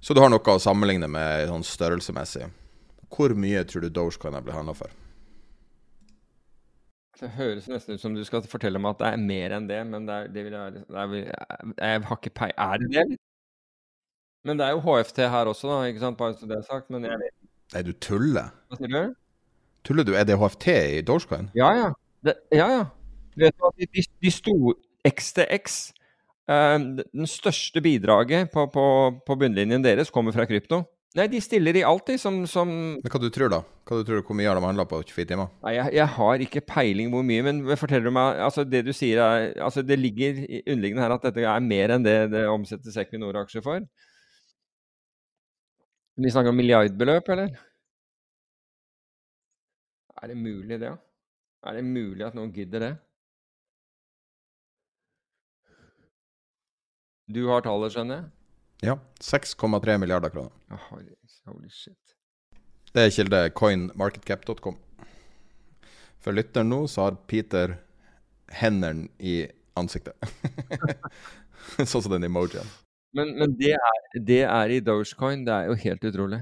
så 0.00 0.14
du 0.14 0.20
har 0.22 0.30
noe 0.30 0.52
å 0.52 0.60
sammenligne 0.62 1.08
med 1.10 1.48
sånn 1.50 1.64
størrelsesmessig. 1.66 2.46
Hvor 3.10 3.32
mye 3.34 3.64
tror 3.66 3.82
du 3.82 3.88
Dogecoin 3.90 4.36
blitt 4.38 4.54
handla 4.54 4.74
for? 4.76 4.92
Det 7.16 7.30
høres 7.32 7.66
nesten 7.66 7.96
ut 7.96 8.02
som 8.02 8.14
du 8.14 8.20
skal 8.28 8.44
fortelle 8.46 8.78
meg 8.78 8.92
at 8.92 9.00
det 9.00 9.08
er 9.08 9.24
mer 9.24 9.54
enn 9.56 9.66
det, 9.70 9.80
men 9.88 10.04
det, 10.06 10.14
er, 10.14 10.28
det 10.34 10.44
vil 10.44 10.54
jeg, 10.54 10.82
det 10.84 11.00
er, 11.00 11.14
jeg 11.80 12.02
har 12.10 12.20
ikke 12.20 12.34
pei... 12.36 12.50
Er 12.52 12.82
det 12.82 12.90
det? 12.92 13.18
Men 14.46 14.60
det 14.60 14.66
er 14.66 14.76
jo 14.76 14.82
HFT 14.84 15.22
her 15.32 15.50
også, 15.50 15.70
da, 15.72 15.78
ikke 15.90 16.04
sant? 16.04 16.18
bare 16.20 16.36
så 16.36 16.46
det 16.46 16.58
er 16.60 16.66
sagt. 16.68 16.92
Men 16.92 17.08
jeg 17.08 17.32
Nei, 17.74 17.82
du 17.82 17.90
tuller? 17.98 18.52
Hva 18.68 18.78
sier 18.78 18.92
du? 18.92 19.14
Tuller 19.88 20.06
du? 20.06 20.12
Er 20.14 20.28
det 20.28 20.36
HFT 20.38 20.68
i 21.00 21.00
Dogecoin? 21.08 21.48
Ja, 21.56 21.72
ja. 21.74 21.88
Det, 22.22 22.36
ja, 22.54 22.68
ja. 22.76 22.84
De, 23.36 24.02
de 24.24 24.32
store 24.32 24.74
XTX 25.06 25.78
uh, 26.48 26.78
Den 26.80 27.28
største 27.28 27.82
bidraget 27.84 28.52
på, 28.52 28.66
på, 28.72 28.84
på, 29.26 29.38
bunnlinjen 29.38 29.84
deres 29.84 30.12
kommer 30.12 30.32
fra 30.32 30.46
krypto. 30.48 30.82
Nei, 31.16 31.28
de 31.32 31.38
stiller 31.40 31.78
i 31.78 31.84
alltid 31.86 32.20
som, 32.20 32.42
som 32.48 32.68
Men 32.68 33.12
Hva 33.12 33.20
du 33.22 33.30
tror 33.32 33.52
da? 33.52 33.62
Hva 33.88 34.00
du 34.00 34.08
tror 34.08 34.24
Hvor 34.26 34.36
mye 34.36 34.48
har 34.50 34.58
de 34.58 34.66
handla 34.66 34.84
på 34.88 34.98
24 35.00 35.30
timer? 35.30 35.52
Nei, 35.64 35.76
jeg, 35.78 35.94
jeg, 35.96 36.08
har 36.16 36.42
ikke 36.44 36.64
peiling 36.68 37.12
hvor 37.12 37.24
mye, 37.24 37.44
men 37.46 37.62
forteller 37.80 38.10
du 38.10 38.16
meg 38.16 38.42
altså 38.44 38.66
Det 38.68 38.82
du 38.84 38.92
sier 38.96 39.22
er 39.24 39.46
altså 39.64 39.84
Det 39.86 39.96
ligger 39.96 40.42
underliggende 40.58 41.06
her 41.06 41.14
at 41.16 41.24
dette 41.24 41.46
er 41.46 41.64
mer 41.64 41.94
enn 41.94 42.04
det 42.04 42.18
det 42.34 42.44
omsettes 42.52 42.98
Equinor-aksjer 43.00 43.64
for? 43.64 43.86
Vi 46.16 46.32
snakker 46.32 46.52
om 46.52 46.56
milliardbeløp, 46.56 47.26
eller? 47.32 47.56
Er 50.16 50.30
det 50.32 50.36
mulig, 50.40 50.78
det? 50.80 50.88
Ja? 50.88 50.96
Er 51.68 51.76
det 51.76 51.84
mulig 51.84 52.24
at 52.24 52.36
noen 52.36 52.52
gidder 52.54 52.80
det? 52.80 52.92
Du 57.26 57.46
har 57.50 57.64
tallet, 57.66 57.90
skjønner 57.94 58.20
jeg? 58.20 58.26
Ja. 58.86 58.98
6,3 59.24 59.96
milliarder 59.98 60.30
kroner. 60.30 60.52
Oh, 60.70 60.88
holy 61.50 61.70
shit. 61.72 61.98
Det 62.94 63.02
er 63.02 63.12
kilde 63.12 63.40
coinmarketcap.com. 63.58 64.76
For 66.22 66.36
lytteren 66.36 66.70
nå 66.70 66.84
så 66.90 67.08
har 67.08 67.18
Peter 67.30 67.76
hendene 68.60 69.08
i 69.18 69.40
ansiktet. 69.76 70.14
sånn 71.90 72.02
som 72.02 72.12
den 72.14 72.28
emojien. 72.28 72.66
Men, 73.16 73.32
men 73.40 73.56
det, 73.58 73.74
er, 73.74 74.06
det, 74.18 74.42
er, 74.44 74.72
i 74.72 74.80
Dogecoin. 74.84 75.44
Det 75.46 75.54
er 75.54 75.70
jo 75.70 75.76
helt 75.82 76.06
utrolig. 76.06 76.40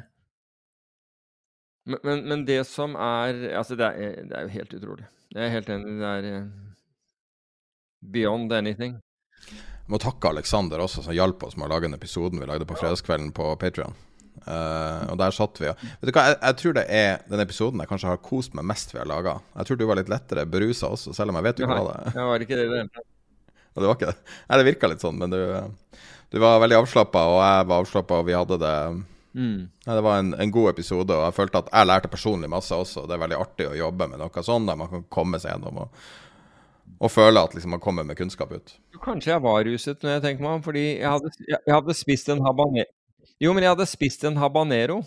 Men, 1.89 2.01
men, 2.05 2.23
men 2.29 2.45
det 2.49 2.63
som 2.69 2.95
er 2.97 3.43
Altså, 3.59 3.77
det 3.77 3.89
er, 3.89 4.23
det 4.25 4.37
er, 4.37 4.47
jo 4.47 4.55
helt 4.55 4.77
utrolig. 4.79 5.09
Jeg 5.35 5.47
er 5.47 5.53
helt 5.57 5.73
enig. 5.75 5.97
Det 6.01 6.13
er 6.13 6.31
uh, 6.39 6.49
beyond 8.15 8.53
anything. 8.53 8.99
Jeg 9.85 9.93
må 9.93 10.01
takke 10.01 10.31
Aleksander 10.33 10.81
også, 10.81 11.03
som 11.05 11.13
hjalp 11.13 11.43
oss 11.45 11.59
med 11.61 11.67
å 11.67 11.75
lage 11.75 11.85
den 11.85 11.97
episoden 11.99 12.41
vi 12.41 12.49
lagde 12.49 12.65
på 12.69 12.77
fredagskvelden 12.79 13.35
på 13.37 13.51
Patrion. 13.61 13.93
Uh, 14.45 14.53
eh, 14.53 15.03
og 15.13 15.19
der 15.21 15.35
satt 15.37 15.61
vi. 15.61 15.69
Vet 15.69 16.09
du 16.09 16.13
hva, 16.13 16.25
jeg, 16.31 16.39
jeg, 16.41 16.57
tror 16.61 16.77
det 16.79 16.85
er 16.89 17.11
den 17.29 17.43
episoden 17.45 17.83
jeg 17.83 17.91
kanskje 17.91 18.09
har 18.11 18.23
kost 18.25 18.57
meg 18.57 18.65
mest 18.71 18.95
vi 18.95 19.03
har 19.03 19.11
laga. 19.11 19.37
Jeg 19.61 19.69
tror 19.69 19.81
du 19.81 19.85
var 19.91 20.01
litt 20.01 20.09
lettere 20.13 20.47
berusa 20.49 20.89
også, 20.97 21.13
selv 21.17 21.35
om 21.35 21.41
jeg 21.41 21.49
vet 21.51 21.61
jo 21.61 21.69
hva 21.69 21.83
det 21.83 21.99
er. 21.99 22.17
Jeg 22.17 22.31
var 22.31 22.47
ikke 22.47 22.59
det, 22.63 22.67
det. 22.73 23.05
det 23.77 23.85
var 23.85 23.99
ikke 23.99 24.11
det? 24.15 24.17
Nei, 24.49 24.59
det 24.61 24.69
virka 24.71 24.93
litt 24.95 25.05
sånn, 25.05 25.21
men 25.21 25.37
du, 25.37 25.39
du 26.33 26.41
var 26.41 26.65
veldig 26.65 26.81
avslappa, 26.81 27.29
og 27.35 27.39
jeg 27.45 27.69
var 27.69 27.85
avslappa, 27.85 28.25
og 28.25 28.29
vi 28.31 28.39
hadde 28.41 28.61
det 28.65 28.75
mm. 28.97 29.63
Nei, 29.85 29.95
Det 30.01 30.03
var 30.09 30.25
en, 30.25 30.35
en, 30.41 30.57
god 30.59 30.73
episode, 30.73 31.13
og 31.13 31.29
jeg 31.29 31.39
følte 31.43 31.61
at 31.61 31.73
jeg 31.75 31.93
lærte 31.93 32.17
personlig 32.17 32.49
masse 32.57 32.73
også. 32.73 33.05
Det 33.05 33.19
er 33.19 33.25
veldig 33.29 33.43
artig 33.45 33.69
å 33.69 33.81
jobbe 33.85 34.09
med 34.15 34.25
noe 34.25 34.49
sånn 34.49 34.73
der 34.73 34.81
man 34.81 34.93
kan 34.97 35.09
komme 35.13 35.45
seg 35.45 35.59
gjennom. 35.59 35.85
og 35.85 36.23
og 37.01 37.11
føle 37.11 37.43
at 37.43 37.55
liksom, 37.55 37.75
man 37.75 37.83
kommer 37.83 38.07
med 38.07 38.17
kunnskap 38.17 38.53
ut. 38.53 38.77
Kanskje 39.05 39.35
jeg 39.35 39.43
var 39.45 39.65
ruset 39.67 40.03
når 40.03 40.17
jeg 40.17 40.23
tenker 40.25 40.47
meg 40.47 40.59
om, 40.59 40.63
fordi 40.65 40.85
jeg 41.01 41.11
hadde, 41.11 41.33
jeg 41.51 41.75
hadde 41.75 41.97
spist 41.99 42.31
en 42.33 42.45
habanero. 42.45 42.91
Jo, 43.43 43.53
men 43.53 43.65
jeg 43.65 43.75
hadde 43.75 43.87
spist 43.91 44.25
en 44.25 44.39
habanero. 44.41 45.03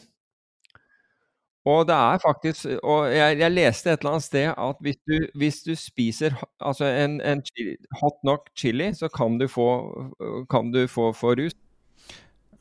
Og 1.67 1.83
det 1.87 1.95
er 1.95 2.19
faktisk 2.23 2.65
Og 2.83 3.09
jeg, 3.11 3.39
jeg, 3.39 3.51
leste 3.51 3.91
et 3.91 3.99
eller 3.99 4.13
annet 4.15 4.23
sted 4.23 4.45
at 4.53 4.77
hvis 4.81 4.99
du, 5.09 5.15
hvis 5.35 5.57
du 5.65 5.73
spiser 5.75 6.37
altså 6.63 6.85
en, 6.85 7.17
en 7.21 7.41
chili, 7.43 7.75
hot 8.01 8.23
nok 8.23 8.47
chili, 8.55 8.93
så 8.93 9.09
kan 9.11 9.35
du 9.39 9.47
få, 9.51 9.67
kan 10.49 10.71
du 10.71 10.87
få, 10.87 11.11
få 11.11 11.33
rus. 11.35 11.57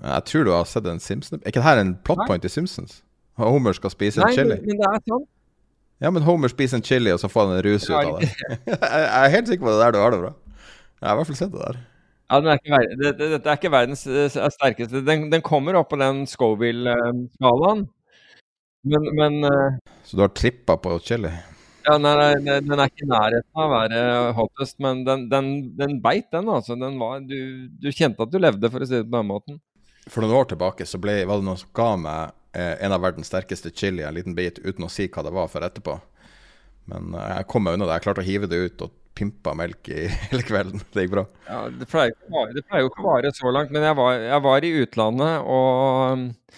Jeg 0.03 0.25
tror 0.27 0.45
du 0.45 0.51
har 0.53 0.64
sett 0.64 0.87
en 0.87 1.01
Simpsons 1.01 1.41
Er 1.43 1.49
ikke 1.49 1.62
dette 1.62 1.81
en 1.81 1.95
plot 2.05 2.19
point 2.27 2.45
i 2.45 2.49
Simpsons? 2.49 3.03
Homer 3.39 3.73
skal 3.73 3.93
spise 3.93 4.21
Nei, 4.21 4.33
en 4.33 4.35
chili? 4.35 4.57
Nei, 4.57 4.67
men 4.67 4.81
det 4.81 4.91
er 4.91 5.01
sant. 5.05 5.31
Ja, 6.03 6.12
men 6.12 6.24
Homer 6.26 6.53
spiser 6.53 6.76
en 6.78 6.84
chili, 6.84 7.12
og 7.14 7.20
så 7.22 7.28
får 7.32 7.47
han 7.47 7.57
en 7.57 7.64
rus 7.64 7.88
ut 7.88 7.97
av 7.97 8.18
det. 8.20 8.30
jeg 8.68 9.05
er 9.09 9.32
helt 9.32 9.49
sikker 9.49 9.64
på 9.64 9.72
det 9.72 9.80
der 9.80 9.94
du 9.97 10.01
har 10.03 10.12
det 10.12 10.22
bra. 10.24 10.32
Jeg 11.01 11.09
har 11.09 11.14
i 11.14 11.20
hvert 11.20 11.30
fall 11.30 11.38
sett 11.38 11.53
det 11.55 11.62
der. 11.62 11.82
Ja, 12.26 12.40
er 12.42 12.59
ikke, 12.59 12.78
det, 12.99 13.11
det, 13.20 13.26
Dette 13.36 13.51
er 13.53 13.59
ikke 13.61 13.70
verdens 13.70 14.03
eh, 14.11 14.38
sterkeste. 14.51 15.05
Den, 15.07 15.28
den 15.32 15.44
kommer 15.47 15.78
opp 15.78 15.92
på 15.92 15.99
den 16.01 16.24
Scoville-skalaen, 16.28 17.84
men, 18.86 19.07
men 19.18 19.38
uh... 19.47 19.76
Så 20.07 20.18
du 20.18 20.24
har 20.24 20.32
trippa 20.34 20.76
på 20.82 20.99
chili? 21.03 21.30
Ja, 21.86 21.97
nei, 22.03 22.12
nei, 22.42 22.59
Den 22.66 22.80
er 22.80 22.90
ikke 22.90 23.07
i 23.07 23.11
nærheten 23.11 23.61
av 23.62 23.68
å 23.68 23.72
være 23.72 24.01
hottest, 24.36 24.76
men 24.82 25.05
den, 25.07 25.28
den, 25.30 25.51
den 25.78 26.01
beit, 26.03 26.28
den. 26.34 26.51
altså. 26.51 26.74
Den 26.78 26.99
var, 27.01 27.22
du, 27.22 27.68
du, 27.70 27.88
kjente 27.94 28.26
at 28.26 28.32
du 28.32 28.40
levde, 28.42 28.70
for 28.72 28.82
å 28.82 28.88
si 28.88 28.99
det 28.99 29.07
på 29.07 29.16
den 29.16 29.30
måten. 29.30 29.61
For 30.11 30.22
noen 30.22 30.36
år 30.38 30.51
tilbake 30.51 30.86
så 30.86 30.99
ble, 31.03 31.20
var 31.26 31.40
det 31.40 31.47
noen 31.47 31.61
som 31.62 31.70
ga 31.74 31.88
meg 31.99 32.18
eh, 32.26 32.34
en 32.57 32.95
av 32.95 33.03
verdens 33.05 33.29
sterkeste 33.31 33.73
chili, 33.75 34.05
en 34.07 34.17
liten 34.17 34.37
bit, 34.37 34.59
uten 34.65 34.87
å 34.87 34.93
si 34.93 35.09
hva 35.13 35.25
det 35.27 35.35
var 35.35 35.51
for 35.53 35.67
etterpå. 35.67 35.99
Men 36.91 37.17
eh, 37.17 37.35
jeg 37.41 37.51
kom 37.51 37.67
meg 37.67 37.77
unna 37.77 37.89
det. 37.89 37.99
Jeg 37.99 38.07
klarte 38.07 38.23
å 38.23 38.27
hive 38.27 38.51
det 38.51 38.63
ut 38.63 38.87
og 38.87 38.95
pimpa 39.17 39.55
melk 39.57 39.91
i 39.93 40.07
hele 40.29 40.47
kvelden. 40.47 40.85
Det 40.93 41.07
gikk 41.07 41.17
bra. 41.17 41.27
Ja, 41.49 41.65
Det 41.73 41.89
pleier, 41.91 42.15
jo 42.15 42.91
ikke 42.91 43.03
å 43.03 43.11
vare 43.11 43.35
så 43.35 43.53
langt, 43.55 43.75
men 43.75 43.87
jeg 43.87 43.99
var, 43.99 44.23
jeg 44.23 44.47
var 44.47 44.67
i 44.67 44.73
utlandet, 44.85 45.51
og, 45.57 46.55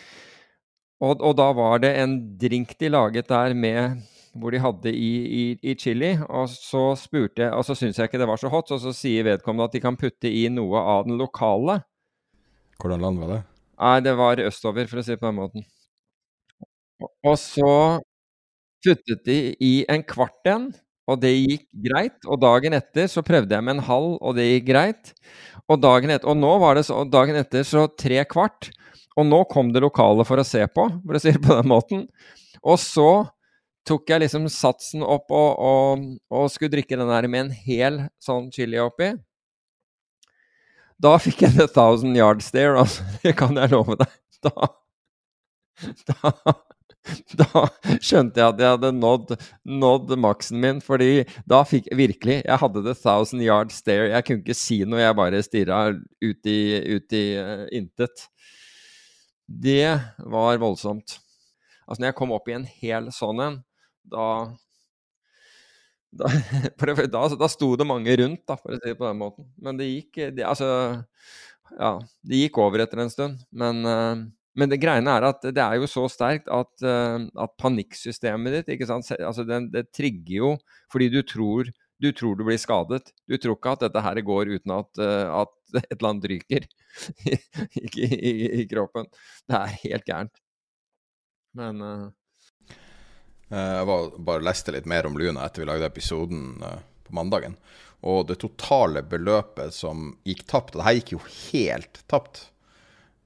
og, 0.98 1.12
og, 1.16 1.32
da 1.38 1.50
var 1.56 1.82
det 1.84 1.94
en 2.02 2.20
drink 2.40 2.76
de 2.80 2.92
laget 2.92 3.30
der 3.30 3.54
med 3.54 4.06
hvor 4.38 4.54
de 4.54 4.60
hadde 4.62 4.90
i, 4.92 5.12
i, 5.34 5.44
i 5.66 5.74
chili. 5.78 6.12
Og 6.28 6.50
så 6.52 6.90
spurte 6.98 7.46
jeg, 7.46 7.52
og 7.54 7.64
så 7.66 7.74
syntes 7.78 7.98
jeg 7.98 8.10
ikke 8.10 8.20
det 8.20 8.28
var 8.30 8.38
så 8.38 8.50
hot, 8.52 8.74
og 8.74 8.82
så 8.82 8.92
sier 8.94 9.26
vedkommende 9.26 9.70
at 9.70 9.74
de 9.74 9.82
kan 9.82 9.98
putte 9.98 10.30
i 10.30 10.44
noe 10.52 10.82
av 10.82 11.08
den 11.08 11.18
lokale. 11.18 11.80
Hvordan 12.78 13.02
land 13.02 13.22
var 13.22 13.32
det? 13.34 13.40
Nei, 13.78 13.96
det 14.02 14.14
var 14.18 14.42
østover, 14.42 14.86
for 14.90 15.00
å 15.00 15.06
si 15.06 15.14
det 15.14 15.22
på 15.22 15.30
den 15.30 15.38
måten. 15.38 15.66
Og 17.00 17.36
så 17.40 17.72
puttet 18.84 19.24
de 19.26 19.38
i 19.64 19.72
en 19.90 20.04
kvart 20.06 20.50
en, 20.50 20.68
og 21.08 21.20
det 21.22 21.32
gikk 21.34 21.66
greit. 21.88 22.18
Og 22.26 22.40
dagen 22.42 22.76
etter 22.76 23.08
så 23.10 23.24
prøvde 23.24 23.54
jeg 23.54 23.64
med 23.64 23.78
en 23.78 23.86
halv, 23.86 24.18
og 24.20 24.36
det 24.38 24.48
gikk 24.48 24.68
greit. 24.72 25.14
Og 25.68 25.80
dagen 25.82 26.12
etter, 26.12 26.28
og 26.30 26.38
nå 26.40 26.52
var 26.62 26.78
det 26.78 26.86
så, 26.88 27.00
dagen 27.08 27.38
etter 27.40 27.64
så 27.66 27.86
tre 27.98 28.20
kvart. 28.28 28.70
Og 29.18 29.26
nå 29.26 29.42
kom 29.50 29.72
det 29.74 29.82
lokale 29.82 30.26
for 30.28 30.38
å 30.38 30.46
se 30.46 30.62
på, 30.70 30.84
for 31.02 31.18
å 31.18 31.22
si 31.22 31.32
det 31.34 31.42
på 31.42 31.56
den 31.56 31.70
måten. 31.70 32.04
Og 32.62 32.78
så 32.82 33.08
tok 33.88 34.10
jeg 34.12 34.22
liksom 34.24 34.46
satsen 34.52 35.02
opp 35.06 35.32
og, 35.32 35.48
og, 35.64 36.04
og 36.34 36.50
skulle 36.52 36.74
drikke 36.76 36.98
den 36.98 37.08
der 37.08 37.28
med 37.30 37.46
en 37.46 37.54
hel 37.56 38.02
sånn 38.22 38.50
chili 38.54 38.78
oppi. 38.82 39.14
Da 40.98 41.14
fikk 41.22 41.44
jeg 41.46 41.54
the 41.54 41.68
thousand 41.70 42.18
yard 42.18 42.42
stare, 42.42 42.74
altså. 42.82 43.06
Det 43.22 43.34
kan 43.38 43.56
jeg 43.56 43.70
love 43.72 43.96
deg. 44.00 44.14
Da, 44.44 44.68
da, 46.10 46.54
da 47.40 47.64
skjønte 48.02 48.40
jeg 48.40 48.52
at 48.52 48.60
jeg 48.62 48.74
hadde 48.74 48.90
nådd, 48.96 49.34
nådd 49.68 50.14
maksen 50.20 50.60
min, 50.62 50.80
fordi 50.84 51.24
da 51.48 51.62
fikk 51.66 51.88
jeg 51.90 51.98
virkelig 52.00 52.38
Jeg 52.42 52.60
hadde 52.62 52.82
the 52.84 52.94
thousand 52.96 53.44
yard 53.44 53.72
stare. 53.74 54.10
Jeg 54.12 54.26
kunne 54.26 54.44
ikke 54.44 54.58
si 54.58 54.80
noe, 54.84 55.02
jeg 55.02 55.18
bare 55.18 55.42
stirra 55.44 55.80
ut 55.94 56.50
i, 56.50 56.60
ut 56.96 57.16
i 57.16 57.24
uh, 57.40 57.64
intet. 57.74 58.28
Det 59.48 59.96
var 60.28 60.60
voldsomt. 60.60 61.18
Altså, 61.88 62.02
når 62.02 62.10
jeg 62.10 62.18
kom 62.18 62.34
opp 62.36 62.48
i 62.50 62.56
en 62.58 62.68
hel 62.82 63.12
sånn 63.14 63.44
en, 63.44 63.60
da 64.08 64.28
da, 66.10 66.28
da, 67.12 67.28
da, 67.36 67.48
sto 67.52 67.74
det 67.76 67.86
mange 67.88 68.14
rundt, 68.16 68.44
da, 68.48 68.56
for 68.56 68.72
å 68.72 68.78
si 68.80 68.90
det 68.90 68.96
på 68.98 69.08
den 69.08 69.20
måten. 69.20 69.48
Men 69.60 69.80
det 69.80 69.88
gikk 69.90 70.20
det, 70.36 70.44
altså, 70.48 70.68
ja, 71.76 71.92
det 72.24 72.42
gikk 72.44 72.60
over 72.64 72.84
etter 72.84 73.02
en 73.04 73.12
stund. 73.12 73.42
Men, 73.52 73.84
uh, 73.84 74.24
men 74.58 74.70
det 74.72 74.80
greiene 74.82 75.12
er 75.14 75.26
at 75.28 75.44
det 75.54 75.62
er 75.62 75.78
jo 75.78 75.88
så 75.90 76.06
sterkt 76.10 76.48
at, 76.50 76.72
uh, 76.82 77.22
at 77.38 77.54
panikksystemet 77.60 78.58
ditt? 78.58 78.88
Altså, 78.90 79.44
det, 79.46 79.60
det, 79.74 79.84
trigger 79.94 80.34
jo 80.34 80.50
fordi 80.92 81.10
du 81.12 81.20
tror, 81.22 81.70
du 82.02 82.10
tror 82.16 82.38
du 82.38 82.44
blir 82.48 82.60
skadet. 82.60 83.12
Du 83.28 83.36
tror 83.38 83.58
ikke 83.58 83.76
at 83.76 83.86
dette 83.86 84.02
her 84.02 84.20
går 84.26 84.52
uten 84.56 84.74
at, 84.80 84.90
uh, 85.02 85.44
at 85.44 85.54
et 85.84 85.96
eller 85.98 86.10
annet 86.10 86.30
ryker 86.34 86.68
i, 87.28 87.38
i, 87.86 88.32
i, 88.62 88.68
kroppen. 88.70 89.08
Det 89.46 89.58
er 89.58 89.76
helt 89.84 90.08
gærent. 90.08 90.44
Men 91.58 91.82
uh... 91.84 92.06
jeg 93.52 93.88
var, 93.90 94.14
bare 94.30 94.46
leste 94.50 94.74
litt 94.74 94.88
mer 94.90 95.08
om 95.08 95.18
Luna 95.18 95.46
etter 95.46 95.64
vi 95.64 95.70
lagde 95.70 95.88
episoden 95.88 96.56
uh, 96.64 96.80
på 97.06 97.14
mandagen. 97.16 97.56
Og 98.06 98.28
det 98.28 98.38
totale 98.42 99.02
beløpet 99.02 99.74
som 99.74 100.12
gikk 100.26 100.44
tapt, 100.50 100.74
og 100.74 100.82
det 100.82 100.86
her 100.86 100.98
gikk 101.00 101.14
jo 101.16 101.22
helt 101.26 102.02
tapt, 102.10 102.44
eh, 102.44 102.57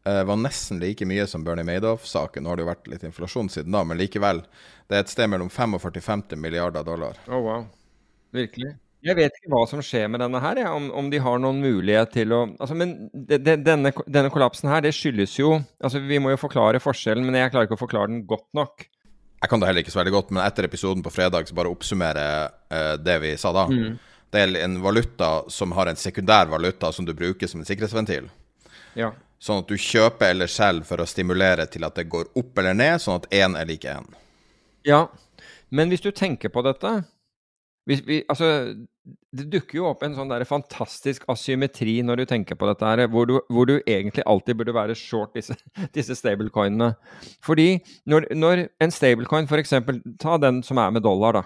var 0.03 0.39
nesten 0.41 0.81
like 0.83 1.07
mye 1.07 1.27
som 1.31 1.45
Bernie 1.47 1.67
Madoff-saken. 1.67 2.43
Nå 2.43 2.51
har 2.51 2.59
det 2.59 2.65
jo 2.65 2.71
vært 2.73 2.89
litt 2.91 3.05
inflasjon 3.07 3.51
siden 3.53 3.75
da, 3.75 3.85
men 3.87 4.01
likevel. 4.01 4.43
Det 4.91 4.99
er 4.99 5.05
et 5.05 5.13
sted 5.13 5.31
mellom 5.31 5.51
45 5.53 5.79
og 5.79 6.01
50 6.03 6.41
milliarder 6.43 6.87
dollar. 6.87 7.21
Oh, 7.29 7.39
wow. 7.45 7.69
Virkelig. 8.35 8.75
Jeg 9.03 9.19
vet 9.19 9.35
ikke 9.35 9.51
hva 9.51 9.63
som 9.67 9.81
skjer 9.83 10.07
med 10.13 10.23
denne 10.23 10.39
her, 10.43 10.61
ja. 10.63 10.71
om, 10.79 10.87
om, 10.95 11.09
de 11.11 11.19
har 11.23 11.41
noen 11.43 11.59
mulighet 11.63 12.13
til 12.15 12.35
å 12.37 12.45
altså, 12.53 12.77
Men 12.79 12.93
de, 13.11 13.35
de, 13.35 13.57
denne, 13.59 13.91
denne, 14.07 14.31
kollapsen 14.31 14.71
her, 14.71 14.85
det 14.85 14.93
skyldes 14.95 15.35
jo 15.41 15.57
altså 15.83 15.99
Vi 16.07 16.21
må 16.23 16.31
jo 16.31 16.39
forklare 16.39 16.79
forskjellen, 16.83 17.27
men 17.27 17.41
jeg 17.41 17.51
klarer 17.51 17.67
ikke 17.67 17.81
å 17.81 17.83
forklare 17.83 18.13
den 18.13 18.23
godt 18.31 18.47
nok. 18.55 18.87
Jeg 19.43 19.51
kan 19.51 19.59
det 19.59 19.67
heller 19.67 19.83
ikke 19.83 19.95
så 19.95 19.99
veldig 19.99 20.15
godt, 20.15 20.31
men 20.31 20.45
etter 20.45 20.69
episoden 20.69 21.03
på 21.03 21.11
fredag 21.11 21.51
så 21.51 21.59
bare 21.59 21.73
oppsummere 21.73 22.27
uh, 22.71 22.95
det 23.03 23.19
vi 23.25 23.35
sa 23.43 23.51
da. 23.57 23.67
Mm. 23.67 23.99
Det 24.33 24.45
er 24.45 24.55
en 24.63 24.79
valuta 24.85 25.33
som 25.51 25.75
har 25.75 25.91
en 25.91 25.99
sekundær 25.99 26.47
valuta 26.53 26.93
som 26.95 27.05
du 27.09 27.11
bruker 27.17 27.51
som 27.51 27.61
en 27.61 27.67
sikkerhetsventil. 27.67 28.31
Ja. 28.95 29.11
Sånn 29.43 29.65
at 29.65 29.71
du 29.71 29.75
kjøper 29.81 30.31
eller 30.31 30.51
selger 30.51 30.87
for 30.87 31.03
å 31.03 31.09
stimulere 31.09 31.67
til 31.71 31.83
at 31.87 31.99
det 31.99 32.07
går 32.13 32.31
opp 32.39 32.61
eller 32.63 32.77
ned, 32.79 33.01
sånn 33.03 33.19
at 33.19 33.27
én 33.35 33.59
er 33.59 33.67
lik 33.67 33.89
én. 33.91 34.07
Ja, 34.87 35.09
men 35.75 35.91
hvis 35.91 36.05
du 36.05 36.13
tenker 36.15 36.53
på 36.53 36.63
dette 36.67 37.01
vi, 37.89 38.21
altså, 38.31 38.49
det 39.35 39.49
dukker 39.51 39.81
jo 39.81 39.89
opp 39.89 40.05
en 40.07 40.15
sånn 40.15 40.31
der 40.31 40.45
fantastisk 40.47 41.25
asymmetri 41.33 41.97
når 42.07 42.21
du 42.21 42.25
tenker 42.31 42.59
på 42.59 42.69
dette, 42.69 42.87
her, 42.87 43.09
hvor 43.11 43.27
du, 43.27 43.41
hvor 43.51 43.67
du 43.67 43.81
egentlig 43.81 44.23
alltid 44.31 44.61
burde 44.61 44.75
være 44.77 44.95
short 44.99 45.35
disse, 45.35 45.57
disse 45.97 46.15
stablecoinene. 46.19 46.93
Fordi 47.43 47.81
når, 48.07 48.29
når 48.39 48.69
en 48.83 48.95
stablecoin, 48.95 49.51
f.eks. 49.51 49.75
Ta 50.23 50.39
den 50.39 50.63
som 50.67 50.79
er 50.79 50.95
med 50.95 51.03
dollar, 51.03 51.41
da. 51.41 51.45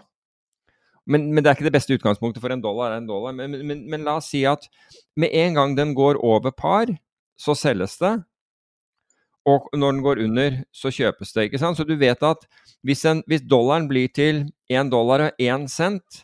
Men, 1.07 1.29
men, 1.31 1.41
det 1.41 1.49
er 1.49 1.57
ikke 1.57 1.69
det 1.69 1.77
beste 1.77 1.95
utgangspunktet 1.95 2.43
for 2.43 2.53
en 2.53 2.61
dollar. 2.61 2.93
er 2.93 3.01
en 3.01 3.09
dollar. 3.09 3.33
Men, 3.33 3.55
men, 3.65 3.85
men, 3.89 4.05
la 4.05 4.19
oss 4.19 4.33
si 4.35 4.43
at 4.49 4.67
med 5.17 5.31
en 5.33 5.55
gang 5.57 5.77
den 5.79 5.95
går 5.97 6.19
over 6.19 6.51
par, 6.51 6.91
så 7.41 7.55
selges 7.59 7.99
det. 8.01 8.15
Og 9.47 9.69
når 9.79 9.93
den 9.95 10.03
går 10.03 10.23
under, 10.25 10.57
så 10.75 10.91
kjøpes 10.91 11.33
det. 11.33 11.47
ikke 11.47 11.61
sant? 11.63 11.79
Så 11.79 11.87
du 11.87 11.95
vet 11.99 12.23
at 12.27 12.47
hvis, 12.87 13.05
en, 13.07 13.23
hvis 13.31 13.45
dollaren 13.47 13.87
blir 13.91 14.11
til 14.11 14.49
1 14.73 14.91
dollar 14.91 15.29
og 15.29 15.39
1 15.43 15.69
cent, 15.71 16.23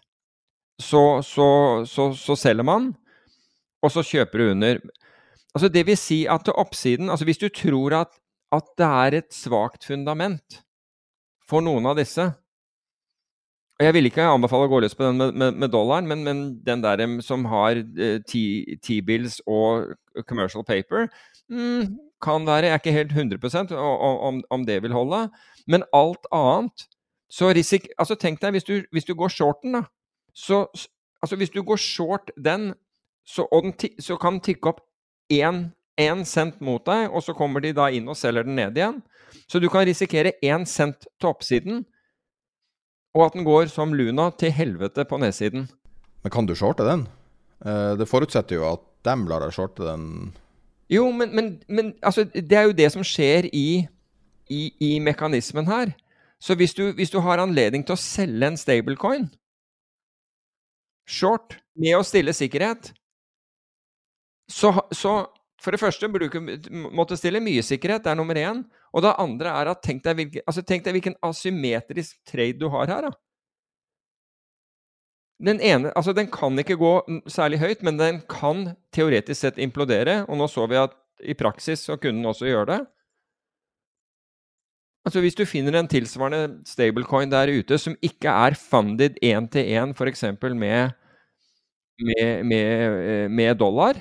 så, 0.83 1.23
så, 1.23 1.47
så, 1.87 2.11
så, 2.19 2.37
selger 2.37 2.67
man, 2.67 2.91
og 3.83 3.93
så 3.95 4.03
kjøper 4.03 4.39
du 4.39 4.51
under. 4.51 4.83
Altså 5.55 5.69
Det 5.71 5.85
vil 5.87 5.99
si 6.01 6.25
at 6.27 6.47
til 6.47 6.57
oppsiden 6.57 7.11
altså 7.13 7.27
Hvis 7.29 7.39
du 7.39 7.49
tror 7.53 7.95
at, 8.01 8.15
at 8.53 8.71
det 8.79 8.87
er 8.89 9.19
et 9.19 9.35
svakt 9.37 9.85
fundament 9.85 10.63
for 11.47 11.61
noen 11.61 11.87
av 11.87 11.99
disse 12.01 12.25
Jeg 13.81 13.95
vil 13.97 14.07
ikke 14.07 14.25
anbefale 14.29 14.69
å 14.69 14.71
gå 14.71 14.83
løs 14.85 14.95
på 14.95 15.07
den 15.07 15.19
med, 15.19 15.37
med, 15.39 15.57
med 15.59 15.73
dollaren, 15.73 16.07
men, 16.07 16.23
men, 16.27 16.43
den 16.67 16.83
der 16.85 17.03
som 17.25 17.47
har 17.51 17.81
eh, 17.81 18.21
T-bills 18.29 19.41
og 19.47 19.95
commercial 20.29 20.65
paper, 20.65 21.09
mm, 21.51 21.97
kan 22.23 22.47
være 22.47 22.69
Jeg 22.69 22.73
er 22.73 22.83
ikke 22.83 22.93
helt 22.93 23.13
100% 23.13 23.73
om, 23.75 24.43
om 24.51 24.67
det 24.67 24.83
vil 24.83 24.95
holde. 24.95 25.25
Men 25.67 25.83
alt 25.93 26.29
annet 26.33 26.87
så 27.33 27.51
risik... 27.51 27.89
Altså 27.99 28.15
Tenk 28.15 28.43
deg 28.43 28.55
hvis 28.55 28.69
du, 28.69 28.75
hvis 28.93 29.09
du 29.09 29.15
går 29.19 29.33
shorten, 29.33 29.73
da. 29.79 29.83
Så 30.35 30.67
altså 31.23 31.37
hvis 31.37 31.51
du 31.51 31.63
går 31.63 31.77
short 31.77 32.31
den, 32.37 32.75
så, 33.27 33.49
den 33.53 33.75
så 33.99 34.17
kan 34.17 34.37
den 34.37 34.45
tikke 34.45 34.73
opp 34.73 34.85
én 35.33 36.25
cent 36.25 36.61
mot 36.61 36.85
deg, 36.87 37.11
og 37.11 37.23
så 37.25 37.35
kommer 37.37 37.61
de 37.61 37.73
da 37.77 37.89
inn 37.91 38.09
og 38.09 38.19
selger 38.19 38.47
den 38.47 38.57
ned 38.57 38.77
igjen. 38.77 39.01
Så 39.49 39.59
du 39.59 39.69
kan 39.73 39.87
risikere 39.89 40.35
én 40.45 40.65
cent 40.69 41.07
til 41.21 41.29
oppsiden, 41.29 41.85
og 43.13 43.27
at 43.27 43.37
den 43.37 43.47
går 43.47 43.69
som 43.73 43.93
Luna 43.95 44.31
til 44.41 44.53
helvete 44.55 45.05
på 45.09 45.19
nedsiden. 45.21 45.67
Men 46.23 46.33
kan 46.33 46.47
du 46.49 46.55
shorte 46.57 46.87
den? 46.87 47.07
Eh, 47.65 47.95
det 47.99 48.09
forutsetter 48.09 48.59
jo 48.59 48.69
at 48.71 48.85
dem 49.07 49.27
lar 49.31 49.45
deg 49.45 49.55
shorte 49.55 49.85
den 49.85 50.33
Jo, 50.93 51.09
men, 51.11 51.35
men, 51.35 51.63
men 51.69 51.95
altså, 52.03 52.25
det 52.25 52.53
er 52.53 52.69
jo 52.69 52.77
det 52.77 52.91
som 52.93 53.05
skjer 53.07 53.49
i, 53.53 53.87
i, 54.53 54.63
i 54.81 54.99
mekanismen 55.01 55.67
her. 55.67 55.95
Så 56.43 56.55
hvis 56.59 56.75
du, 56.75 56.91
hvis 56.93 57.11
du 57.11 57.21
har 57.23 57.41
anledning 57.41 57.85
til 57.87 57.95
å 57.95 58.01
selge 58.01 58.49
en 58.51 58.59
stablecoin, 58.59 59.29
short 61.09 61.57
med 61.79 61.97
å 61.97 62.05
stille 62.05 62.35
sikkerhet, 62.37 62.91
så, 64.51 64.75
så 64.93 65.15
for 65.63 65.75
det 65.75 65.81
første 65.81 66.09
burde 66.11 66.27
du 66.27 66.33
ikke 66.33 66.83
måtte 66.91 67.17
stille 67.19 67.41
mye 67.43 67.63
sikkerhet, 67.65 68.03
det 68.05 68.11
er 68.13 68.19
nummer 68.19 68.39
én. 68.39 68.65
Og 68.93 69.05
det 69.05 69.15
andre 69.23 69.53
er 69.61 69.71
at 69.73 69.83
tenk 69.85 70.03
deg, 70.05 70.17
hvilken, 70.19 70.45
altså 70.47 70.65
tenk 70.67 70.85
deg 70.85 70.97
hvilken 70.97 71.19
asymmetrisk 71.25 72.19
trade 72.29 72.59
du 72.59 72.67
har 72.73 72.91
her. 72.91 73.09
da. 73.09 73.13
Den 75.43 75.61
ene, 75.61 75.91
altså 75.99 76.15
den 76.15 76.29
kan 76.31 76.59
ikke 76.59 76.79
gå 76.79 76.93
særlig 77.31 77.59
høyt, 77.63 77.83
men 77.83 77.99
den 77.99 78.21
kan 78.31 78.73
teoretisk 78.95 79.41
sett 79.41 79.59
implodere. 79.59 80.23
Og 80.29 80.39
nå 80.39 80.47
så 80.51 80.67
vi 80.71 80.79
at 80.79 80.95
i 81.23 81.35
praksis 81.39 81.87
så 81.89 81.97
kunne 81.97 82.21
den 82.21 82.31
også 82.31 82.47
gjøre 82.51 82.69
det. 82.71 82.81
Altså 85.07 85.23
Hvis 85.23 85.35
du 85.35 85.45
finner 85.47 85.75
en 85.79 85.91
tilsvarende 85.91 86.63
stablecoin 86.67 87.31
der 87.31 87.51
ute 87.51 87.79
som 87.79 87.97
ikke 88.03 88.31
er 88.31 88.55
funded 88.55 89.19
én 89.19 89.49
til 89.51 89.67
én, 89.75 89.95
f.eks. 89.95 90.23
Med, 90.43 90.93
med, 91.99 92.45
med, 92.47 92.99
eh, 93.03 93.31
med 93.31 93.59
dollar, 93.59 93.99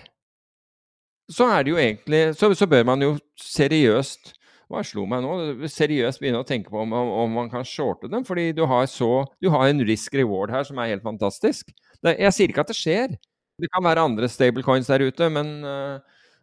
så 1.31 1.47
er 1.55 1.65
det 1.65 1.73
jo 1.73 1.79
egentlig 1.81 2.21
så, 2.37 2.51
så, 2.57 2.67
bør 2.69 2.85
man 2.91 3.03
jo 3.03 3.15
seriøst 3.39 4.33
hva 4.71 4.83
slo 4.87 5.03
meg 5.09 5.23
nå? 5.23 5.33
Seriøst 5.67 6.21
begynne 6.21 6.41
å 6.43 6.47
tenke 6.47 6.71
på 6.71 6.79
om, 6.79 6.93
om, 6.95 7.33
man 7.35 7.49
kan 7.51 7.65
shorte 7.67 8.07
dem. 8.11 8.23
Fordi 8.27 8.51
du 8.55 8.63
har, 8.69 8.85
så, 8.87 9.25
du 9.43 9.49
har 9.51 9.67
en 9.67 9.83
risk 9.87 10.15
reward 10.15 10.53
her 10.53 10.63
som 10.67 10.79
er 10.79 10.93
helt 10.93 11.03
fantastisk. 11.03 11.73
Det, 11.99 12.15
jeg 12.15 12.35
sier 12.37 12.53
ikke 12.53 12.63
at 12.63 12.71
det 12.71 12.77
skjer. 12.79 13.17
Det 13.61 13.69
kan 13.73 13.83
være 13.83 14.07
andre 14.07 14.29
stablecoins 14.31 14.87
der 14.89 15.03
ute, 15.03 15.27
men 15.33 15.51
uh, 15.67 15.99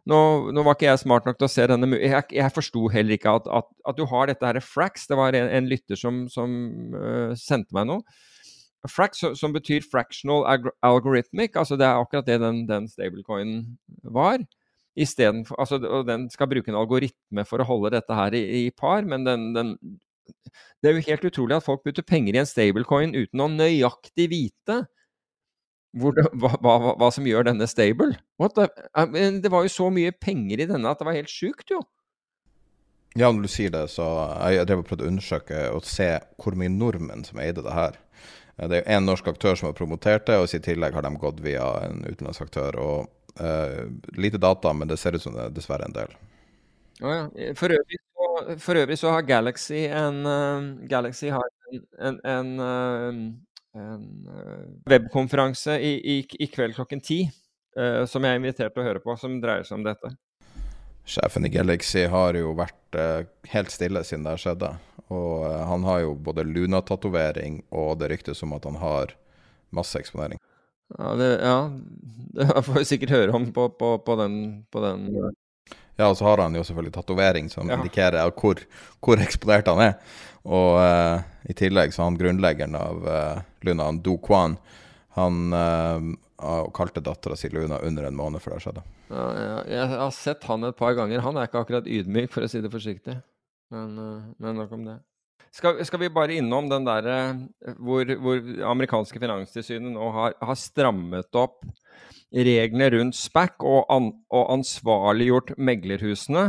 nå, 0.07 0.19
nå, 0.53 0.63
var 0.63 0.77
ikke 0.77 0.87
jeg 0.87 1.01
smart 1.01 1.25
nok 1.25 1.39
til 1.39 1.49
å 1.49 1.51
se 1.51 1.65
denne 1.71 1.89
Jeg, 1.97 2.29
jeg 2.37 2.53
forsto 2.55 2.85
heller 2.93 3.17
ikke 3.17 3.33
at, 3.41 3.49
at, 3.59 3.67
at, 3.89 3.97
du 3.97 4.05
har 4.13 4.29
dette 4.29 4.45
her 4.45 4.61
frax. 4.63 5.09
Det 5.09 5.17
var 5.19 5.35
en, 5.35 5.49
en 5.49 5.71
lytter 5.71 5.99
som, 5.99 6.27
som 6.31 6.53
uh, 6.93 7.33
sendte 7.33 7.75
meg 7.75 7.89
noe. 7.89 8.05
Frax, 8.87 9.25
som 9.35 9.51
betyr 9.51 9.83
fractional 9.91 10.45
algorithmic. 10.85 11.57
altså 11.57 11.75
Det 11.75 11.89
er 11.89 11.97
akkurat 11.97 12.29
det 12.29 12.37
den, 12.45 12.61
den 12.69 12.87
stablecoinen 12.87 13.65
var. 14.05 14.45
Istedenfor, 14.99 15.55
altså, 15.61 15.79
og 15.79 16.07
den 16.09 16.27
skal 16.33 16.49
bruke 16.51 16.71
en 16.71 16.79
algoritme 16.79 17.45
for 17.47 17.61
å 17.61 17.67
holde 17.67 17.93
dette 17.95 18.15
her 18.15 18.35
i, 18.35 18.43
i 18.65 18.69
par, 18.75 19.05
men 19.07 19.25
den, 19.27 19.49
den, 19.55 19.75
Det 20.81 20.89
er 20.89 20.97
jo 20.97 21.07
helt 21.07 21.27
utrolig 21.31 21.57
at 21.57 21.65
folk 21.65 21.83
putter 21.85 22.05
penger 22.05 22.35
i 22.35 22.41
en 22.41 22.49
stablecoin 22.49 23.15
uten 23.15 23.45
å 23.45 23.51
nøyaktig 23.53 24.29
vite 24.31 24.81
det, 25.89 26.25
hva, 26.37 26.51
hva, 26.61 26.73
hva, 26.99 27.07
som 27.09 27.25
gjør 27.25 27.47
denne 27.47 27.65
stable. 27.67 28.13
det 28.37 29.51
var 29.51 29.63
jo 29.65 29.71
så 29.73 29.87
mye 29.89 30.11
penger 30.13 30.61
i 30.61 30.67
denne 30.69 30.91
at 30.91 30.99
det 30.99 31.07
var 31.07 31.17
helt 31.17 31.31
sjukt, 31.33 31.71
jo. 31.71 31.81
Ja, 33.17 33.31
når 33.31 33.47
du 33.47 33.49
sier 33.49 33.71
det, 33.73 33.87
så 33.89 34.05
jeg 34.53 34.67
drev 34.69 34.83
og 34.83 34.89
prøvde 34.89 35.07
å 35.07 35.09
undersøke 35.09 35.63
og 35.73 35.87
se 35.89 36.11
hvor 36.37 36.53
mye 36.59 36.69
nordmenn 36.69 37.25
som 37.25 37.41
eide 37.41 37.63
det 37.65 37.73
her. 37.73 37.97
Det 38.69 38.83
er 38.83 38.97
en 38.99 39.07
norsk 39.07 39.31
aktør 39.31 39.55
som 39.57 39.69
har 39.69 39.77
promotert 39.77 40.27
det, 40.27 40.37
og 40.37 40.51
i 40.53 40.61
tillegg 40.61 40.93
har 40.93 41.05
de 41.05 41.11
gått 41.17 41.39
via 41.41 41.65
en 41.87 42.03
utenlandsk 42.05 42.45
aktør. 42.45 42.77
og 42.77 43.18
uh, 43.41 43.85
Lite 44.17 44.37
data, 44.37 44.73
men 44.73 44.87
det 44.87 44.97
ser 44.97 45.15
ut 45.15 45.23
som 45.23 45.35
det 45.35 45.47
er 45.47 45.55
dessverre 45.55 45.87
en 45.87 45.95
del. 45.95 46.15
Oh, 47.01 47.11
ja. 47.13 47.53
for, 47.55 47.71
øvrig 47.71 47.99
så, 47.99 48.55
for, 48.59 48.79
øvrig 48.81 48.97
så, 48.99 49.11
har 49.15 49.27
Galaxy 49.27 49.85
en 49.87 50.25
uh, 50.25 50.87
Galaxy 50.89 51.29
har 51.31 51.45
en, 51.71 51.83
en, 51.99 52.17
en, 52.25 52.49
uh, 52.59 53.79
en 53.79 54.81
webkonferanse 54.89 55.77
i, 55.79 55.93
i, 56.17 56.17
i, 56.39 56.49
kveld 56.51 56.75
klokken 56.79 57.03
ti 57.05 57.23
som 58.09 58.25
jeg 58.25 58.33
er 58.33 58.39
invitert 58.41 58.73
til 58.73 58.81
å 58.81 58.83
høre 58.83 58.99
på, 58.99 59.13
som 59.15 59.37
dreier 59.39 59.63
seg 59.63 59.77
om 59.77 59.83
dette. 59.85 60.09
Sjefen 61.07 61.45
i 61.47 61.51
Galaxy 61.53 62.01
har 62.11 62.35
jo 62.35 62.49
vært 62.57 62.97
helt 63.53 63.71
stille 63.71 64.01
siden 64.03 64.25
det 64.25 64.33
skjedde. 64.41 64.71
Og 65.13 65.45
han 65.69 65.85
har 65.87 66.01
jo 66.03 66.17
både 66.17 66.43
Luna-tatovering 66.49 67.61
og 67.69 68.01
det 68.01 68.09
ryktes 68.11 68.43
om 68.43 68.57
at 68.57 68.65
han 68.67 68.81
har 68.81 69.13
masse 69.69 70.01
eksponering. 70.01 70.41
Ja, 70.97 71.13
det, 71.15 71.29
ja, 71.43 71.57
det 72.39 72.63
får 72.65 72.79
vi 72.79 72.85
sikkert 72.85 73.13
høre 73.13 73.35
om 73.35 73.51
på, 73.53 73.69
på, 73.69 73.97
på, 74.05 74.15
den, 74.19 74.39
på 74.71 74.81
den, 74.83 75.09
Ja, 75.99 76.07
og 76.07 76.15
så 76.17 76.29
har 76.29 76.41
han 76.41 76.55
jo 76.55 76.63
selvfølgelig 76.63 76.95
tatovering 76.95 77.49
som 77.51 77.69
ja. 77.69 77.77
indikerer 77.77 78.31
hvor, 78.31 78.61
hvor, 79.03 79.19
eksponert 79.19 79.67
han 79.67 79.83
er. 79.83 79.97
Og 80.47 80.79
uh, 80.79 81.19
i 81.51 81.53
tillegg 81.53 81.91
så 81.93 82.05
han 82.07 82.17
grunnleggeren 82.17 82.77
av 82.79 83.03
uh, 83.03 83.41
Luna, 83.67 83.89
Do 83.99 84.15
Kwan, 84.23 84.55
han 85.17 85.51
uh, 85.51 86.07
kalte 86.73 87.03
dattera 87.03 87.35
si 87.35 87.51
Luna 87.51 87.81
under 87.83 88.07
en 88.07 88.15
måned 88.15 88.41
før 88.41 88.55
det 88.55 88.63
skjedde. 88.63 88.85
Ja, 89.11 89.27
ja, 89.35 89.59
jeg 89.67 89.91
har 89.91 90.15
sett 90.15 90.47
han 90.47 90.63
et 90.69 90.79
par 90.79 90.95
ganger. 90.95 91.25
Han 91.25 91.37
er 91.37 91.49
ikke 91.49 91.65
akkurat 91.65 91.89
ydmyk, 91.89 92.31
for 92.31 92.47
å 92.47 92.49
si 92.49 92.63
det 92.63 92.71
forsiktig. 92.71 93.17
Men, 93.75 93.99
men 94.39 94.55
nok 94.57 94.71
om 94.73 94.87
det. 94.87 94.95
Skal, 95.51 95.79
skal, 95.85 96.03
vi 96.03 96.11
bare 96.13 96.37
innom 96.37 96.69
den 96.69 96.85
derre 96.85 97.17
hvor, 97.81 98.05
hvor 98.21 98.41
amerikanske 98.69 99.21
finanstilsynet 99.21 99.95
nå 99.95 100.09
har, 100.13 100.35
har, 100.37 100.57
strammet 100.59 101.33
opp 101.37 101.63
reglene 102.29 102.89
rundt 102.93 103.17
SPAC 103.17 103.63
og, 103.65 103.87
an, 103.89 104.11
og 104.29 104.51
ansvarliggjort 104.53 105.55
meglerhusene 105.57 106.43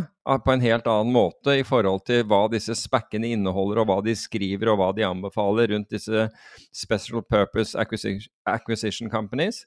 på 0.44 0.52
en 0.52 0.64
helt 0.64 0.88
annen 0.90 1.14
måte 1.14 1.54
i 1.56 1.64
forhold 1.64 2.04
til 2.10 2.26
hva 2.28 2.42
disse 2.52 2.76
SPAC-ene 2.76 3.32
inneholder, 3.32 3.80
og 3.80 3.88
hva 3.88 3.96
de 4.04 4.12
skriver 4.18 4.68
og 4.70 4.80
hva 4.82 4.90
de 4.96 5.06
anbefaler 5.08 5.72
rundt 5.72 5.96
disse 5.96 6.28
Special 6.76 7.24
Purpose 7.24 7.78
Acquisition, 7.80 8.28
acquisition 8.44 9.10
Companies? 9.10 9.64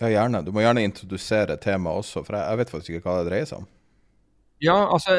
Ja, 0.00 0.08
gjerne. 0.08 0.40
Du 0.40 0.54
må 0.56 0.64
gjerne 0.64 0.86
introdusere 0.88 1.58
temaet 1.60 2.00
også, 2.00 2.24
for 2.24 2.38
jeg, 2.38 2.48
jeg 2.48 2.62
vet 2.62 2.72
faktisk 2.72 2.96
ikke 2.96 3.10
hva 3.10 3.18
det 3.20 3.28
dreier 3.28 3.52
seg 3.52 3.60
om. 3.60 3.68
Ja, 4.60 4.76
altså, 4.92 5.14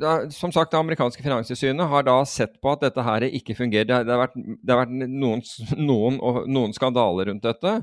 da, 0.00 0.12
som 0.34 0.50
sagt, 0.50 0.72
Det 0.72 0.80
amerikanske 0.80 1.22
finanstilsynet 1.22 1.86
har 1.92 2.02
da 2.02 2.16
sett 2.26 2.56
på 2.58 2.72
at 2.72 2.82
dette 2.82 3.04
her 3.06 3.26
ikke 3.28 3.54
fungerer. 3.54 3.86
Det, 3.86 4.00
det, 4.08 4.14
har 4.14 4.24
vært, 4.24 4.34
det 4.34 4.74
har 4.74 4.80
vært 4.80 4.94
noen, 4.98 5.42
noen, 5.78 6.18
noen, 6.50 6.74
skandaler 6.74 7.30
rundt 7.30 7.46
dette. 7.46 7.76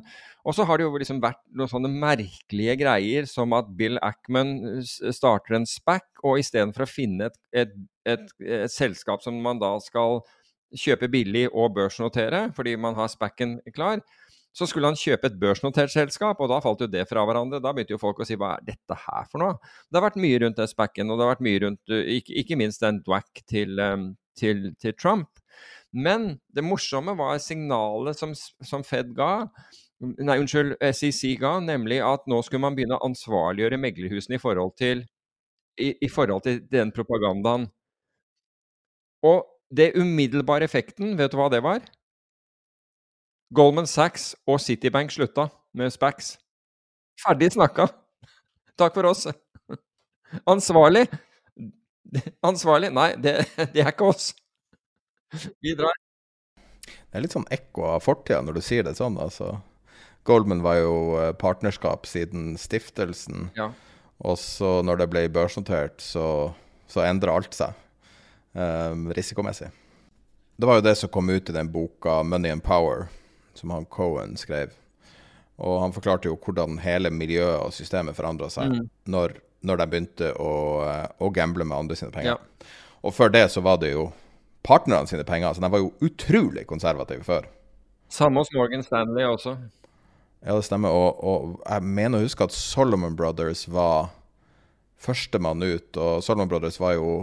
Og 0.44 0.58
så 0.58 0.66
har 0.68 0.78
det 0.78 0.86
jo 0.86 1.00
liksom 1.00 1.22
vært 1.24 1.40
noen 1.56 1.72
sånne 1.72 1.92
merkelige 1.94 2.76
greier 2.84 3.30
som 3.30 3.56
at 3.56 3.72
Bill 3.80 3.96
Ackman 4.04 4.84
starter 4.84 5.62
en 5.62 5.70
SPAC, 5.70 6.10
og 6.26 6.44
istedenfor 6.44 6.84
å 6.84 6.90
finne 6.92 7.32
et, 7.32 7.40
et, 7.64 7.78
et, 8.04 8.28
et, 8.44 8.72
selskap 8.72 9.24
som 9.24 9.40
man 9.42 9.62
da 9.62 9.78
skal 9.82 10.26
kjøpe 10.76 11.08
billig 11.08 11.48
og 11.54 11.72
børsnotere, 11.78 12.50
fordi 12.56 12.76
man 12.76 12.98
har 13.00 13.08
SPAC-en 13.14 13.62
klar, 13.72 14.04
så 14.56 14.68
skulle 14.70 14.88
han 14.88 14.96
kjøpe 14.96 15.28
et 15.28 15.40
børsnotert 15.40 15.92
selskap, 15.92 16.40
og 16.40 16.48
da 16.48 16.62
falt 16.64 16.84
jo 16.86 16.88
det 16.88 17.04
fra 17.10 17.26
hverandre. 17.28 17.60
Da 17.64 17.74
begynte 17.76 17.98
jo 17.98 18.00
folk 18.00 18.22
å 18.24 18.28
si 18.28 18.38
hva 18.40 18.54
er 18.56 18.68
dette 18.70 18.96
her 19.02 19.26
for 19.28 19.44
noe? 19.44 19.58
Det 19.90 20.00
har 20.00 20.06
vært 20.08 20.22
mye 20.24 20.38
rundt 20.46 20.62
SPAC-en, 20.72 21.10
og 21.12 21.20
det 21.20 21.26
har 21.26 21.34
vært 21.34 21.48
mye 21.48 21.62
rundt 21.66 21.92
eh, 21.92 22.12
ikke, 22.20 22.38
ikke 22.42 22.58
minst 22.62 22.84
den 22.86 23.02
dwack 23.04 23.42
til, 23.52 23.76
eh, 23.84 24.06
til, 24.40 24.70
til, 24.80 24.96
Trump. 24.96 25.42
Men 25.92 26.38
det 26.56 26.64
morsomme 26.64 27.18
var 27.20 27.36
signalet 27.44 28.20
som, 28.20 28.32
som 28.36 28.86
Fed 28.88 29.12
ga. 29.18 29.50
Nei, 30.00 30.38
unnskyld, 30.40 30.78
SEC 30.96 31.36
ga, 31.42 31.58
nemlig 31.64 32.00
at 32.04 32.24
nå 32.32 32.40
skulle 32.44 32.64
man 32.64 32.80
begynne 32.80 32.96
å 32.96 33.10
ansvarliggjøre 33.10 33.80
meglerhusene 33.84 34.40
i 34.40 34.44
forhold 34.44 34.76
til, 34.80 35.04
i, 35.84 35.92
i 36.00 36.12
forhold 36.12 36.48
til 36.48 36.64
den 36.72 36.96
propagandaen. 36.96 37.68
Og 39.28 39.44
det 39.76 39.92
umiddelbare 40.00 40.68
effekten, 40.68 41.18
vet 41.20 41.36
du 41.36 41.40
hva 41.42 41.52
det 41.52 41.64
var? 41.66 41.84
Goldman 43.56 43.88
Sachs 43.88 44.34
og 44.50 44.60
Citibank 44.60 45.14
slutta 45.14 45.48
med 45.76 45.94
Spax. 45.94 46.36
Ferdig 47.22 47.54
snakka. 47.56 47.88
Takk 48.76 48.98
for 48.98 49.08
oss. 49.08 49.28
Ansvarlig? 50.52 51.06
Ansvarlig? 52.44 52.92
Nei, 52.96 53.14
det, 53.22 53.38
det 53.74 53.84
er 53.84 53.94
ikke 53.94 54.10
oss. 54.12 54.34
Vi 55.64 55.76
drar. 55.78 55.96
Det 56.86 57.16
er 57.16 57.24
litt 57.24 57.36
sånn 57.36 57.48
ekko 57.54 57.88
av 57.94 58.04
fortida 58.04 58.42
når 58.44 58.58
du 58.58 58.66
sier 58.66 58.84
det 58.86 58.98
sånn, 59.00 59.16
altså. 59.22 59.56
Goldman 60.28 60.64
var 60.66 60.82
jo 60.82 60.96
eh, 61.22 61.32
partnerskap 61.38 62.08
siden 62.10 62.56
stiftelsen. 62.60 63.50
Ja. 63.56 63.70
Og 64.26 64.40
så 64.42 64.80
når 64.84 65.04
det 65.04 65.12
ble 65.14 65.26
børsnotert, 65.32 66.02
så, 66.04 66.52
så 66.92 67.04
endra 67.06 67.36
alt 67.38 67.56
seg 67.56 67.76
um, 68.56 69.10
risikomessig. 69.16 69.70
Det 70.56 70.68
var 70.68 70.80
jo 70.80 70.86
det 70.88 70.96
som 71.00 71.12
kom 71.12 71.30
ut 71.30 71.52
i 71.52 71.56
den 71.56 71.70
boka 71.72 72.22
'Money 72.24 72.52
and 72.52 72.64
Power', 72.64 73.08
som 73.56 73.74
han 73.74 73.88
Cohen 73.92 74.36
skrev. 74.40 74.74
Og 75.64 75.80
han 75.82 75.94
forklarte 75.96 76.28
jo 76.28 76.38
hvordan 76.40 76.80
hele 76.84 77.12
miljøet 77.14 77.62
og 77.62 77.74
systemet 77.76 78.18
forandra 78.18 78.50
seg 78.52 78.74
mm. 78.74 78.82
når, 79.12 79.38
når, 79.64 79.80
de 79.80 79.88
begynte 79.92 80.32
å, 80.36 80.52
å, 81.16 81.32
gamble 81.32 81.68
med 81.68 81.86
andre 81.86 81.98
sine 82.00 82.12
penger. 82.12 82.36
Ja. 82.36 82.70
Og 83.06 83.16
før 83.16 83.32
det 83.32 83.46
så 83.54 83.64
var 83.64 83.80
det 83.80 83.94
jo 83.94 84.10
partnerne 84.66 85.08
sine 85.08 85.24
penger, 85.28 85.54
så 85.54 85.64
de 85.64 85.72
var 85.72 85.84
jo 85.84 85.94
utrolig 86.04 86.66
konservative 86.68 87.24
før. 87.24 87.48
Samme 88.12 88.42
hos 88.42 88.52
Morgan 88.54 88.84
Stanley 88.84 89.28
også. 89.30 89.56
Ja, 90.46 90.54
det 90.54 90.66
stemmer. 90.68 90.94
Og, 90.94 91.24
og 91.24 91.56
jeg 91.64 91.86
mener 91.86 92.20
å 92.20 92.26
huske 92.26 92.46
at 92.46 92.54
Solomon 92.54 93.16
Brothers 93.18 93.66
var 93.72 94.12
førstemann 95.02 95.64
ut, 95.64 95.96
og 95.98 96.24
Solomon 96.26 96.50
Brothers 96.52 96.80
var 96.82 96.98
jo 96.98 97.16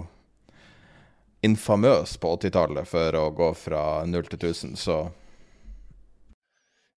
infamøs 1.43 2.17
på 2.23 2.37
80-tallet 2.39 2.87
for 2.87 3.19
å 3.19 3.25
gå 3.35 3.51
fra 3.59 3.83
null 4.07 4.27
til 4.31 4.39
1000, 4.39 4.77
så 4.79 4.99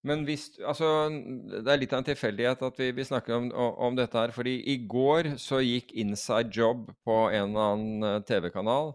men 0.05 0.21
hvis, 0.27 0.51
altså, 0.61 0.87
det 1.09 1.71
er 1.71 1.79
litt 1.81 1.93
av 1.95 2.03
en 2.03 2.07
tilfeldighet 2.07 2.61
at 2.67 2.81
vi, 2.81 2.91
vi 2.93 3.05
snakker 3.07 3.33
om, 3.39 3.47
om, 3.55 3.95
dette 3.97 4.19
her. 4.19 4.33
fordi 4.35 4.59
i 4.69 4.77
går 4.85 5.33
så 5.41 5.63
gikk 5.65 5.95
Inside 5.97 6.53
Job 6.53 6.91
på 7.05 7.15
en 7.31 7.55
eller 7.55 7.71
annen 7.71 8.09
eh, 8.09 8.19
TV-kanal. 8.27 8.93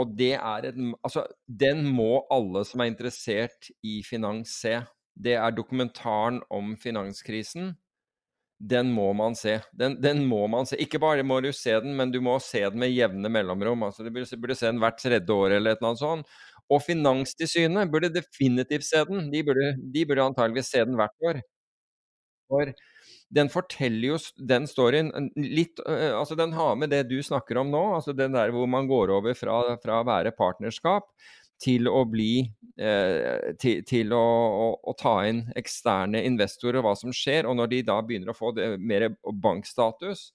Og 0.00 0.16
det 0.18 0.32
er 0.38 0.66
et 0.70 0.80
Altså, 1.04 1.26
den 1.46 1.84
må 1.86 2.24
alle 2.32 2.64
som 2.66 2.82
er 2.82 2.90
interessert 2.90 3.70
i 3.86 4.00
finans, 4.06 4.56
se. 4.62 4.80
Det 5.14 5.36
er 5.38 5.54
dokumentaren 5.54 6.40
om 6.50 6.74
finanskrisen. 6.80 7.74
Den 8.60 8.90
må 8.92 9.12
man 9.16 9.34
se. 9.38 9.58
Den, 9.72 9.96
den, 10.02 10.24
må 10.28 10.42
man 10.52 10.66
se. 10.68 10.76
Ikke 10.82 11.00
bare 11.00 11.24
må 11.24 11.38
du 11.40 11.48
se 11.56 11.78
den, 11.80 11.94
men 11.96 12.10
du 12.12 12.18
må 12.20 12.34
se 12.44 12.60
den 12.66 12.82
med 12.82 12.92
jevne 12.92 13.30
mellomrom. 13.32 13.86
Altså, 13.86 14.04
du 14.04 14.10
burde, 14.12 14.56
se 14.58 14.66
den 14.66 14.82
hvert 14.82 15.00
tredje 15.00 15.32
år 15.32 15.56
eller 15.56 15.72
et 15.72 15.80
eller 15.80 15.94
annet 15.94 16.02
sånt. 16.02 16.34
Og 16.70 16.82
Finanstilsynet 16.84 17.90
burde 17.90 18.12
definitivt 18.14 18.86
se 18.86 19.02
den. 19.08 19.26
De 19.32 19.42
burde, 19.46 19.72
de 19.94 20.06
burde 20.06 20.28
antageligvis 20.30 20.70
se 20.70 20.84
den 20.86 20.98
hvert 20.98 21.26
år. 21.26 21.40
For 22.50 22.72
den 23.34 23.50
forteller 23.50 24.06
jo 24.08 24.16
den 24.50 24.66
storyen 24.66 25.30
litt 25.38 25.78
Altså, 25.86 26.34
den 26.38 26.54
har 26.56 26.78
med 26.78 26.90
det 26.90 27.04
du 27.10 27.20
snakker 27.22 27.60
om 27.62 27.70
nå, 27.70 27.82
altså 27.98 28.14
den 28.16 28.34
der 28.34 28.50
hvor 28.54 28.66
man 28.70 28.90
går 28.90 29.12
over 29.18 29.36
fra, 29.38 29.60
fra 29.82 30.00
å 30.00 30.08
være 30.08 30.34
partnerskap 30.34 31.06
til 31.60 31.90
å 31.90 32.02
bli 32.08 32.40
eh, 32.80 33.52
til, 33.60 33.82
til 33.86 34.14
å, 34.16 34.20
å, 34.64 34.68
å, 34.80 34.94
ta 34.98 35.18
inn 35.28 35.44
eksterne 35.60 36.22
investorer, 36.24 36.80
og 36.80 36.88
hva 36.88 36.94
som 36.96 37.12
skjer. 37.14 37.48
Og 37.48 37.58
når 37.58 37.72
de 37.74 37.82
da 37.90 37.98
begynner 38.00 38.32
å 38.32 38.36
få 38.38 38.54
mer 38.80 39.10
bankstatus, 39.44 40.30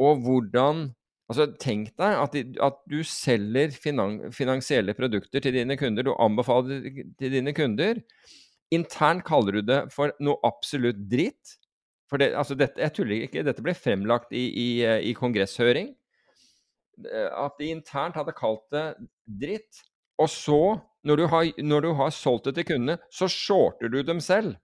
og 0.00 0.22
hvordan 0.24 0.86
Altså, 1.28 1.44
Tenk 1.60 1.92
deg 2.00 2.18
at, 2.22 2.34
de, 2.34 2.56
at 2.64 2.80
du 2.88 3.02
selger 3.04 3.72
finan, 3.76 4.20
finansielle 4.32 4.94
produkter 4.96 5.44
til 5.44 5.56
dine 5.58 5.76
kunder. 5.80 6.06
Du 6.06 6.14
anbefaler 6.16 6.80
det 6.80 7.06
til 7.20 7.34
dine 7.36 7.52
kunder. 7.56 8.00
Internt 8.72 9.24
kaller 9.28 9.58
du 9.58 9.62
det 9.68 9.82
for 9.92 10.14
noe 10.24 10.40
absolutt 10.48 11.00
dritt. 11.10 11.58
For 12.08 12.20
det, 12.20 12.32
altså 12.32 12.56
dette, 12.56 12.80
jeg 12.80 12.94
tuller 12.96 13.26
ikke, 13.26 13.44
dette 13.44 13.64
ble 13.64 13.74
fremlagt 13.76 14.32
i, 14.32 14.46
i, 14.48 14.68
i 15.10 15.12
kongresshøring. 15.16 15.92
At 17.04 17.60
de 17.60 17.68
internt 17.76 18.16
hadde 18.16 18.36
kalt 18.36 18.64
det 18.72 18.86
dritt. 19.28 19.84
Og 20.18 20.32
så, 20.32 20.78
når 21.06 21.20
du 21.20 21.26
har, 21.30 21.52
når 21.60 21.84
du 21.84 21.90
har 22.00 22.14
solgt 22.16 22.48
det 22.48 22.56
til 22.56 22.70
kundene, 22.72 22.96
så 23.12 23.28
shorter 23.30 23.92
du 23.92 24.00
dem 24.02 24.24
selv. 24.24 24.56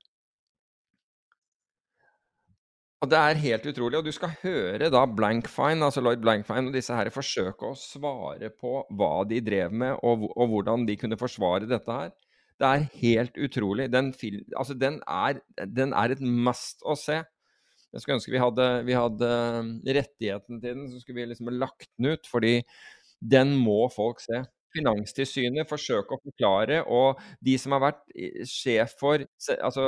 Og 3.04 3.10
Det 3.12 3.18
er 3.20 3.40
helt 3.42 3.66
utrolig. 3.68 3.98
Og 3.98 4.06
du 4.06 4.14
skal 4.16 4.32
høre 4.40 4.88
da 4.92 5.02
Blankfine, 5.04 5.84
altså 5.84 6.00
Lloyd 6.00 6.22
Blankfine 6.24 6.70
og 6.70 6.76
disse 6.76 6.96
her 6.96 7.10
forsøke 7.12 7.68
å 7.68 7.76
svare 7.76 8.48
på 8.48 8.78
hva 8.96 9.26
de 9.28 9.42
drev 9.44 9.74
med, 9.76 9.98
og, 10.00 10.24
og 10.32 10.54
hvordan 10.54 10.86
de 10.88 10.96
kunne 10.96 11.20
forsvare 11.20 11.68
dette 11.68 11.98
her. 11.98 12.14
Det 12.60 12.70
er 12.70 12.88
helt 13.02 13.36
utrolig. 13.36 13.90
Den, 13.92 14.12
film, 14.16 14.40
altså 14.56 14.78
den, 14.78 15.02
er, 15.04 15.42
den 15.68 15.92
er, 15.92 16.16
et 16.16 16.24
must 16.24 16.80
å 16.86 16.96
se. 16.96 17.20
Jeg 17.92 18.02
skulle 18.02 18.16
ønske 18.16 18.32
vi 18.32 18.42
hadde, 18.42 18.68
vi 18.88 18.96
hadde 18.96 19.30
rettigheten 20.00 20.62
til 20.62 20.78
den, 20.80 20.90
så 20.90 21.02
skulle 21.02 21.20
vi 21.20 21.30
liksom 21.34 21.52
lagt 21.60 21.90
den 21.98 22.14
ut. 22.14 22.30
Fordi 22.30 22.56
den 23.20 23.52
må 23.60 23.82
folk 23.92 24.24
se. 24.24 24.46
Finanstilsynet 24.74 25.68
forsøker 25.70 26.16
å 26.16 26.22
forklare, 26.24 26.80
og 26.90 27.20
de 27.44 27.52
som 27.60 27.76
har 27.76 27.84
vært 27.84 28.00
sjef 28.50 28.96
for 28.98 29.22
altså 29.54 29.84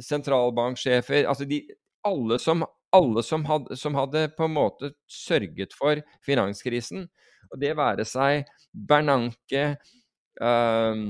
sentralbanksjefer 0.00 1.28
altså 1.28 1.44
de, 1.50 1.58
alle, 2.04 2.38
som, 2.38 2.64
alle 2.94 3.22
som, 3.26 3.44
hadde, 3.48 3.76
som, 3.80 3.96
hadde, 3.98 4.28
på 4.36 4.48
en 4.48 4.56
måte 4.56 4.92
sørget 5.10 5.74
for 5.76 6.02
finanskrisen, 6.26 7.08
og 7.50 7.60
det 7.60 7.74
være 7.78 8.06
seg 8.08 8.48
Bernanke 8.74 9.64
øh, 10.42 11.02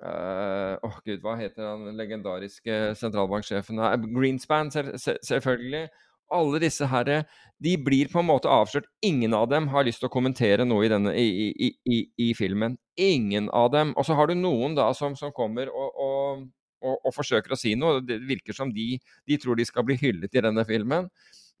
oh, 0.00 1.00
Gud, 1.04 1.18
hva 1.24 1.34
heter 1.40 1.66
han 1.66 1.90
legendariske 1.98 2.94
sentralbanksjefen? 2.98 3.80
Greenspan, 4.14 4.70
selvfølgelig. 4.70 5.88
Alle 6.30 6.60
disse 6.62 6.86
herre, 6.86 7.24
de 7.58 7.74
blir 7.82 8.08
på 8.12 8.20
en 8.22 8.28
måte 8.28 8.48
avslørt. 8.48 8.86
Ingen 9.02 9.34
av 9.34 9.48
dem 9.50 9.66
har 9.72 9.84
lyst 9.84 9.98
til 10.02 10.06
å 10.06 10.14
kommentere 10.14 10.64
noe 10.68 10.86
i, 10.86 10.92
denne, 10.92 11.14
i, 11.18 11.72
i, 11.82 11.98
i 12.22 12.28
filmen. 12.38 12.78
Ingen 12.94 13.50
av 13.50 13.72
dem. 13.74 13.90
Og 13.98 14.06
så 14.06 14.14
har 14.14 14.30
du 14.30 14.36
noen 14.38 14.76
da 14.78 14.92
som, 14.94 15.16
som 15.18 15.34
kommer 15.34 15.72
og, 15.74 15.98
og 16.06 16.46
og, 16.80 16.96
og, 16.98 17.12
forsøker 17.14 17.54
å 17.54 17.58
si 17.58 17.74
noe. 17.78 18.00
Det 18.04 18.18
virker 18.26 18.56
som 18.56 18.72
de, 18.74 18.94
de, 19.28 19.38
tror 19.40 19.58
de 19.58 19.66
skal 19.68 19.86
bli 19.86 19.98
hyllet 20.00 20.34
i 20.34 20.42
denne 20.44 20.64
filmen. 20.68 21.08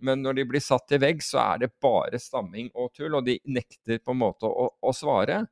Men 0.00 0.22
når 0.24 0.40
de 0.40 0.46
blir 0.48 0.64
satt 0.64 0.86
til 0.88 1.02
vegg, 1.02 1.22
så 1.24 1.42
er 1.42 1.64
det 1.64 1.74
bare 1.82 2.20
stamming 2.20 2.70
og 2.72 2.92
tull, 2.96 3.18
og 3.18 3.26
de 3.26 3.36
nekter 3.44 4.00
på 4.00 4.14
en 4.14 4.22
måte 4.22 4.48
å, 4.48 4.70
å 4.80 4.94
svare. 4.96 5.42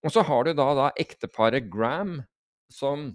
Og 0.00 0.14
så 0.14 0.24
har 0.24 0.46
du 0.46 0.54
da, 0.56 0.68
da 0.78 0.92
ekteparet 1.00 1.68
Graham, 1.72 2.22
som 2.72 3.10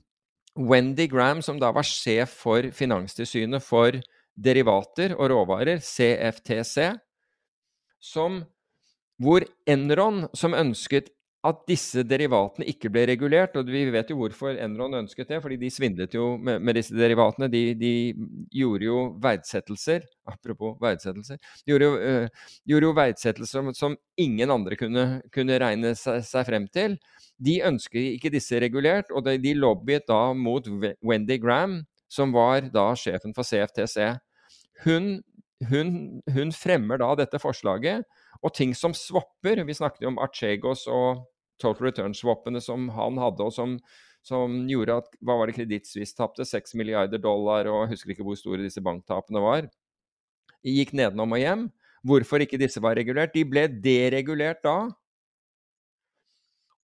Wendy 0.56 1.08
Graham, 1.12 1.42
som 1.42 1.58
da 1.60 1.72
var 1.76 1.88
sjef 1.88 2.38
for 2.46 2.70
Finanstilsynet 2.76 3.64
for 3.66 3.98
derivater 4.36 5.16
og 5.18 5.32
råvarer, 5.32 5.82
CFTC, 5.82 6.94
som 8.04 8.44
hvor 9.22 9.46
Enron, 9.68 10.26
som 10.36 10.56
ønsket 10.58 11.10
at 11.46 11.60
disse 11.70 12.02
derivatene 12.08 12.66
ikke 12.72 12.90
ble 12.94 13.04
regulert. 13.12 13.56
Og 13.60 13.70
vi 13.70 13.84
vet 13.94 14.10
jo 14.10 14.18
hvorfor 14.20 14.58
Enron 14.62 14.98
ønsket 15.02 15.30
det, 15.30 15.42
fordi 15.44 15.58
de 15.62 15.70
svindlet 15.74 16.16
jo 16.18 16.32
med, 16.42 16.64
med 16.66 16.80
disse 16.80 16.96
derivatene. 16.98 17.50
De, 17.52 17.64
de, 17.78 17.92
gjorde 18.56 18.88
jo 18.88 19.00
verdsettelser 19.22 20.06
Apropos 20.34 20.76
verdsettelser. 20.82 21.38
De 21.66 21.74
gjorde 21.74 21.90
jo, 21.90 22.00
øh, 22.00 22.48
gjorde 22.66 22.90
jo 22.90 22.96
verdsettelser 22.98 23.60
som, 23.60 23.74
som, 23.78 23.98
ingen 24.18 24.52
andre 24.52 24.78
kunne, 24.80 25.06
kunne 25.36 25.60
regne 25.62 25.94
seg, 26.00 26.24
seg, 26.26 26.48
frem 26.48 26.66
til. 26.74 26.98
De 27.38 27.60
ønsket 27.68 28.16
ikke 28.16 28.34
disse 28.34 28.60
regulert, 28.64 29.12
og 29.12 29.26
de, 29.28 29.38
de 29.44 29.54
lobbyet 29.58 30.08
da 30.10 30.30
mot 30.34 30.68
Wendy 31.06 31.38
Graham, 31.42 31.82
som 32.10 32.34
var 32.34 32.72
da 32.74 32.90
sjefen 32.98 33.36
for 33.36 33.46
CFTC. 33.46 34.16
Hun, 34.86 35.18
hun, 35.70 35.96
hun 36.32 36.54
fremmer 36.56 37.02
da 37.04 37.14
dette 37.20 37.42
forslaget. 37.44 38.08
Og 38.46 38.54
ting 38.54 38.76
som 38.78 38.94
swapper 38.94 39.64
Vi 39.66 39.74
snakket 39.74 40.04
jo 40.04 40.12
om 40.12 40.20
Archegos 40.22 40.86
og 40.92 41.24
total 41.62 41.90
return-swappene 41.90 42.62
som 42.64 42.90
han 42.96 43.20
hadde, 43.22 43.46
og 43.48 43.54
som, 43.56 43.78
som 44.26 44.62
gjorde 44.70 45.00
at 45.04 45.18
hva 45.22 45.38
var 45.40 45.50
det 45.50 45.58
Kreditt 45.58 45.90
tapte? 46.18 46.46
6 46.48 46.76
milliarder 46.80 47.22
dollar, 47.22 47.70
og 47.72 47.86
jeg 47.86 47.96
husker 47.96 48.16
ikke 48.16 48.28
hvor 48.28 48.40
store 48.40 48.66
disse 48.66 48.84
banktapene 48.84 49.44
var. 49.44 49.70
Gikk 50.66 50.96
nedenom 50.98 51.36
og 51.36 51.42
hjem. 51.42 51.66
Hvorfor 52.06 52.44
ikke 52.44 52.60
disse 52.62 52.82
var 52.82 52.98
regulert? 52.98 53.34
De 53.34 53.46
ble 53.48 53.68
deregulert 53.82 54.62
da. 54.66 54.78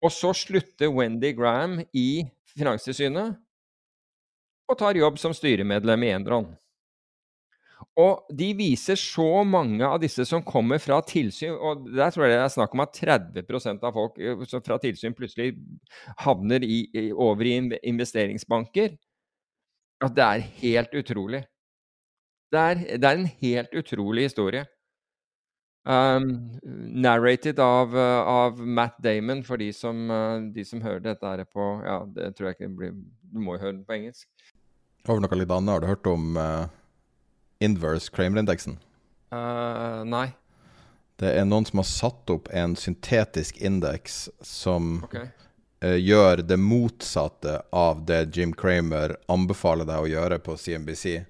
Og 0.01 0.13
så 0.13 0.33
slutter 0.37 0.89
Wendy 0.93 1.35
Graham 1.37 1.81
i 1.93 2.25
Finanstilsynet 2.57 3.37
og 4.71 4.79
tar 4.79 4.97
jobb 4.97 5.19
som 5.21 5.35
styremedlem 5.35 6.07
i 6.07 6.13
Endron. 6.15 6.47
Og 8.01 8.27
de 8.37 8.51
viser 8.57 8.99
så 9.01 9.43
mange 9.47 9.85
av 9.87 10.01
disse 10.03 10.25
som 10.29 10.45
kommer 10.47 10.81
fra 10.83 11.01
tilsyn, 11.07 11.55
og 11.57 11.87
der 11.91 12.13
tror 12.13 12.27
jeg 12.27 12.37
det 12.37 12.43
er 12.45 12.53
snakk 12.53 12.75
om 12.77 12.85
at 12.85 12.97
30% 12.97 13.87
av 13.87 13.97
folk 13.97 14.19
eh, 14.21 14.45
fra 14.67 14.79
tilsyn 14.83 15.17
plutselig 15.17 15.55
havner 16.25 16.65
i, 16.65 17.11
over 17.13 17.49
i 17.49 17.57
investeringsbanker. 17.91 18.95
At 20.05 20.17
det 20.17 20.27
er 20.27 20.47
helt 20.63 20.95
utrolig. 20.97 21.43
Det 22.51 22.61
er, 22.61 22.85
det 22.99 23.09
er 23.09 23.19
en 23.19 23.33
helt 23.41 23.75
utrolig 23.77 24.29
historie. 24.31 24.65
Um, 25.89 26.59
narrated 27.01 27.61
av, 27.65 27.95
av, 27.97 28.59
Matt 28.61 28.99
Damon, 29.01 29.41
for 29.47 29.61
de 29.61 29.71
som, 29.73 30.03
uh, 30.13 30.37
de 30.53 30.65
som 30.69 30.83
hører 30.85 31.01
dette 31.07 31.25
her 31.25 31.41
på 31.49 31.69
Ja, 31.87 32.03
det 32.05 32.35
tror 32.37 32.51
jeg 32.51 32.59
ikke 32.59 32.69
blir 32.77 32.99
Du 33.33 33.39
må 33.41 33.55
jo 33.57 33.63
høre 33.63 33.73
den 33.79 33.87
på 33.89 33.97
engelsk. 33.97 34.29
Over 35.09 35.25
noe 35.25 35.39
litt 35.41 35.55
annet, 35.57 35.73
har 35.73 35.81
du 35.81 35.89
hørt 35.89 36.11
om 36.11 36.37
uh 36.37 36.69
inverse 37.61 38.11
Kramer-indeksen? 38.15 38.79
Uh, 39.33 40.03
nei. 40.09 40.31
Det 41.21 41.35
er 41.37 41.45
noen 41.45 41.67
som 41.69 41.83
har 41.83 41.89
satt 41.89 42.33
opp 42.33 42.49
en 42.57 42.75
syntetisk 42.81 43.61
indeks 43.61 44.25
som 44.41 45.03
okay. 45.05 45.29
uh, 45.85 45.99
gjør 46.01 46.43
det 46.49 46.57
motsatte 46.57 47.61
av 47.77 48.05
det 48.09 48.25
Jim 48.37 48.55
Kramer 48.57 49.19
anbefaler 49.31 49.89
deg 49.89 50.07
å 50.07 50.11
gjøre 50.11 50.41
på 50.43 50.57
CNBC. 50.57 51.21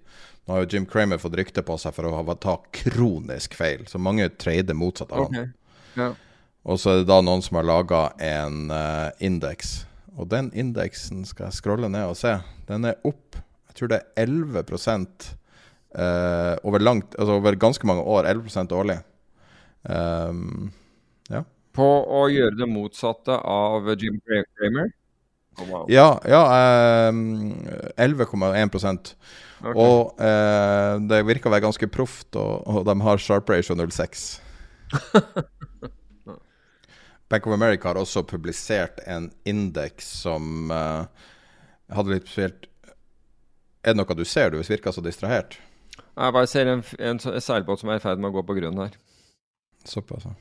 Nå 0.46 0.54
har 0.54 0.64
jo 0.64 0.70
Jim 0.76 0.86
Kramer 0.86 1.18
fått 1.22 1.36
rykte 1.38 1.64
på 1.66 1.76
seg 1.78 1.94
for 1.96 2.08
å 2.08 2.14
ha 2.16 2.38
ta 2.38 2.56
kronisk 2.74 3.58
feil, 3.58 3.84
så 3.90 3.98
mange 3.98 4.30
trader 4.40 4.78
motsatt 4.78 5.12
av 5.12 5.28
okay. 5.28 5.50
Ja. 5.98 6.12
Og 6.62 6.80
så 6.80 6.92
er 6.92 7.02
det 7.02 7.10
da 7.10 7.20
noen 7.24 7.42
som 7.42 7.58
har 7.58 7.66
laga 7.66 8.00
en 8.22 8.70
uh, 8.70 9.10
indeks. 9.18 9.80
Og 10.18 10.28
den 10.30 10.50
indeksen 10.52 11.24
skal 11.28 11.48
jeg 11.48 11.60
scrolle 11.60 11.88
ned 11.92 12.12
og 12.12 12.18
se. 12.20 12.34
Den 12.68 12.86
er 12.88 12.98
opp, 13.08 13.38
jeg 13.70 13.78
tror 13.78 13.92
det 13.92 14.00
er 14.00 14.26
11 14.28 15.39
Uh, 15.90 16.54
over, 16.62 16.78
langt, 16.78 17.16
altså 17.18 17.40
over 17.40 17.56
ganske 17.58 17.86
mange 17.86 18.02
år. 18.02 18.28
11 18.30 18.74
årlig. 18.78 19.00
Um, 19.82 20.70
ja. 21.30 21.42
På 21.74 21.88
å 22.06 22.28
gjøre 22.30 22.58
det 22.58 22.68
motsatte 22.70 23.34
av 23.34 23.90
Jim 23.96 24.20
Cramer? 24.22 24.92
Oh, 25.58 25.66
wow. 25.66 25.86
Ja, 25.90 26.20
ja 26.28 26.42
um, 27.10 27.52
11,1 27.98 28.70
okay. 28.70 29.74
Og 29.74 30.20
uh, 30.20 31.00
det 31.10 31.24
virker 31.26 31.50
å 31.50 31.54
være 31.54 31.66
ganske 31.66 31.90
proft, 31.92 32.30
og, 32.38 32.62
og, 32.66 32.84
de 32.86 32.94
har 33.04 33.22
sharp 33.22 33.50
ratio 33.50 33.76
06. 33.76 34.28
Bank 37.30 37.46
of 37.46 37.54
America 37.54 37.90
har 37.90 38.00
også 38.00 38.24
publisert 38.26 39.02
en 39.06 39.28
indeks 39.46 40.06
som 40.24 40.70
uh, 40.70 41.06
hadde 41.94 42.16
litt 42.16 42.26
spesielt 42.26 42.66
Er 43.84 43.94
det 43.94 44.00
noe 44.00 44.16
du 44.18 44.24
ser? 44.26 44.50
Du 44.50 44.58
virker 44.58 44.92
så 44.92 45.04
distrahert. 45.04 45.58
Jeg 46.16 46.36
bare 46.36 46.50
ser 46.50 46.66
en, 46.70 46.82
en, 46.98 47.18
en 47.32 47.44
seilbåt 47.44 47.82
som 47.82 47.92
er 47.92 48.00
i 48.00 48.02
ferd 48.02 48.20
med 48.20 48.30
å 48.30 48.36
gå 48.38 48.42
på 48.48 48.56
grunn 48.58 48.82
her. 48.82 48.92
Såpass, 49.84 50.24
ja. 50.26 50.32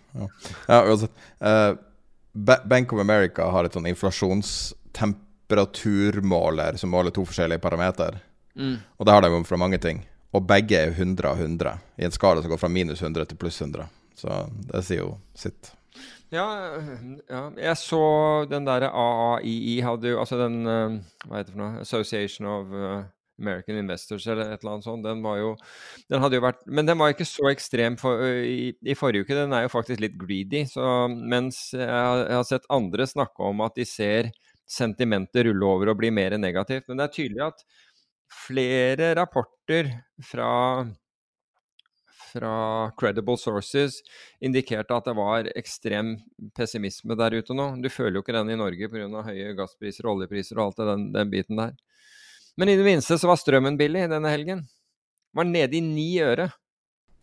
ja 0.68 0.86
uansett. 0.86 1.12
Uh, 1.40 1.74
Bank 2.66 2.94
of 2.94 3.00
America 3.00 3.52
har 3.52 3.66
et 3.66 3.74
sånn 3.76 3.88
inflasjonstemperaturmåler 3.90 6.78
som 6.78 6.90
måler 6.94 7.12
to 7.16 7.26
forskjellige 7.28 7.60
parametere. 7.64 8.18
Mm. 8.60 8.76
Og 8.98 9.06
det 9.06 9.14
har 9.14 9.22
de 9.24 9.30
jo 9.34 9.44
fra 9.48 9.62
mange 9.62 9.80
ting. 9.82 9.98
Og 10.36 10.42
begge 10.46 10.78
er 10.78 10.90
100 10.94 11.30
av 11.30 11.38
100 11.42 11.78
i 11.98 12.06
en 12.06 12.12
skala 12.14 12.42
som 12.42 12.50
går 12.52 12.62
fra 12.62 12.70
minus 12.70 13.02
100 13.02 13.26
til 13.32 13.38
pluss 13.40 13.62
100. 13.62 13.86
Så 14.20 14.30
det 14.70 14.84
sier 14.86 15.00
jo 15.02 15.18
sitt. 15.38 15.72
Ja, 16.30 16.46
ja, 17.26 17.50
jeg 17.58 17.78
så 17.82 18.02
den 18.50 18.66
derre 18.68 18.92
AAII 18.94 19.82
hadde 19.82 20.12
jo 20.12 20.20
Altså 20.22 20.38
den 20.38 20.62
uh, 20.62 21.02
Hva 21.26 21.40
heter 21.40 21.50
det 21.50 21.56
for 21.56 21.62
noe? 21.64 21.82
Association 21.82 22.46
of 22.46 22.70
uh, 22.70 23.02
American 23.40 23.80
Investors 23.82 24.28
eller 24.28 24.54
et 24.54 24.62
eller 24.62 24.76
annet 24.76 24.88
sånt. 24.88 25.06
Den 25.06 25.24
var 25.26 25.40
jo 25.40 25.56
den 26.12 26.24
hadde 26.24 26.40
jo 26.40 26.46
vært 26.46 26.62
Men 26.68 26.90
den 26.90 27.00
var 27.00 27.14
ikke 27.14 27.28
så 27.28 27.50
ekstrem 27.52 27.98
for, 28.00 28.22
i, 28.26 28.72
i, 28.84 28.96
forrige 29.00 29.26
uke. 29.26 29.38
Den 29.38 29.56
er 29.56 29.66
jo 29.66 29.74
faktisk 29.74 30.04
litt 30.04 30.18
greedy. 30.20 30.66
Så 30.70 30.86
mens 31.10 31.70
jeg 31.76 31.90
har, 31.90 32.26
jeg 32.26 32.40
har 32.40 32.48
sett 32.52 32.72
andre 32.74 33.10
snakke 33.10 33.52
om 33.52 33.66
at 33.66 33.80
de 33.80 33.88
ser 33.88 34.32
sentimentet 34.70 35.48
rulle 35.48 35.66
over 35.66 35.94
og 35.94 36.02
bli 36.02 36.12
mer 36.14 36.38
negativt. 36.38 36.88
Men 36.88 37.00
det 37.00 37.08
er 37.08 37.16
tydelig 37.18 37.46
at 37.50 37.70
flere 38.30 39.14
rapporter 39.18 39.90
fra 40.30 40.50
fra 42.30 42.92
credible 43.00 43.38
sources 43.38 44.00
indikerte 44.44 44.96
at 44.96 45.08
det 45.10 45.16
var 45.18 45.50
ekstrem 45.58 46.16
pessimisme 46.58 47.18
der 47.20 47.40
ute 47.40 47.56
nå. 47.58 47.72
Du 47.82 47.90
føler 47.90 48.20
jo 48.20 48.26
ikke 48.26 48.36
den 48.36 48.54
i 48.54 48.60
Norge 48.60 48.90
pga. 48.92 49.24
høye 49.30 49.56
gasspriser 49.58 50.08
og 50.08 50.18
oljepriser 50.18 50.60
og 50.60 50.68
alt 50.68 50.82
det, 50.82 50.90
den, 50.92 51.08
den 51.16 51.34
biten 51.34 51.62
der. 51.62 51.74
Men 52.60 52.70
i 52.70 52.76
det 52.76 52.84
minste 52.84 53.16
så 53.16 53.30
var 53.30 53.40
strømmen 53.40 53.78
billig 53.80 54.10
denne 54.12 54.32
helgen. 54.34 54.66
Var 55.36 55.48
nede 55.48 55.78
i 55.78 55.84
ni 55.84 56.10
øre. 56.20 56.50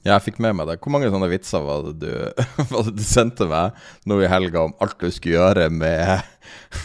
Ja, 0.07 0.14
Jeg 0.14 0.22
fikk 0.28 0.39
med 0.41 0.55
meg 0.55 0.68
det. 0.70 0.76
Hvor 0.80 0.95
mange 0.95 1.11
sånne 1.11 1.28
vitser 1.28 1.64
var 1.66 1.82
det 1.89 1.95
du, 2.07 2.12
var 2.70 2.87
det 2.87 2.95
du 2.97 3.03
sendte 3.05 3.49
meg 3.51 3.76
nå 4.09 4.20
i 4.22 4.30
helga 4.30 4.62
om 4.68 4.74
alt 4.80 4.97
du 5.03 5.11
skulle 5.11 5.37
gjøre 5.37 5.66
med 5.74 6.22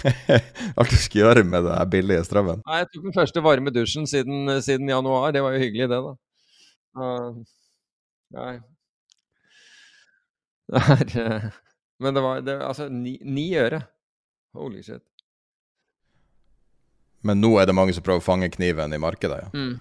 Alt 0.80 0.92
du 0.92 0.98
skulle 0.98 1.28
gjøre 1.28 1.46
med 1.48 1.68
den 1.68 1.92
billige 1.94 2.26
strømmen? 2.28 2.64
Nei, 2.66 2.82
Jeg 2.82 2.90
tok 2.90 3.06
den 3.08 3.16
første 3.16 3.46
varme 3.46 3.74
dusjen 3.76 4.10
siden, 4.10 4.50
siden 4.66 4.90
januar. 4.90 5.32
Det 5.36 5.46
var 5.46 5.56
jo 5.56 5.62
hyggelig, 5.62 5.88
det, 5.94 6.02
da. 6.10 6.14
Uh, 6.98 7.40
nei. 8.36 8.54
Det 10.72 10.82
er 10.82 11.40
uh, 11.46 11.48
Men 12.02 12.18
det 12.18 12.26
var 12.26 12.44
det, 12.44 12.58
altså 12.66 12.90
ni, 12.90 13.20
ni, 13.22 13.52
øre. 13.62 13.84
Holy 14.58 14.82
shit. 14.84 15.06
Men 17.22 17.42
nå 17.42 17.54
er 17.62 17.70
det 17.70 17.76
mange 17.78 17.94
som 17.94 18.04
prøver 18.06 18.24
å 18.24 18.26
fange 18.26 18.50
kniven 18.54 18.94
i 18.94 19.02
markedet, 19.02 19.44
ja. 19.46 19.50
Mm. 19.54 19.80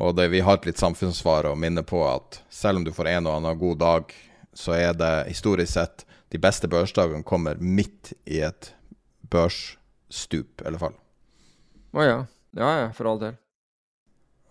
Og 0.00 0.14
det, 0.16 0.30
vi 0.32 0.40
har 0.40 0.56
et 0.56 0.70
litt 0.70 0.80
samfunnssvar 0.80 1.50
å 1.50 1.56
minne 1.60 1.82
på 1.84 1.98
at 2.08 2.38
selv 2.48 2.80
om 2.80 2.84
du 2.86 2.92
får 2.96 3.10
en 3.10 3.26
og 3.28 3.34
annen 3.36 3.58
god 3.60 3.80
dag, 3.82 4.14
så 4.56 4.72
er 4.72 4.94
det 4.96 5.28
historisk 5.28 5.74
sett 5.74 6.06
de 6.32 6.40
beste 6.40 6.70
børsdagene 6.72 7.26
kommer 7.26 7.60
midt 7.60 8.14
i 8.24 8.40
et 8.46 8.70
børsstup, 9.28 10.64
eller 10.64 10.80
fall. 10.80 10.96
Å 11.92 12.06
ja. 12.06 12.18
Ja 12.56 12.70
ja, 12.80 12.88
for 12.96 13.10
all 13.10 13.20
del. 13.20 13.36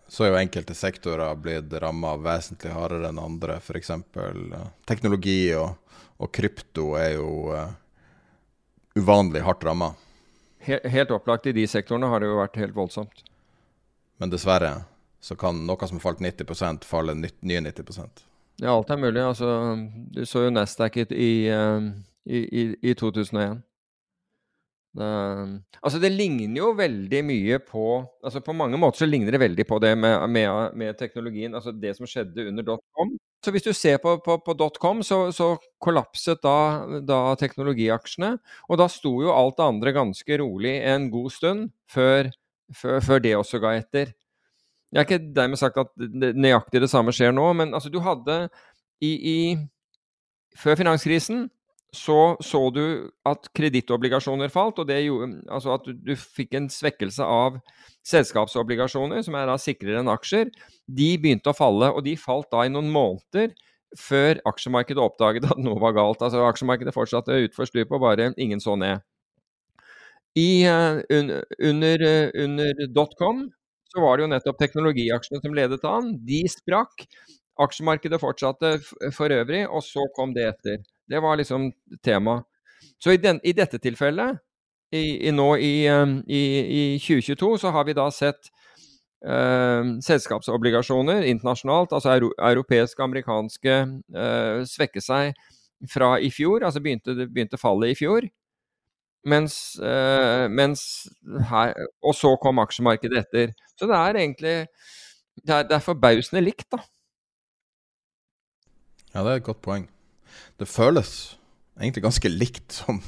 Så 0.09 0.25
er 0.25 0.31
jo 0.31 0.39
enkelte 0.39 0.73
sektorer 0.73 1.37
blitt 1.37 1.73
ramma 1.81 2.15
vesentlig 2.17 2.71
hardere 2.73 3.11
enn 3.11 3.21
andre. 3.21 3.59
F.eks. 3.61 3.91
Uh, 4.15 4.69
teknologi 4.89 5.51
og, 5.57 5.75
og, 6.17 6.31
krypto 6.33 6.93
er 6.97 7.17
jo 7.19 7.29
uh, 7.53 7.67
uvanlig 8.97 9.43
hardt 9.45 9.67
ramma. 9.67 9.91
Helt, 10.69 10.85
helt 10.93 11.11
opplagt 11.15 11.49
i 11.49 11.55
de 11.55 11.65
sektorene 11.67 12.09
har 12.11 12.21
det 12.21 12.29
jo 12.29 12.39
vært 12.39 12.59
helt 12.61 12.75
voldsomt. 12.77 13.23
Men 14.21 14.31
dessverre 14.31 14.73
så 15.19 15.35
kan 15.39 15.63
noe 15.67 15.87
som 15.87 15.99
har 15.99 16.05
falt 16.05 16.21
90 16.23 16.85
falle 16.87 17.15
nye 17.15 17.63
90% 17.65 18.25
Ja, 18.61 18.73
alt 18.73 18.91
er 18.91 18.99
mulig. 18.99 19.23
Altså, 19.23 19.49
du 20.11 20.25
så 20.27 20.45
jo 20.45 20.53
Nasdaq 20.53 20.97
i, 20.99 21.05
i, 21.15 21.31
i, 22.35 22.63
i 22.91 22.93
2001. 22.93 23.61
Det, 24.99 25.07
altså 25.85 25.99
det 26.01 26.09
ligner 26.11 26.57
jo 26.63 26.71
veldig 26.73 27.19
mye 27.21 27.59
på 27.61 27.83
altså 28.25 28.41
På 28.41 28.55
mange 28.57 28.77
måter 28.81 29.03
så 29.03 29.05
ligner 29.05 29.35
det 29.35 29.39
veldig 29.43 29.65
på 29.69 29.77
det 29.83 29.91
med, 29.95 30.15
med, 30.33 30.75
med 30.75 30.97
teknologien. 30.97 31.55
altså 31.55 31.71
Det 31.71 31.95
som 31.97 32.09
skjedde 32.09 32.47
under 32.49 32.65
dotcom. 32.65 33.13
Så 33.39 33.53
hvis 33.55 33.63
du 33.63 33.71
ser 33.71 34.01
på, 34.03 34.17
på, 34.23 34.35
på 34.43 34.53
dotcom, 34.59 34.99
så, 35.05 35.29
så 35.31 35.53
kollapset 35.79 36.41
da, 36.43 36.83
da, 37.07 37.19
teknologiaksjene. 37.39 38.33
Og 38.67 38.79
da 38.81 38.89
sto 38.91 39.13
jo 39.23 39.31
alt 39.31 39.55
det 39.59 39.67
andre 39.67 39.93
ganske 39.95 40.39
rolig 40.41 40.75
en 40.83 41.07
god 41.13 41.29
stund 41.31 41.69
før, 41.91 42.31
før, 42.75 42.99
før 43.05 43.23
det 43.23 43.37
også 43.39 43.61
ga 43.63 43.77
etter. 43.79 44.11
Jeg 44.89 44.99
har 44.99 45.07
ikke 45.07 45.31
dermed 45.37 45.61
sagt 45.61 45.77
at 45.79 45.93
nøyaktig 46.35 46.81
det 46.83 46.89
samme 46.91 47.13
skjer 47.15 47.31
nå, 47.35 47.45
men 47.55 47.71
altså, 47.77 47.91
du 47.93 48.01
hadde 48.03 48.47
i, 48.99 49.13
i 49.13 49.39
Før 50.59 50.75
finanskrisen 50.75 51.45
så 51.95 52.37
så 52.45 52.59
du 52.69 52.83
at 53.25 53.47
kredittobligasjoner 53.57 54.51
falt, 54.53 54.77
og 54.81 54.87
det 54.89 54.99
gjorde 55.01 55.39
altså 55.49 55.73
at 55.73 55.87
du, 55.89 56.11
fikk 56.13 56.53
en 56.57 56.67
svekkelse 56.69 57.25
av 57.25 57.57
selskapsobligasjoner, 58.05 59.23
som 59.25 59.37
er 59.37 59.49
da 59.49 59.57
sikrere 59.61 60.03
enn 60.03 60.11
aksjer. 60.13 60.51
De 60.85 61.09
begynte 61.21 61.49
å 61.49 61.57
falle, 61.57 61.89
og 61.89 62.03
de 62.05 62.13
falt 62.19 62.49
da 62.53 62.65
i 62.65 62.73
noen 62.73 62.91
måneder 62.93 63.55
før 63.97 64.37
aksjemarkedet 64.51 65.01
oppdaget 65.01 65.47
at 65.49 65.61
noe 65.61 65.79
var 65.81 65.95
galt. 65.97 66.21
Altså 66.21 66.43
Aksjemarkedet 66.45 66.93
fortsatte 66.93 67.39
utfor 67.47 67.69
stupet, 67.69 67.95
og 67.97 68.05
bare 68.05 68.29
ingen 68.37 68.61
så 68.61 68.77
ned. 68.77 69.01
I, 70.37 70.67
uh, 70.69 71.01
un, 71.09 71.33
under, 71.71 72.05
uh, 72.05 72.29
under 72.43 72.85
dotcom 72.93 73.47
så 73.89 74.03
var 74.03 74.17
det 74.17 74.27
jo 74.27 74.29
nettopp 74.35 74.59
teknologiaksjene 74.61 75.41
som 75.41 75.57
ledet 75.57 75.81
an. 75.89 76.13
De 76.21 76.43
sprakk. 76.53 77.07
Aksjemarkedet 77.59 78.21
fortsatte 78.21 78.77
for 79.15 79.33
øvrig, 79.33 79.65
og 79.65 79.81
så 79.83 80.05
kom 80.15 80.37
det 80.37 80.45
etter. 80.53 80.85
Det 81.09 81.19
var 81.23 81.37
liksom 81.37 81.71
tema. 82.05 82.43
Så 83.03 83.11
i, 83.11 83.17
den, 83.17 83.39
i 83.43 83.53
dette 83.53 83.79
tilfellet, 83.81 84.39
i, 84.91 85.27
i 85.27 85.31
nå 85.33 85.49
i, 85.61 85.73
i, 86.27 86.81
2022, 87.01 87.57
så 87.61 87.71
har 87.73 87.85
vi 87.85 87.95
da 87.97 88.07
sett 88.13 88.49
eh, 89.25 89.91
selskapsobligasjoner 90.05 91.27
internasjonalt, 91.29 91.93
altså 91.93 92.13
euro, 92.15 92.31
europeiske, 92.51 93.03
amerikanske, 93.03 93.77
eh, 94.15 94.61
svekke 94.69 95.03
seg 95.03 95.37
fra 95.89 96.15
i 96.19 96.31
fjor. 96.33 96.65
Altså 96.65 96.81
begynte, 96.83 97.15
begynte 97.27 97.61
fallet 97.61 97.93
i 97.93 97.99
fjor. 97.99 98.27
Mens, 99.29 99.75
eh, 99.83 100.47
mens 100.47 100.81
her, 101.49 101.73
Og 102.01 102.15
så 102.15 102.37
kom 102.41 102.59
aksjemarkedet 102.59 103.25
etter. 103.25 103.53
Så 103.75 103.85
det 103.85 103.95
er 103.95 104.15
egentlig 104.15 104.67
Det 105.45 105.55
er, 105.55 105.63
det 105.63 105.71
er 105.71 105.79
forbausende 105.79 106.41
likt, 106.43 106.67
da. 106.71 106.77
Ja, 109.13 109.23
det 109.23 109.31
er 109.31 109.35
et 109.39 109.43
godt 109.43 109.61
poeng. 109.61 109.87
Det 110.59 110.67
føles 110.69 111.13
egentlig 111.79 112.03
ganske 112.05 112.31
likt 112.31 112.81
som 112.81 113.01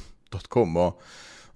.com. 0.52 0.76
Og, 0.80 1.02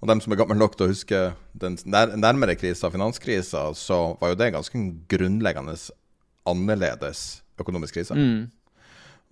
og 0.01 0.11
dem 0.11 0.21
som 0.21 0.33
er 0.33 0.39
gammel 0.41 0.59
nok 0.59 0.77
til 0.77 0.87
å 0.87 0.91
huske 0.91 1.21
den 1.57 1.79
nærmere 1.89 2.57
krisa, 2.59 2.91
finanskrisa, 2.93 3.71
så 3.77 4.17
var 4.21 4.33
jo 4.33 4.39
det 4.39 4.51
ganske 4.53 4.83
grunnleggende 5.09 5.77
annerledes 6.47 7.41
økonomisk 7.57 7.97
krise. 7.97 8.15
Mm. 8.15 8.51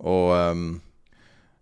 Og 0.02 0.32
um, 0.34 0.64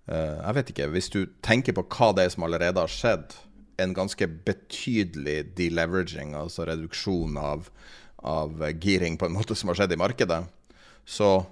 jeg 0.09 0.57
vet 0.57 0.71
ikke, 0.73 0.89
hvis 0.95 1.11
du 1.13 1.21
tenker 1.45 1.77
på 1.77 1.85
hva 1.93 2.15
det 2.17 2.25
er 2.25 2.33
som 2.33 2.47
allerede 2.49 2.81
har 2.81 2.91
skjedd, 2.93 3.37
en 3.83 3.93
ganske 3.95 4.27
betydelig 4.47 5.57
deleveraging, 5.59 6.33
altså 6.39 6.65
reduksjon 6.69 7.37
av 7.41 7.69
av 8.25 8.63
giring 8.81 9.19
på 9.21 9.29
en 9.29 9.37
måte 9.37 9.57
som 9.57 9.71
har 9.71 9.79
skjedd 9.79 9.95
i 9.95 10.01
markedet. 10.01 10.41
Så 11.05 11.45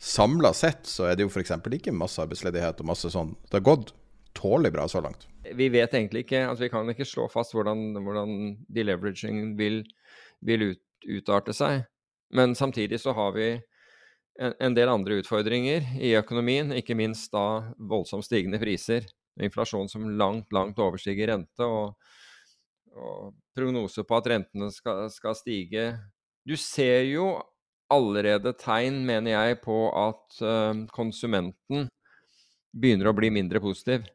samla 0.00 0.52
sett 0.56 0.88
så 0.88 1.06
er 1.10 1.16
det 1.16 1.26
jo 1.26 1.30
f.eks. 1.32 1.52
ikke 1.76 1.94
masse 1.94 2.20
arbeidsledighet 2.22 2.82
og 2.82 2.90
masse 2.92 3.10
sånn. 3.12 3.34
Det 3.48 3.60
har 3.60 3.66
gått 3.68 3.94
tålelig 4.36 4.72
bra 4.74 4.86
så 4.88 5.02
langt. 5.04 5.26
Vi 5.44 5.68
vet 5.72 5.94
egentlig 5.96 6.24
ikke, 6.24 6.44
altså 6.48 6.66
vi 6.66 6.72
kan 6.72 6.92
ikke 6.92 7.08
slå 7.08 7.26
fast 7.32 7.54
hvordan, 7.56 7.90
hvordan 8.04 8.36
deleveraging 8.72 9.56
vil, 9.58 9.82
vil 10.46 10.70
ut, 10.72 10.82
utarte 11.08 11.56
seg. 11.56 11.84
Men 12.36 12.54
samtidig 12.54 13.00
så 13.02 13.14
har 13.16 13.34
vi 13.34 13.50
en, 14.40 14.54
en, 14.54 14.76
del 14.76 14.92
andre 14.92 15.18
utfordringer 15.20 15.96
i 15.98 16.14
økonomien, 16.18 16.70
ikke 16.76 16.96
minst 16.96 17.32
da 17.34 17.72
voldsomt 17.76 18.28
stigende 18.28 18.60
priser. 18.62 19.08
Inflasjon 19.40 19.88
som 19.90 20.06
langt, 20.20 20.52
langt 20.54 20.78
overstiger 20.78 21.32
rente. 21.34 21.66
og 21.66 21.96
og 22.98 23.34
prognoser 23.56 24.06
på 24.06 24.18
at 24.18 24.28
rentene 24.32 24.70
skal, 24.74 25.04
skal, 25.12 25.36
stige. 25.38 25.84
Du 26.46 26.56
ser 26.58 27.04
jo 27.10 27.32
allerede 27.90 28.52
tegn, 28.58 29.02
mener 29.06 29.34
jeg, 29.34 29.60
på 29.64 29.78
at 29.98 30.40
uh, 30.44 30.86
konsumenten 30.94 31.88
begynner 32.70 33.10
å 33.10 33.16
bli 33.16 33.30
mindre 33.34 33.62
positiv. 33.62 34.06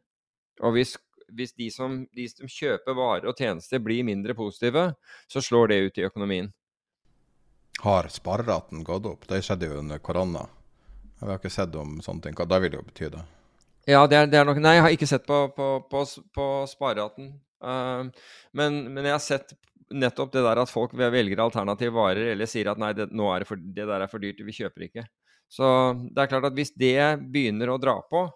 Og 0.64 0.76
hvis, 0.76 0.94
hvis 1.36 1.52
de, 1.58 1.70
som, 1.72 1.98
de, 2.16 2.28
som, 2.32 2.48
kjøper 2.48 2.96
varer 2.96 3.28
og 3.30 3.36
tjenester 3.36 3.82
blir 3.82 4.06
mindre 4.06 4.36
positive, 4.36 4.88
så 5.28 5.42
slår 5.44 5.72
det 5.72 5.80
ut 5.84 6.00
i 6.00 6.06
økonomien. 6.08 6.52
Har 7.84 8.08
spareraten 8.08 8.84
gått 8.86 9.08
opp? 9.08 9.26
Det 9.28 9.42
skjedde 9.44 9.68
jo 9.68 9.80
under 9.82 10.00
korona. 10.00 10.46
Jeg 11.20 11.28
har 11.28 11.40
ikke 11.40 11.52
sett 11.52 11.76
om 11.76 11.98
sånne 12.04 12.24
ting. 12.24 12.36
Hva 12.36 12.48
det 12.48 12.62
vil 12.64 12.78
jo 12.78 12.84
bety, 12.86 13.10
det? 13.12 13.24
Ja, 13.86 14.02
det 14.10 14.16
er, 14.18 14.30
det 14.30 14.38
er 14.40 14.48
nok 14.48 14.58
Nei, 14.58 14.78
jeg 14.78 14.84
har 14.84 14.94
ikke 14.96 15.08
sett 15.08 15.26
på, 15.28 15.36
på, 15.56 15.68
på, 15.90 16.02
på 16.34 16.46
spareraten. 16.70 17.34
Uh, 17.62 18.08
men, 18.56 18.82
men, 18.90 19.04
jeg 19.04 19.14
har 19.14 19.22
sett 19.24 19.54
nettopp 19.94 20.32
det 20.34 20.42
der 20.46 20.62
at 20.62 20.72
folk 20.72 20.94
velger 20.96 21.42
alternative 21.42 21.94
varer 21.94 22.32
eller 22.32 22.48
sier 22.50 22.72
at 22.72 22.80
nei, 22.80 22.92
det, 22.96 23.08
nå 23.14 23.28
er 23.32 23.42
det, 23.42 23.48
for, 23.50 23.60
det 23.60 23.86
der 23.86 24.02
er 24.02 24.10
for 24.10 24.22
dyrt, 24.22 24.42
vi 24.42 24.56
kjøper 24.56 24.88
ikke. 24.88 25.06
Så 25.52 25.68
det 26.10 26.24
er 26.24 26.30
klart 26.32 26.48
at 26.48 26.56
hvis 26.56 26.74
det 26.74 26.98
begynner 27.30 27.70
å 27.70 27.78
dra 27.78 28.00
på, 28.10 28.26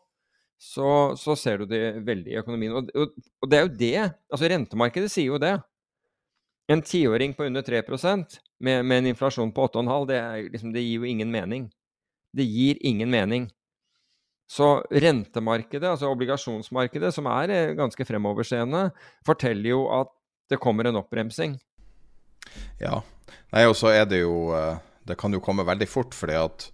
så, 0.61 1.17
så 1.17 1.35
ser 1.41 1.63
du 1.63 1.71
det 1.71 2.03
veldig 2.07 2.35
i 2.35 2.39
økonomien. 2.43 2.77
Og, 2.77 2.91
og, 2.95 3.15
og, 3.41 3.49
det 3.51 3.59
er 3.59 3.65
jo 3.65 3.77
det. 3.81 4.01
Altså 4.31 4.51
rentemarkedet 4.53 5.11
sier 5.11 5.33
jo 5.33 5.41
det. 5.41 5.55
En 6.71 6.85
tiåring 6.87 7.33
på 7.35 7.49
under 7.49 7.65
3 7.67 7.81
med, 8.61 8.85
med 8.85 8.99
en 8.99 9.09
inflasjon 9.11 9.51
på 9.51 9.65
8,5, 9.73 10.07
det, 10.07 10.21
liksom, 10.53 10.75
det 10.75 10.85
gir 10.85 11.01
jo 11.01 11.09
ingen 11.09 11.33
mening. 11.33 11.71
Det 12.37 12.45
gir 12.47 12.79
ingen 12.87 13.11
mening. 13.11 13.49
Så 14.51 14.83
rentemarkedet, 14.91 15.89
altså 15.89 16.11
obligasjonsmarkedet, 16.11 17.13
som 17.15 17.27
er 17.31 17.53
eh, 17.55 17.75
ganske 17.79 18.05
fremoverseende, 18.07 18.89
forteller 19.27 19.71
jo 19.73 19.85
at 19.95 20.11
det 20.51 20.59
kommer 20.63 20.89
en 20.89 20.99
oppbremsing. 21.01 21.57
Ja. 22.83 23.01
Nei, 23.55 23.65
og 23.69 23.77
så 23.79 23.93
er 23.95 24.07
det 24.11 24.23
jo 24.23 24.51
eh, 24.57 24.79
Det 25.07 25.17
kan 25.19 25.35
jo 25.35 25.43
komme 25.43 25.67
veldig 25.67 25.89
fort, 25.91 26.15
fordi 26.15 26.37
at 26.39 26.67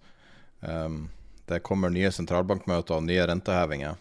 um, 0.61 1.07
det 1.49 1.63
kommer 1.65 1.89
nye 1.89 2.11
sentralbankmøter 2.13 2.97
og 2.97 3.05
nye 3.07 3.23
rentehevinger. 3.29 3.95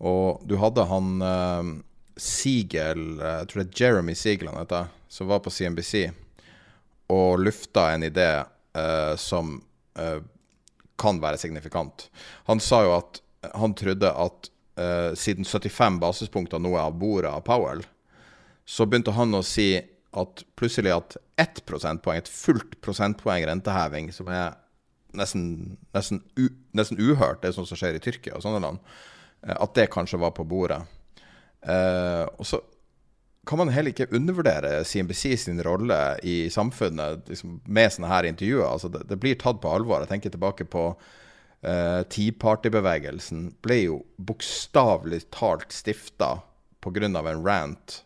Og 0.00 0.40
du 0.48 0.56
hadde 0.58 0.86
han 0.90 1.10
um, 1.22 1.74
Siegel, 2.18 3.04
jeg 3.20 3.50
tror 3.50 3.60
det 3.60 3.68
er 3.68 3.82
Jeremy 3.84 4.16
Siegel 4.18 4.50
han 4.50 4.58
heter, 4.62 4.88
som 5.12 5.28
var 5.30 5.42
på 5.44 5.52
CNBC 5.52 6.08
og 7.10 7.44
lufta 7.44 7.90
en 7.92 8.06
idé 8.06 8.28
uh, 8.40 9.14
som 9.20 9.58
uh, 9.98 10.18
kan 11.00 11.20
være 11.22 11.38
signifikant. 11.40 12.08
Han 12.48 12.60
sa 12.62 12.82
jo 12.86 12.96
at 12.98 13.22
han 13.56 13.74
trodde 13.74 14.10
at 14.10 14.50
uh, 14.80 15.12
siden 15.18 15.44
75 15.44 16.00
basispunkter 16.02 16.62
nå 16.62 16.74
er 16.76 16.86
av 16.86 16.98
bordet 17.00 17.32
av 17.32 17.44
Powell, 17.46 17.84
så 18.70 18.86
begynte 18.86 19.14
han 19.16 19.34
å 19.34 19.42
si 19.46 19.72
at 20.20 20.42
plutselig 20.58 20.92
at 20.94 21.16
ett 21.40 21.62
prosentpoeng, 21.66 22.20
et 22.20 22.30
fullt 22.30 22.76
prosentpoeng 22.84 23.46
renteheving, 23.48 24.10
som 24.14 24.30
er 24.30 24.54
nesten, 25.16 25.76
nesten, 25.96 26.22
u, 26.38 26.46
nesten 26.76 27.00
uhørt, 27.02 27.40
det 27.42 27.50
er 27.50 27.56
sånt 27.56 27.70
som 27.70 27.78
skjer 27.78 27.98
i 27.98 28.02
Tyrkia 28.02 28.36
og 28.36 28.44
sånne 28.44 28.62
land, 28.62 28.82
uh, 29.46 29.56
at 29.56 29.74
det 29.78 29.90
kanskje 29.94 30.20
var 30.22 30.34
på 30.36 30.46
bordet. 30.46 30.82
Eh, 31.60 32.24
og 32.40 32.46
så 32.48 32.56
kan 33.44 33.58
man 33.60 33.68
heller 33.72 33.92
ikke 33.92 34.08
undervurdere 34.16 34.84
CNBC 34.84 35.34
sin 35.42 35.60
rolle 35.64 35.98
i 36.24 36.48
samfunnet 36.52 37.28
liksom, 37.28 37.58
med 37.66 37.92
sånne 37.92 38.12
her 38.12 38.28
intervjuer. 38.28 38.68
Altså, 38.68 38.88
det, 38.92 39.02
det, 39.10 39.18
blir 39.20 39.36
tatt 39.40 39.60
på 39.60 39.72
alvor. 39.72 40.00
Jeg 40.04 40.12
tenker 40.12 40.32
tilbake 40.32 40.64
på 40.70 40.84
eh, 41.60 42.00
Tea 42.12 42.36
Party-bevegelsen. 42.40 43.48
Ble 43.64 43.78
jo 43.82 43.98
bokstavelig 44.16 45.26
talt 45.36 45.74
stifta 45.74 46.38
pga. 46.80 47.10
en 47.10 47.44
rant 47.44 48.00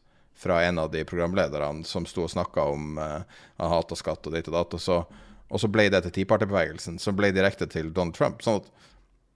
fra 0.45 0.61
en 0.66 0.78
av 0.82 0.92
de 0.92 1.03
programlederne 1.09 1.86
som 1.88 2.07
sto 2.09 2.26
og 2.26 2.32
snakka 2.32 2.68
om 2.74 2.99
uh, 3.01 3.22
han 3.59 3.72
hata 3.72 3.97
skatt 3.99 4.28
og 4.28 4.36
ditt 4.36 4.51
og 4.53 4.59
datt. 4.59 4.76
Og 4.76 4.82
så, 4.84 5.01
og 5.49 5.62
så 5.62 5.70
ble 5.72 5.88
det 5.92 6.05
til 6.07 6.14
Tea 6.20 6.99
som 7.01 7.16
ble 7.16 7.32
direkte 7.32 7.68
til 7.70 7.92
Donald 7.92 8.16
Trump. 8.18 8.45
sånn 8.45 8.61
at 8.62 8.72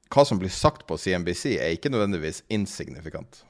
hva 0.08 0.24
som 0.24 0.40
blir 0.40 0.52
sagt 0.52 0.86
på 0.88 0.96
CNBC, 0.96 1.58
er 1.60 1.74
ikke 1.76 1.92
nødvendigvis 1.92 2.42
insignifikant. 2.48 3.42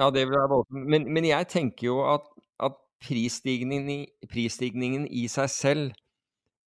Ja, 0.00 0.08
det 0.10 0.26
vil 0.28 0.38
jeg 0.38 0.52
voldsomt. 0.52 0.86
Men, 0.88 1.08
men, 1.12 1.26
jeg 1.28 1.48
tenker 1.52 1.86
jo 1.90 1.98
at, 2.08 2.28
at 2.62 2.78
prisstigningen, 3.04 3.90
i, 3.90 4.28
prisstigningen, 4.30 5.04
i, 5.10 5.26
seg 5.28 5.50
selv 5.52 5.98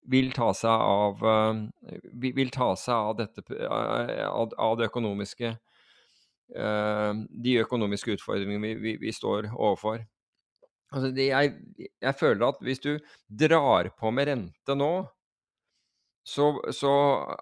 vil 0.09 0.33
ta 0.35 0.51
seg 0.57 0.69
av, 0.69 1.23
uh, 1.23 2.11
vil 2.13 2.51
ta 2.53 2.73
seg 2.77 2.93
av, 2.93 3.17
dette, 3.21 3.45
uh, 3.57 4.49
av 4.59 4.77
det 4.77 4.91
økonomiske 4.91 5.55
De 6.53 7.53
økonomiske 7.63 8.13
utfordringene 8.13 8.61
vi, 8.61 8.73
vi, 8.77 8.91
vi 9.01 9.13
står 9.15 9.47
overfor. 9.53 10.03
Altså 10.93 11.09
det, 11.09 11.27
jeg, 11.31 11.53
jeg, 11.81 12.15
føler 12.19 12.45
at 12.51 12.59
hvis 12.61 12.81
du 12.83 12.91
drar 13.41 13.89
på 13.97 14.11
med 14.13 14.29
rente 14.29 14.75
nå, 14.77 14.91
så, 16.23 16.51
så 16.71 16.91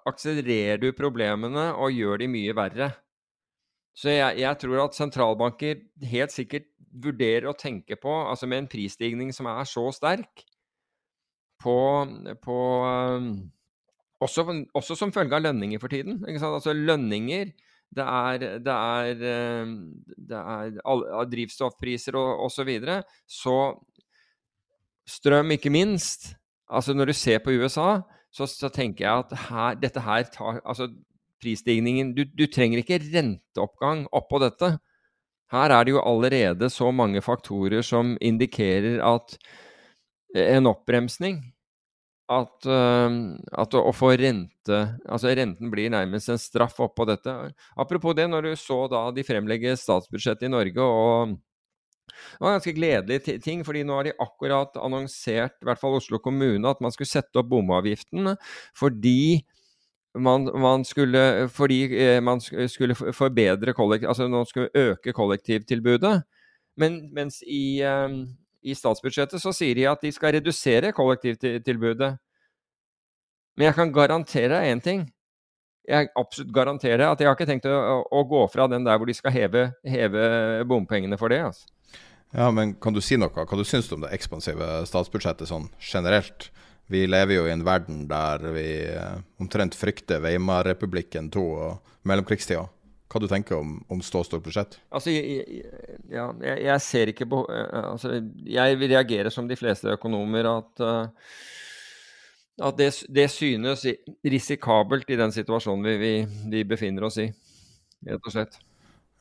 akselererer 0.09 0.79
du 0.81 0.89
problemene 0.97 1.67
og 1.75 1.93
gjør 1.93 2.23
de 2.23 2.29
mye 2.31 2.55
verre. 2.57 2.91
Så 3.97 4.13
jeg, 4.13 4.39
jeg, 4.39 4.59
tror 4.61 4.85
at 4.85 4.95
sentralbanker 4.95 5.83
helt 6.07 6.33
sikkert 6.33 6.69
vurderer 7.03 7.49
å 7.51 7.57
tenke 7.57 7.97
på, 7.99 8.13
altså 8.31 8.47
med 8.47 8.63
en 8.63 8.71
prisstigning 8.71 9.35
som 9.35 9.49
er 9.51 9.67
så 9.69 9.83
sterk, 9.95 10.45
på, 11.61 11.75
på 12.41 12.55
um, 12.81 13.27
også, 14.23 14.47
også, 14.73 14.95
som 14.97 15.11
følge 15.13 15.37
av 15.37 15.43
lønninger 15.45 15.81
for 15.81 15.93
tiden. 15.93 16.23
Altså 16.25 16.73
lønninger 16.73 17.51
det 17.91 18.03
er, 18.07 18.43
det 18.63 18.73
er, 18.73 19.63
um, 19.63 19.71
det 20.15 20.37
er 20.37 20.77
all, 20.87 21.03
drivstoffpriser 21.31 22.15
og 22.15 22.45
osv. 22.45 22.55
Så, 22.55 22.63
videre. 22.67 23.01
så 23.27 23.55
strøm, 25.07 25.51
ikke 25.51 25.69
minst. 25.73 26.35
Altså 26.71 26.93
Når 26.93 27.11
du 27.11 27.13
ser 27.13 27.39
på 27.43 27.51
USA, 27.51 28.01
så, 28.31 28.47
så 28.47 28.69
tenker 28.71 29.05
jeg 29.05 29.25
at 29.25 29.37
her, 29.49 29.75
dette 29.75 29.99
her 29.99 30.23
tar 30.31 30.61
altså 30.63 30.87
prisstigningen 31.41 32.13
du, 32.15 32.23
du, 32.23 32.45
trenger 32.47 32.79
ikke 32.79 33.01
renteoppgang 33.11 34.05
oppå 34.13 34.39
dette. 34.43 34.77
Her 35.51 35.73
er 35.75 35.83
det 35.83 35.95
jo 35.95 36.03
allerede 36.05 36.69
så 36.71 36.91
mange 36.95 37.21
faktorer 37.21 37.83
som 37.83 38.15
indikerer 38.21 39.01
at 39.03 39.35
en 40.37 40.69
oppbremsning 40.69 41.41
at, 42.31 42.67
at 42.67 43.75
å, 43.75 43.91
få 43.95 44.13
rente 44.19 44.79
Altså 45.09 45.33
renten 45.35 45.71
blir 45.73 45.91
nærmest 45.91 46.31
en 46.31 46.39
straff 46.39 46.77
oppå 46.83 47.05
dette. 47.09 47.33
Apropos 47.79 48.15
det, 48.15 48.27
når 48.31 48.45
du 48.45 48.51
så 48.59 48.85
da 48.91 49.05
de 49.11 49.25
fremlegge 49.27 49.73
statsbudsjettet 49.79 50.47
i 50.47 50.53
Norge 50.53 50.85
og 50.85 51.39
det 52.11 52.43
var 52.43 52.57
ganske 52.57 52.73
gledelig 52.75 53.41
ting, 53.43 53.63
fordi 53.65 53.83
nå 53.87 53.95
har 53.97 54.09
de 54.09 54.13
akkurat 54.21 54.75
annonsert, 54.83 55.57
i 55.61 55.67
hvert 55.67 55.79
fall 55.79 55.97
Oslo 55.97 56.19
kommune, 56.23 56.67
at 56.67 56.81
man 56.83 56.93
skulle 56.93 57.09
sette 57.09 57.39
opp 57.39 57.49
bomavgiften 57.51 58.35
fordi 58.77 59.41
man, 60.19 60.49
man, 60.59 60.83
skulle, 60.85 61.47
fordi 61.53 61.85
eh, 61.95 62.19
man 62.23 62.41
skulle 62.41 62.95
forbedre 62.95 63.73
kollektiv, 63.73 64.09
altså 64.11 64.27
man 64.27 64.45
skulle 64.45 64.69
øke 64.75 65.13
kollektivtilbudet. 65.15 66.17
Men, 66.77 66.97
mens 67.15 67.39
i, 67.47 67.79
i, 68.61 68.75
statsbudsjettet 68.77 69.41
så 69.41 69.53
sier 69.55 69.77
de 69.77 69.87
at 69.89 70.03
de 70.03 70.11
skal 70.13 70.35
redusere 70.37 70.93
kollektivtilbudet. 70.95 72.13
Men 73.57 73.67
jeg 73.67 73.77
kan 73.77 73.93
garantere 73.93 74.53
deg 74.53 74.71
én 74.71 74.83
ting. 74.83 75.03
Jeg 75.89 76.11
absolutt 76.15 76.53
garanterer 76.53 77.07
at 77.07 77.19
jeg 77.19 77.27
har 77.27 77.35
ikke 77.35 77.49
tenkt 77.49 77.67
å, 77.67 78.01
å, 78.05 78.23
gå 78.29 78.45
fra 78.53 78.67
den 78.69 78.85
der 78.85 78.99
hvor 79.01 79.09
de 79.09 79.17
skal 79.17 79.33
heve, 79.33 79.71
heve 79.87 80.25
bompengene 80.69 81.17
for 81.19 81.33
det. 81.33 81.41
Altså. 81.49 81.65
Ja, 82.31 82.47
men 82.53 82.75
kan 82.79 82.95
du 82.95 83.01
si 83.03 83.17
noe? 83.19 83.33
Hva 83.33 83.57
du 83.57 83.65
syns 83.67 83.89
om 83.91 84.05
det 84.05 84.13
ekspansive 84.15 84.85
statsbudsjettet 84.87 85.49
sånn 85.49 85.67
generelt? 85.83 86.51
Vi 86.91 87.05
lever 87.07 87.37
jo 87.37 87.47
i 87.47 87.53
en 87.53 87.65
verden 87.65 88.05
der 88.09 88.43
vi 88.51 88.67
eh, 88.91 89.19
omtrent 89.41 89.75
frykter 89.79 90.21
Weimar-republikken 90.23 91.29
2 91.31 91.43
og 91.65 91.91
mellomkrigstida. 92.07 92.65
Hva 93.11 93.19
du 93.19 93.27
tenker 93.27 93.57
om, 93.59 93.73
om 93.91 94.01
stå 94.03 94.21
stort 94.23 94.43
budsjett? 94.45 94.77
Altså, 94.93 95.11
jeg, 95.11 95.63
ja, 96.07 96.29
jeg, 96.39 96.59
jeg, 96.63 96.83
ser 96.85 97.11
ikke 97.11 97.27
på 97.27 97.41
eh, 97.51 97.79
altså, 97.89 98.13
Jeg 98.47 98.77
reagerer 98.79 99.33
som 99.33 99.49
de 99.49 99.57
fleste 99.59 99.91
økonomer 99.91 100.47
at, 100.47 100.83
uh, 100.85 101.33
at 102.69 102.77
det, 102.79 102.91
det, 103.11 103.27
synes 103.33 103.83
risikabelt 104.23 105.11
i 105.11 105.19
den 105.19 105.35
situasjonen 105.35 105.89
vi, 105.89 105.97
vi, 105.99 106.13
vi, 106.53 106.63
befinner 106.67 107.09
oss 107.09 107.19
i, 107.19 107.27
rett 108.07 108.31
og 108.31 108.35
slett. 108.37 108.55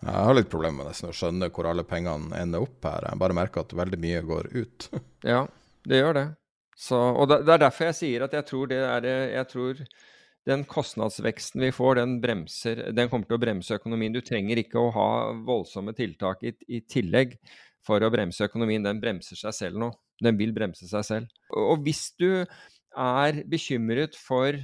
Jeg 0.00 0.14
har 0.14 0.38
litt 0.38 0.52
problemer 0.52 0.84
med 0.84 0.92
nesten 0.92 1.10
å 1.10 1.16
skjønne 1.16 1.50
hvor 1.52 1.68
alle 1.68 1.84
pengene 1.84 2.38
ender 2.38 2.62
opp 2.64 2.86
her. 2.86 3.10
Jeg 3.10 3.20
bare 3.20 3.36
merker 3.36 3.66
at 3.66 3.74
veldig 3.76 3.98
mye 4.00 4.22
går 4.28 4.52
ut. 4.54 4.86
ja, 5.32 5.42
det 5.82 5.98
gjør 5.98 6.16
det. 6.16 6.28
Så, 6.78 6.96
og 6.96 7.26
det, 7.28 7.42
er 7.42 7.66
derfor 7.66 7.90
jeg 7.90 7.98
sier 7.98 8.24
at 8.24 8.38
jeg 8.38 8.46
tror, 8.48 8.70
det 8.70 8.78
er, 8.80 9.10
jeg 9.34 9.50
tror 9.50 9.82
den 10.48 10.64
kostnadsveksten 10.68 11.60
vi 11.66 11.72
får, 11.74 11.98
den, 12.00 12.18
bremser, 12.22 12.86
den 12.96 13.10
kommer 13.12 13.28
til 13.28 13.36
å 13.36 13.42
bremse 13.42 13.76
økonomien. 13.76 14.14
Du 14.14 14.22
trenger 14.24 14.62
ikke 14.62 14.80
å 14.80 14.92
ha 14.94 15.08
voldsomme 15.46 15.92
tiltak 15.96 16.44
i, 16.48 16.54
i 16.68 16.80
tillegg 16.88 17.36
for 17.86 18.02
å 18.02 18.12
bremse 18.12 18.46
økonomien. 18.48 18.84
Den 18.84 19.02
bremser 19.02 19.38
seg 19.40 19.56
selv 19.56 19.80
nå. 19.82 19.90
Den 20.20 20.36
vil 20.40 20.52
bremse 20.56 20.88
seg 20.88 21.06
selv. 21.06 21.40
Og 21.56 21.84
hvis 21.84 22.10
du 22.20 22.44
er 22.96 23.42
bekymret 23.48 24.18
for 24.18 24.58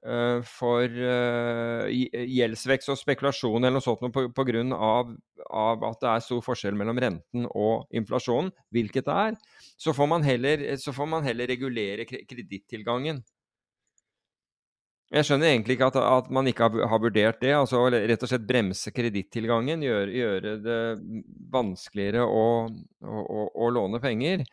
Uh, 0.00 0.40
for 0.48 0.88
uh, 0.88 1.84
gjeldsvekst 1.92 2.88
og 2.88 2.96
spekulasjon 2.96 3.58
eller 3.60 3.74
noe 3.76 3.84
sånt 3.84 4.06
på, 4.14 4.22
på 4.32 4.44
grunn 4.48 4.72
av, 4.72 5.10
av, 5.44 5.82
at 5.90 5.98
det 6.00 6.08
er 6.08 6.22
stor 6.24 6.40
forskjell 6.46 6.78
mellom 6.80 6.96
renten 7.04 7.44
og 7.50 7.84
inflasjonen, 7.92 8.48
hvilket 8.72 9.04
det 9.10 9.16
er, 9.26 9.36
så 9.76 9.92
får 9.92 10.08
man 10.08 10.24
heller, 10.24 10.64
får 10.80 11.10
man 11.12 11.28
heller 11.28 11.52
regulere 11.52 12.08
kredittilgangen. 12.08 13.20
Jeg 15.10 15.26
skjønner 15.26 15.50
egentlig 15.50 15.74
ikke 15.74 15.88
at, 15.90 15.96
at 15.98 16.28
man 16.30 16.46
ikke 16.46 16.68
har, 16.68 16.82
har, 16.92 17.00
vurdert 17.02 17.40
det. 17.42 17.50
altså 17.56 17.82
Rett 17.90 18.22
og 18.22 18.30
slett 18.30 18.46
bremse 18.46 18.92
kredittilgangen, 18.94 19.82
gjøre, 19.82 20.12
gjøre, 20.14 20.52
det 20.62 20.76
vanskeligere 21.50 22.22
å, 22.22 22.44
å, 23.02 23.22
å, 23.24 23.46
å 23.66 23.70
låne 23.74 23.98
penger. 24.02 24.44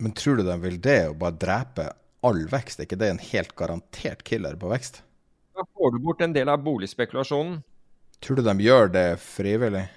Men 0.00 0.14
tror 0.16 0.38
du 0.38 0.44
de 0.46 0.54
vil 0.62 0.78
det, 0.82 1.00
å 1.10 1.16
bare 1.18 1.38
drepe 1.42 1.88
all 2.26 2.44
vekst, 2.52 2.78
er 2.78 2.86
ikke 2.86 3.00
det 3.00 3.10
en 3.16 3.24
helt 3.32 3.56
garantert 3.58 4.22
killer 4.26 4.54
på 4.60 4.70
vekst? 4.70 5.02
Da 5.58 5.66
får 5.66 5.96
du 5.96 5.98
bort 6.04 6.22
en 6.22 6.36
del 6.36 6.52
av 6.52 6.62
boligspekulasjonen. 6.62 7.58
Tror 8.22 8.38
du 8.38 8.44
de 8.46 8.54
gjør 8.62 8.92
det 8.94 9.08
frivillig? 9.24 9.88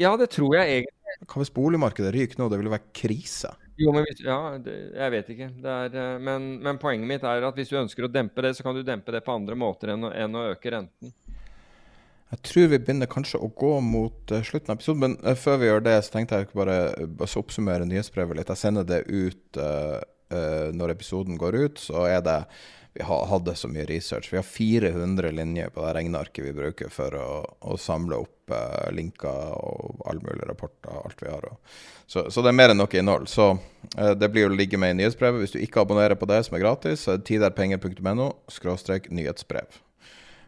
Ja, 0.00 0.14
det 0.20 0.30
tror 0.34 0.54
jeg 0.60 0.78
egentlig. 0.78 1.18
Hva 1.26 1.42
hvis 1.42 1.52
boligmarkedet 1.54 2.14
ryker 2.14 2.40
nå? 2.40 2.48
Det 2.52 2.58
vil 2.60 2.70
være 2.72 2.92
krise. 2.96 3.50
Jo, 3.80 3.92
men 3.94 4.04
ja, 4.20 4.38
det, 4.60 4.74
jeg 4.98 5.12
vet 5.14 5.30
ikke. 5.32 5.48
Er, 5.64 5.94
eh, 5.96 6.16
men, 6.20 6.48
men, 6.62 6.78
poenget 6.80 7.08
mitt 7.08 7.24
er 7.26 7.46
at 7.48 7.58
hvis 7.58 7.72
du 7.72 7.78
ønsker 7.80 8.06
å 8.06 8.12
dempe 8.12 8.44
det, 8.44 8.54
så 8.56 8.66
kan 8.66 8.76
du 8.76 8.82
dempe 8.84 9.14
det 9.14 9.22
på 9.24 9.34
andre 9.34 9.56
måter 9.58 9.94
enn 9.94 10.10
enn 10.10 10.38
å 10.38 10.46
øke 10.52 10.74
renten. 10.74 11.14
Jeg 12.32 12.40
tror 12.48 12.68
vi 12.72 12.80
begynner 12.80 13.10
kanskje 13.12 13.42
å 13.44 13.50
gå 13.60 13.74
mot 13.84 14.32
uh, 14.32 14.40
slutten 14.40 14.72
av 14.72 14.78
episoden, 14.78 15.02
men 15.04 15.16
uh, 15.20 15.34
før 15.36 15.58
vi 15.60 15.68
gjør 15.68 15.82
det, 15.84 15.98
så 16.04 16.14
tenkte 16.14 16.38
jeg 16.40 16.52
bare 16.56 16.76
å 16.96 17.28
oppsummere 17.42 17.88
nyhetsbrevet 17.88 18.38
litt. 18.38 18.52
Jeg 18.54 18.62
sender 18.62 18.88
det 18.88 19.02
ut 19.08 19.60
uh, 19.60 20.00
når 20.72 20.94
episoden 20.94 21.36
går 21.36 21.58
ut, 21.60 21.80
så 21.82 22.06
er 22.08 22.22
det 22.24 22.38
Vi 22.94 23.02
hadde 23.02 23.54
så 23.54 23.68
mye 23.72 23.86
research. 23.88 24.32
Vi 24.32 24.36
har 24.36 24.44
400 24.44 25.30
linjer 25.30 25.68
på 25.68 25.80
det 25.86 25.92
regnearket 25.96 26.44
vi 26.44 26.52
bruker 26.52 26.90
for 26.92 27.14
å, 27.16 27.28
å 27.60 27.76
samle 27.80 28.18
opp 28.20 28.52
eh, 28.52 28.90
linker 28.92 29.54
og 29.56 30.02
alle 30.04 30.20
mulige 30.20 30.48
rapporter. 30.50 30.92
alt 31.04 31.22
vi 31.22 31.30
har. 31.30 31.46
Så, 32.06 32.26
så, 32.30 32.42
det 32.44 32.52
er 32.52 32.58
mer 32.58 32.74
enn 32.74 32.82
nok 32.82 32.98
innhold. 33.00 33.30
Så 33.32 33.54
eh, 33.96 34.12
det 34.12 34.28
blir 34.34 34.50
å 34.50 34.52
ligge 34.52 34.76
med 34.76 34.92
i 34.92 34.98
nyhetsbrevet. 35.00 35.40
Hvis 35.40 35.56
du 35.56 35.62
ikke 35.62 35.86
abonnerer 35.86 36.20
på 36.20 36.28
det, 36.28 36.42
som 36.44 36.58
er 36.58 36.64
gratis, 36.66 37.06
så 37.06 37.14
er 37.14 37.22
det 37.22 37.30
tiderpenger.no 37.30 38.28
nyhetsbrev. 39.08 39.80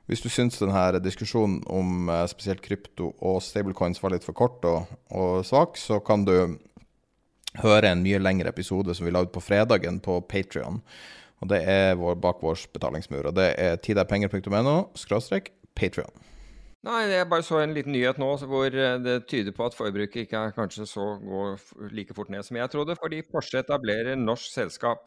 Hvis 0.05 0.21
du 0.21 0.29
syns 0.29 0.61
denne 0.61 1.01
diskusjonen 1.01 1.63
om 1.65 2.13
spesielt 2.29 2.61
krypto 2.61 3.15
og 3.25 3.41
stablecoins 3.41 4.03
var 4.05 4.13
litt 4.13 4.27
for 4.27 4.37
kort 4.37 4.67
og, 4.69 4.93
og 5.17 5.41
svak, 5.49 5.81
så 5.81 5.97
kan 6.05 6.29
du 6.29 6.59
høre 7.65 7.89
en 7.89 8.05
mye 8.05 8.21
lengre 8.21 8.53
episode 8.53 8.93
som 8.93 9.09
vi 9.09 9.15
la 9.15 9.25
ut 9.25 9.33
på 9.33 9.41
fredagen 9.41 10.03
på 10.05 10.21
Patrion. 10.29 10.83
Og 11.45 11.51
det 11.53 11.61
er 11.69 11.99
vår, 12.01 12.17
bak 12.25 12.41
vår 12.41 12.63
betalingsmur. 12.73 13.29
Og 13.29 13.37
det 13.37 13.51
er 13.61 13.77
tiderpenger.no 13.85 14.79
skråstrek 14.97 15.53
Patrion. 15.77 16.25
Nei, 16.85 17.07
jeg 17.09 17.29
bare 17.31 17.45
så 17.45 17.63
en 17.63 17.73
liten 17.73 17.95
nyhet 17.97 18.19
nå 18.21 18.31
hvor 18.45 18.69
eh, 18.69 18.97
det 19.01 19.23
tyder 19.31 19.55
på 19.57 19.65
at 19.65 19.77
forbruket 19.77 20.27
ikke 20.27 20.41
er 20.41 20.57
kanskje 20.57 20.85
så 20.89 21.15
går 21.21 21.55
like 21.97 22.17
fort 22.17 22.33
ned 22.33 22.45
som 22.45 22.59
jeg 22.61 22.73
trodde, 22.73 22.97
fordi 23.01 23.23
Porsche 23.25 23.63
etablerer 23.63 24.19
norsk 24.21 24.51
selskap. 24.53 25.07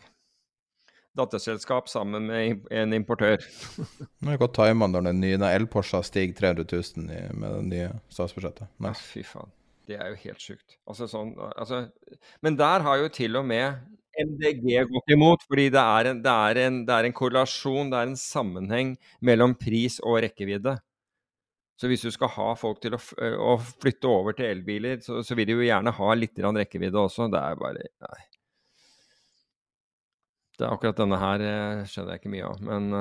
Datterselskap 1.18 1.90
sammen 1.90 2.26
med 2.30 2.66
en 2.74 2.94
importør. 2.98 3.46
Nå 4.22 4.34
er 4.34 4.42
godt 4.42 4.58
tima 4.58 4.90
når 4.90 5.06
den 5.10 5.22
nye 5.22 5.52
el-Porscha 5.54 6.02
stiger 6.06 6.38
300 6.38 6.66
000 6.98 7.14
i, 7.14 7.22
med 7.34 7.56
det 7.56 7.68
nye 7.70 7.94
statsbudsjettet. 8.14 8.70
Nice. 8.82 9.06
Fy 9.14 9.26
faen. 9.26 9.54
Det 9.88 9.98
er 9.98 10.12
jo 10.12 10.20
helt 10.26 10.44
sjukt. 10.44 10.78
Altså, 10.90 11.08
sånn, 11.10 11.36
altså, 11.56 11.86
men 12.46 12.58
der 12.60 12.84
har 12.86 13.02
jo 13.02 13.14
til 13.14 13.38
og 13.40 13.46
med 13.48 13.78
MDG 14.24 14.84
gått 14.90 15.14
imot, 15.14 15.46
fordi 15.50 15.68
det 15.74 15.82
er, 15.82 16.12
en, 16.12 16.22
det, 16.26 16.34
er 16.50 16.60
en, 16.66 16.82
det 16.88 16.96
er 16.96 17.08
en 17.08 17.16
korrelasjon, 17.16 17.92
det 17.92 18.00
er 18.00 18.12
en 18.12 18.20
sammenheng 18.20 18.96
mellom 19.26 19.56
pris 19.60 20.00
og 20.04 20.22
rekkevidde. 20.26 20.78
Så 21.78 21.92
hvis 21.92 22.02
du 22.02 22.10
skal 22.10 22.32
ha 22.34 22.48
folk 22.58 22.80
til 22.82 22.96
å, 22.98 23.02
å 23.52 23.58
flytte 23.62 24.10
over 24.10 24.34
til 24.38 24.50
elbiler, 24.50 24.98
så, 25.06 25.20
så, 25.22 25.38
vil 25.38 25.46
de 25.50 25.60
jo 25.60 25.68
gjerne 25.68 25.94
ha 25.94 26.14
litt 26.18 26.40
rekkevidde 26.42 27.04
også. 27.04 27.30
Det 27.30 27.44
er 27.44 27.60
bare 27.62 27.86
Nei. 28.08 28.24
Det 30.58 30.66
er 30.66 30.74
akkurat 30.74 30.98
denne 30.98 31.20
her 31.22 31.44
skjønner 31.86 32.16
jeg 32.16 32.24
ikke 32.24 32.34
mye 32.34 32.48
av, 32.48 32.64
men 32.66 32.96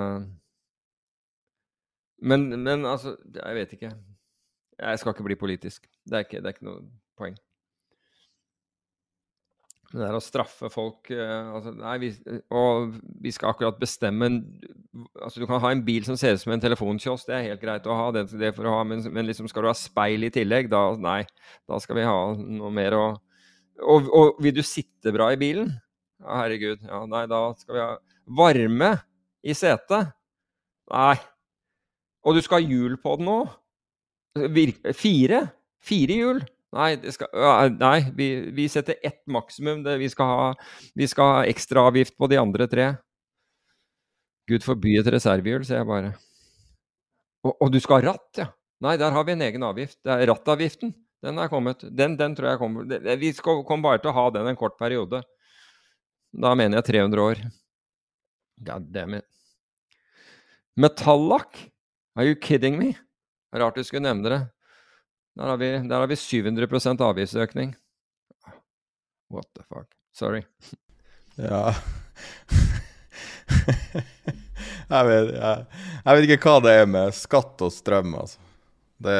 men, 2.18 2.48
men 2.62 2.84
altså 2.84 3.16
Jeg 3.34 3.54
vet 3.54 3.72
ikke. 3.72 3.90
Jeg 4.78 4.98
skal 4.98 5.14
ikke 5.14 5.24
bli 5.24 5.36
politisk. 5.40 5.88
Det 6.04 6.18
er 6.18 6.24
ikke, 6.26 6.40
det 6.44 6.56
ikke 6.56 6.68
noe 6.68 6.82
poeng. 7.16 7.36
Det 9.92 10.00
der 10.02 10.16
å 10.18 10.22
straffe 10.22 10.68
folk 10.72 11.12
uh, 11.14 11.54
altså, 11.56 11.72
Nei, 11.78 11.92
vi, 12.02 12.08
og 12.50 12.96
vi 13.22 13.30
skal 13.34 13.52
akkurat 13.52 13.76
bestemme 13.78 14.28
altså 15.22 15.38
Du 15.38 15.46
kan 15.46 15.62
ha 15.62 15.70
en 15.70 15.84
bil 15.86 16.02
som 16.06 16.18
ser 16.18 16.34
ut 16.34 16.42
som 16.42 16.54
en 16.54 16.62
telefonkiosk, 16.62 17.28
det 17.28 17.36
er 17.36 17.46
helt 17.52 17.62
greit 17.62 17.86
å 17.86 17.94
ha 17.94 18.08
det, 18.16 18.24
det 18.34 18.50
for 18.56 18.66
å 18.66 18.78
ha, 18.78 18.82
men, 18.88 19.04
men 19.14 19.28
liksom 19.28 19.46
skal 19.50 19.66
du 19.66 19.70
ha 19.70 19.76
speil 19.78 20.26
i 20.26 20.32
tillegg, 20.34 20.70
da 20.72 20.88
nei. 20.98 21.20
Da 21.68 21.78
skal 21.82 22.00
vi 22.00 22.08
ha 22.08 22.18
noe 22.34 22.72
mer 22.74 22.98
å 22.98 23.06
og, 23.84 24.08
og 24.08 24.38
vil 24.40 24.54
du 24.56 24.62
sitte 24.64 25.12
bra 25.12 25.28
i 25.34 25.40
bilen? 25.40 25.68
Ja, 26.22 26.40
herregud. 26.42 26.80
Ja, 26.86 27.02
nei, 27.10 27.26
da 27.28 27.40
skal 27.58 27.76
vi 27.76 27.82
ha 27.82 27.90
varme 28.38 28.92
i 29.44 29.54
setet. 29.56 30.12
Nei. 30.92 31.16
Og 32.26 32.36
du 32.36 32.42
skal 32.42 32.62
ha 32.62 32.66
hjul 32.66 32.96
på 33.02 33.18
den 33.20 33.30
òg? 33.30 33.52
Fire? 34.96 35.42
Fire 35.86 36.16
hjul? 36.20 36.40
Nei, 36.76 36.90
skal, 37.14 37.72
nei 37.80 37.98
vi, 38.16 38.28
vi, 38.54 38.68
setter 38.68 38.98
ett 39.04 39.22
maksimum. 39.30 39.82
Det, 39.86 39.96
vi, 40.02 40.10
skal 40.12 40.30
ha, 40.30 40.46
vi 40.98 41.08
skal 41.08 41.32
ha 41.32 41.44
ekstraavgift 41.48 42.16
på 42.18 42.28
de 42.30 42.40
andre 42.40 42.68
tre. 42.70 42.90
Gud 44.50 44.64
forby 44.66 44.94
et 45.00 45.08
reservehjul, 45.10 45.64
sier 45.66 45.80
jeg 45.80 45.88
bare. 45.88 46.12
Og, 47.46 47.52
og, 47.54 47.70
du 47.72 47.80
skal 47.82 48.00
ha 48.00 48.12
ratt, 48.12 48.30
ja? 48.38 48.50
Nei, 48.84 48.96
der 49.00 49.14
har 49.14 49.24
vi 49.24 49.32
en 49.32 49.44
egen 49.46 49.64
avgift. 49.64 49.98
Det 50.04 50.12
er 50.12 50.28
rattavgiften. 50.30 50.92
Den 51.24 51.40
er 51.40 51.48
kommet. 51.50 51.80
Den, 51.96 52.14
den 52.18 52.34
tror 52.36 52.50
jeg 52.50 52.60
kommer 52.60 53.16
Vi 53.18 53.30
kommer 53.40 53.86
bare 53.88 54.02
til 54.02 54.12
å 54.12 54.16
ha 54.18 54.26
den 54.34 54.50
en 54.50 54.58
kort 54.58 54.76
periode. 54.78 55.22
Da 56.36 56.52
mener 56.58 56.82
jeg 56.82 56.90
300 56.92 57.24
år. 57.24 57.40
God 58.66 58.92
damn 58.92 59.16
it. 59.16 59.26
Metallakk? 60.76 61.56
Are 62.16 62.28
you 62.28 62.36
kidding 62.36 62.76
me? 62.78 62.92
Rart 63.56 63.76
du 63.76 63.84
skulle 63.84 64.04
nevne 64.04 64.32
det. 64.32 64.40
Der 65.36 65.52
har 65.52 65.60
vi, 65.60 65.70
der 65.88 66.00
har 66.00 66.08
vi 66.08 66.16
700% 66.16 67.02
avgiftsøkning. 67.04 67.74
What 69.32 69.46
the 69.54 69.62
fuck. 69.68 69.90
Sorry. 70.16 70.42
Ja 71.36 71.74
jeg, 74.88 75.06
vet, 75.06 75.30
jeg, 75.34 75.66
jeg, 76.04 76.16
vet, 76.16 76.26
ikke 76.26 76.50
hva 76.50 76.56
det 76.64 76.74
er 76.80 76.88
med 76.90 77.14
skatt 77.16 77.62
og 77.64 77.72
strøm, 77.74 78.14
altså. 78.18 78.42
Det, 79.02 79.18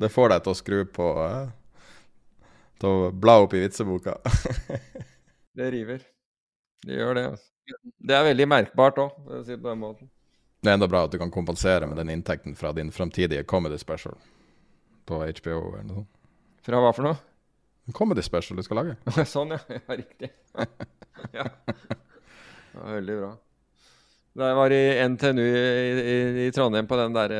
det 0.00 0.10
får 0.12 0.34
deg 0.34 0.44
til 0.44 0.52
å 0.52 0.58
skru 0.58 0.80
på 0.92 1.06
eh? 1.24 1.48
Til 2.80 2.88
å 2.88 3.10
bla 3.12 3.38
opp 3.44 3.54
i 3.56 3.62
vitseboka. 3.62 4.18
det 5.58 5.70
river. 5.72 6.02
Det 6.84 6.96
gjør 6.96 7.16
det. 7.16 7.24
Altså. 7.34 7.46
Det 8.00 8.16
er 8.16 8.26
veldig 8.26 8.48
merkbart 8.48 9.00
òg, 9.00 9.16
for 9.24 9.40
å 9.40 9.44
si 9.44 9.54
det 9.54 9.62
på 9.62 9.68
den 9.68 9.82
måten. 9.82 10.10
Det 10.60 10.68
er 10.68 10.76
enda 10.76 10.88
bra 10.92 11.06
at 11.06 11.12
du 11.12 11.18
kan 11.20 11.32
kompensere 11.32 11.88
med 11.88 12.00
den 12.00 12.12
inntekten 12.12 12.56
fra 12.56 12.72
din 12.76 12.92
framtidige 12.92 13.46
comedy 13.48 13.78
special 13.80 14.16
på 15.10 15.20
HBO 15.20 15.58
eller 15.74 15.84
noe 15.88 16.00
sånt. 16.00 16.16
Fra 16.66 16.80
hva 16.82 16.94
for 16.94 17.08
noe? 17.08 17.18
En 17.88 17.96
comedy 17.96 18.22
special 18.22 18.60
du 18.60 18.64
skal 18.64 18.82
lage. 18.82 18.96
sånn, 19.34 19.56
ja. 19.56 19.60
ja 19.76 19.98
riktig. 19.98 20.32
ja. 21.36 21.46
ja. 21.46 21.46
Veldig 22.80 23.16
bra. 23.22 23.30
Da 24.40 24.50
jeg 24.52 24.58
var 24.60 24.72
i 24.72 24.82
NTNU 25.10 25.42
i, 25.42 25.86
i, 26.00 26.18
i 26.46 26.50
Trondheim 26.54 26.86
på 26.86 26.98
den, 27.00 27.16
der, 27.16 27.32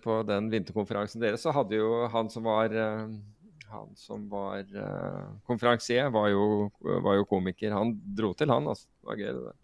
på 0.00 0.22
den, 0.26 0.48
vinterkonferansen 0.52 1.20
deres, 1.20 1.44
så 1.44 1.52
hadde 1.52 1.76
jo 1.76 2.06
han 2.08 2.30
som 2.32 2.46
var 2.48 2.72
han 3.68 3.90
som 4.00 4.22
var 4.32 4.64
uh, 4.72 5.28
konferansier, 5.44 6.08
var 6.08 6.32
var 7.04 7.18
jo, 7.18 7.24
komiker. 7.28 7.74
Han 7.76 7.92
dro 8.16 8.32
til, 8.32 8.48
han. 8.48 8.64
altså. 8.64 8.88
Det 8.88 9.10
var 9.10 9.20
gøy, 9.20 9.28
det 9.28 9.42
der. 9.50 9.58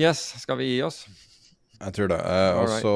Yes, 0.00 0.22
skal 0.40 0.56
vi 0.60 0.70
gi 0.70 0.80
oss? 0.86 1.02
Jeg 1.80 1.96
tror 1.96 2.10
det. 2.12 2.20
Eh, 2.20 2.58
og 2.60 2.68
så 2.80 2.94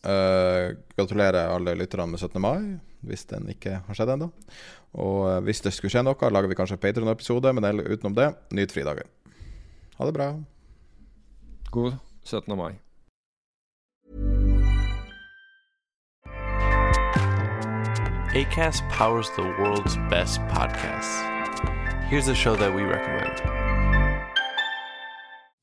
Uh, 0.00 0.76
gratulerer 0.96 1.50
alle 1.52 1.74
lytterne 1.76 2.06
med 2.08 2.18
17. 2.18 2.40
mai, 2.40 2.78
hvis 3.04 3.26
den 3.28 3.48
ikke 3.52 3.82
har 3.84 3.96
skjedd 3.96 4.14
ennå. 4.14 4.30
Og 4.96 5.18
uh, 5.28 5.38
hvis 5.44 5.60
det 5.60 5.74
skulle 5.76 5.92
skje 5.92 6.04
noe, 6.06 6.30
lager 6.32 6.48
vi 6.48 6.56
kanskje 6.56 6.78
en 6.78 6.84
Patron-episode, 6.84 7.52
men 7.52 7.82
utenom 7.84 8.16
det, 8.16 8.30
nyt 8.56 8.72
fridagen. 8.72 9.10
Ha 9.98 10.08
det 10.08 10.16
bra. 10.16 10.30
God 11.70 11.98
17. 12.24 12.56
mai. 12.56 12.72
ACAST 18.30 18.88
powers 18.88 19.28
the 19.36 19.42
world's 19.42 19.96
best 20.08 20.40
podcasts. 20.48 21.20
Here's 22.08 22.28
a 22.28 22.34
show 22.34 22.54
that 22.56 22.72
we 22.72 22.82
recommend. 22.82 23.69